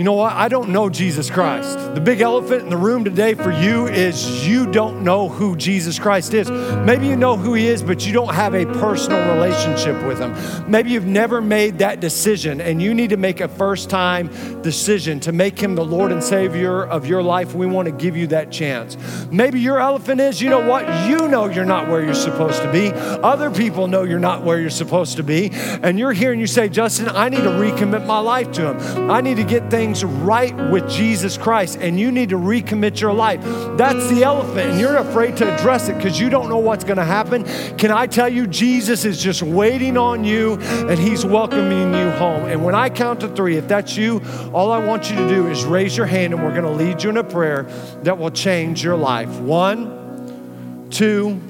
you 0.00 0.04
know 0.04 0.14
what? 0.14 0.32
I 0.32 0.48
don't 0.48 0.70
know 0.70 0.88
Jesus 0.88 1.28
Christ. 1.28 1.76
The 1.94 2.00
big 2.00 2.22
elephant 2.22 2.62
in 2.62 2.70
the 2.70 2.76
room 2.78 3.04
today 3.04 3.34
for 3.34 3.50
you 3.50 3.86
is 3.86 4.48
you 4.48 4.72
don't 4.72 5.04
know 5.04 5.28
who 5.28 5.54
Jesus 5.56 5.98
Christ 5.98 6.32
is. 6.32 6.50
Maybe 6.50 7.06
you 7.06 7.16
know 7.16 7.36
who 7.36 7.52
he 7.52 7.66
is, 7.66 7.82
but 7.82 8.06
you 8.06 8.14
don't 8.14 8.32
have 8.32 8.54
a 8.54 8.64
personal 8.64 9.34
relationship 9.34 10.02
with 10.06 10.18
him. 10.18 10.34
Maybe 10.70 10.88
you've 10.88 11.04
never 11.04 11.42
made 11.42 11.80
that 11.80 12.00
decision 12.00 12.62
and 12.62 12.80
you 12.80 12.94
need 12.94 13.10
to 13.10 13.18
make 13.18 13.40
a 13.40 13.48
first 13.48 13.90
time 13.90 14.28
decision 14.62 15.20
to 15.20 15.32
make 15.32 15.58
him 15.58 15.74
the 15.74 15.84
Lord 15.84 16.12
and 16.12 16.24
Savior 16.24 16.82
of 16.82 17.06
your 17.06 17.22
life. 17.22 17.54
We 17.54 17.66
want 17.66 17.84
to 17.84 17.92
give 17.92 18.16
you 18.16 18.26
that 18.28 18.50
chance. 18.50 18.96
Maybe 19.30 19.60
your 19.60 19.80
elephant 19.80 20.18
is, 20.22 20.40
you 20.40 20.48
know 20.48 20.66
what? 20.66 20.86
You 21.10 21.28
know 21.28 21.44
you're 21.44 21.66
not 21.66 21.90
where 21.90 22.02
you're 22.02 22.14
supposed 22.14 22.62
to 22.62 22.72
be. 22.72 22.90
Other 22.94 23.50
people 23.50 23.86
know 23.86 24.04
you're 24.04 24.18
not 24.18 24.44
where 24.44 24.58
you're 24.58 24.70
supposed 24.70 25.18
to 25.18 25.22
be. 25.22 25.50
And 25.52 25.98
you're 25.98 26.14
here 26.14 26.32
and 26.32 26.40
you 26.40 26.46
say, 26.46 26.70
Justin, 26.70 27.10
I 27.10 27.28
need 27.28 27.42
to 27.42 27.50
recommit 27.50 28.06
my 28.06 28.20
life 28.20 28.50
to 28.52 28.72
him. 28.72 29.10
I 29.10 29.20
need 29.20 29.36
to 29.36 29.44
get 29.44 29.70
things 29.70 29.89
things 29.90 30.04
right 30.04 30.54
with 30.70 30.88
Jesus 30.88 31.36
Christ 31.36 31.78
and 31.80 31.98
you 31.98 32.12
need 32.12 32.28
to 32.28 32.36
recommit 32.36 33.00
your 33.00 33.12
life. 33.12 33.40
That's 33.76 34.08
the 34.08 34.22
elephant, 34.22 34.70
and 34.70 34.80
you're 34.80 34.98
afraid 34.98 35.36
to 35.38 35.52
address 35.52 35.88
it 35.88 35.96
because 35.96 36.20
you 36.20 36.30
don't 36.30 36.48
know 36.48 36.58
what's 36.58 36.84
going 36.84 36.98
to 36.98 37.04
happen. 37.04 37.44
Can 37.76 37.90
I 37.90 38.06
tell 38.06 38.28
you, 38.28 38.46
Jesus 38.46 39.04
is 39.04 39.20
just 39.20 39.42
waiting 39.42 39.96
on 39.96 40.22
you 40.22 40.54
and 40.60 40.96
he's 40.96 41.26
welcoming 41.26 41.92
you 41.92 42.10
home. 42.12 42.44
And 42.44 42.64
when 42.64 42.76
I 42.76 42.88
count 42.88 43.20
to 43.20 43.28
three, 43.28 43.56
if 43.56 43.66
that's 43.66 43.96
you, 43.96 44.22
all 44.52 44.70
I 44.70 44.78
want 44.84 45.10
you 45.10 45.16
to 45.16 45.28
do 45.28 45.48
is 45.48 45.64
raise 45.64 45.96
your 45.96 46.06
hand 46.06 46.34
and 46.34 46.42
we're 46.42 46.54
going 46.54 46.62
to 46.62 46.70
lead 46.70 47.02
you 47.02 47.10
in 47.10 47.16
a 47.16 47.24
prayer 47.24 47.64
that 48.04 48.16
will 48.16 48.30
change 48.30 48.84
your 48.84 48.96
life. 48.96 49.40
One, 49.40 50.86
two, 50.90 51.40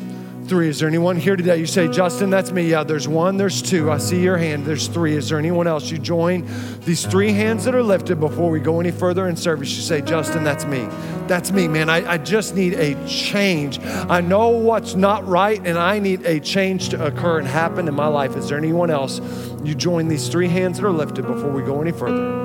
Three. 0.51 0.69
Is 0.69 0.81
there 0.81 0.89
anyone 0.89 1.15
here 1.15 1.37
today? 1.37 1.59
You 1.59 1.67
say, 1.67 1.87
Justin, 1.87 2.29
that's 2.29 2.51
me. 2.51 2.69
Yeah, 2.69 2.83
there's 2.83 3.07
one, 3.07 3.37
there's 3.37 3.63
two. 3.63 3.89
I 3.89 3.99
see 3.99 4.21
your 4.21 4.37
hand. 4.37 4.67
There's 4.67 4.89
three. 4.89 5.15
Is 5.15 5.29
there 5.29 5.39
anyone 5.39 5.69
else? 5.69 5.93
You 5.93 5.99
join 5.99 6.45
these 6.81 7.07
three 7.07 7.31
hands 7.31 7.65
that 7.67 7.75
are 7.77 7.85
lifted 7.85 8.19
before 8.19 8.51
we 8.51 8.59
go 8.59 8.81
any 8.81 8.91
further 8.91 9.29
in 9.29 9.37
service. 9.37 9.77
You 9.77 9.83
say, 9.83 10.01
Justin, 10.01 10.43
that's 10.43 10.65
me. 10.65 10.89
That's 11.29 11.53
me, 11.53 11.69
man. 11.69 11.89
I, 11.89 12.15
I 12.15 12.19
just 12.19 12.57
need 12.57 12.73
a 12.73 12.97
change. 13.07 13.79
I 13.79 14.21
know 14.23 14.49
what's 14.49 14.97
not 14.97 15.25
right, 15.25 15.65
and 15.65 15.79
I 15.79 16.01
need 16.01 16.27
a 16.27 16.41
change 16.41 16.89
to 16.89 17.07
occur 17.07 17.39
and 17.39 17.47
happen 17.47 17.87
in 17.87 17.95
my 17.95 18.09
life. 18.09 18.35
Is 18.35 18.49
there 18.49 18.59
anyone 18.59 18.91
else? 18.91 19.21
You 19.63 19.77
join 19.77 20.09
these 20.09 20.29
three 20.29 20.49
hands 20.49 20.81
that 20.81 20.85
are 20.85 20.91
lifted 20.91 21.29
before 21.29 21.51
we 21.53 21.63
go 21.63 21.81
any 21.81 21.93
further. 21.93 22.45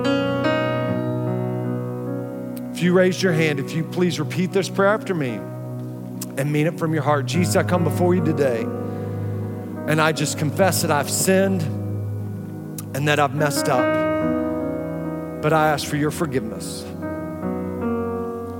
If 2.70 2.84
you 2.84 2.92
raised 2.92 3.20
your 3.20 3.32
hand, 3.32 3.58
if 3.58 3.72
you 3.72 3.82
please 3.82 4.20
repeat 4.20 4.52
this 4.52 4.68
prayer 4.68 4.94
after 4.94 5.12
me 5.12 5.40
and 6.38 6.52
mean 6.52 6.66
it 6.66 6.78
from 6.78 6.92
your 6.92 7.02
heart. 7.02 7.26
Jesus, 7.26 7.56
I 7.56 7.62
come 7.62 7.84
before 7.84 8.14
you 8.14 8.24
today 8.24 8.62
and 8.62 10.00
I 10.00 10.12
just 10.12 10.38
confess 10.38 10.82
that 10.82 10.90
I've 10.90 11.10
sinned 11.10 11.62
and 12.94 13.08
that 13.08 13.20
I've 13.20 13.34
messed 13.34 13.68
up. 13.68 15.42
But 15.42 15.52
I 15.52 15.68
ask 15.68 15.86
for 15.86 15.96
your 15.96 16.10
forgiveness. 16.10 16.84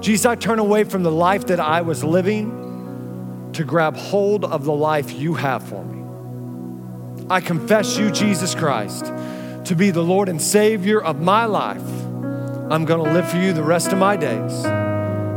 Jesus, 0.01 0.25
I 0.25 0.37
turn 0.37 0.59
away 0.59 0.85
from 0.85 1.03
the 1.03 1.11
life 1.11 1.47
that 1.47 1.59
I 1.59 1.81
was 1.83 2.05
living 2.05 3.51
to 3.55 3.65
grab 3.65 3.97
hold 3.97 4.45
of 4.45 4.65
the 4.65 4.73
life 4.73 5.11
you 5.11 5.35
have 5.35 5.67
for 5.67 5.85
me. 5.85 7.25
I 7.29 7.41
confess 7.41 7.99
you, 7.99 8.13
Jesus 8.13 8.55
Christ, 8.55 9.07
to 9.65 9.75
be 9.75 9.91
the 9.91 10.03
Lord 10.03 10.29
and 10.29 10.41
Savior 10.41 11.03
of 11.03 11.21
my 11.21 11.47
life. 11.47 11.83
I'm 12.71 12.85
going 12.85 13.05
to 13.05 13.11
live 13.13 13.29
for 13.29 13.39
you 13.39 13.53
the 13.53 13.65
rest 13.65 13.91
of 13.91 13.99
my 13.99 14.17
days. 14.17 14.65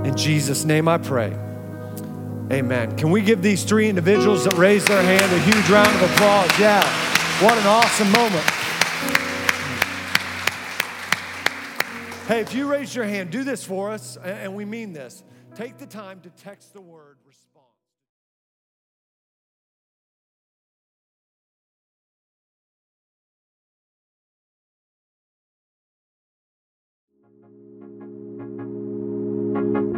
In 0.06 0.16
Jesus' 0.16 0.66
name 0.66 0.88
I 0.88 1.00
pray. 1.00 1.36
Amen. 2.52 2.98
Can 2.98 3.12
we 3.12 3.22
give 3.22 3.44
these 3.44 3.64
three 3.64 3.88
individuals 3.90 4.44
that 4.46 4.54
raised 4.54 4.88
their 4.88 5.04
hand 5.04 5.32
a 5.32 5.40
huge 5.40 5.70
round 5.70 5.88
of 5.88 6.12
applause? 6.12 6.60
Yeah. 6.60 6.84
What 7.44 7.58
an 7.58 7.68
awesome 7.68 8.12
moment. 8.12 8.44
Hey, 12.28 12.42
if 12.42 12.54
you 12.54 12.68
raise 12.68 12.96
your 12.96 13.06
hand, 13.06 13.30
do 13.30 13.44
this 13.44 13.64
for 13.64 13.92
us, 13.92 14.18
and 14.18 14.56
we 14.56 14.66
mean 14.66 14.94
this. 14.94 15.24
Take 15.56 15.78
the 15.78 15.86
time 15.86 16.22
to 16.22 16.30
text 16.30 16.74
the 16.74 16.82
word 16.82 17.09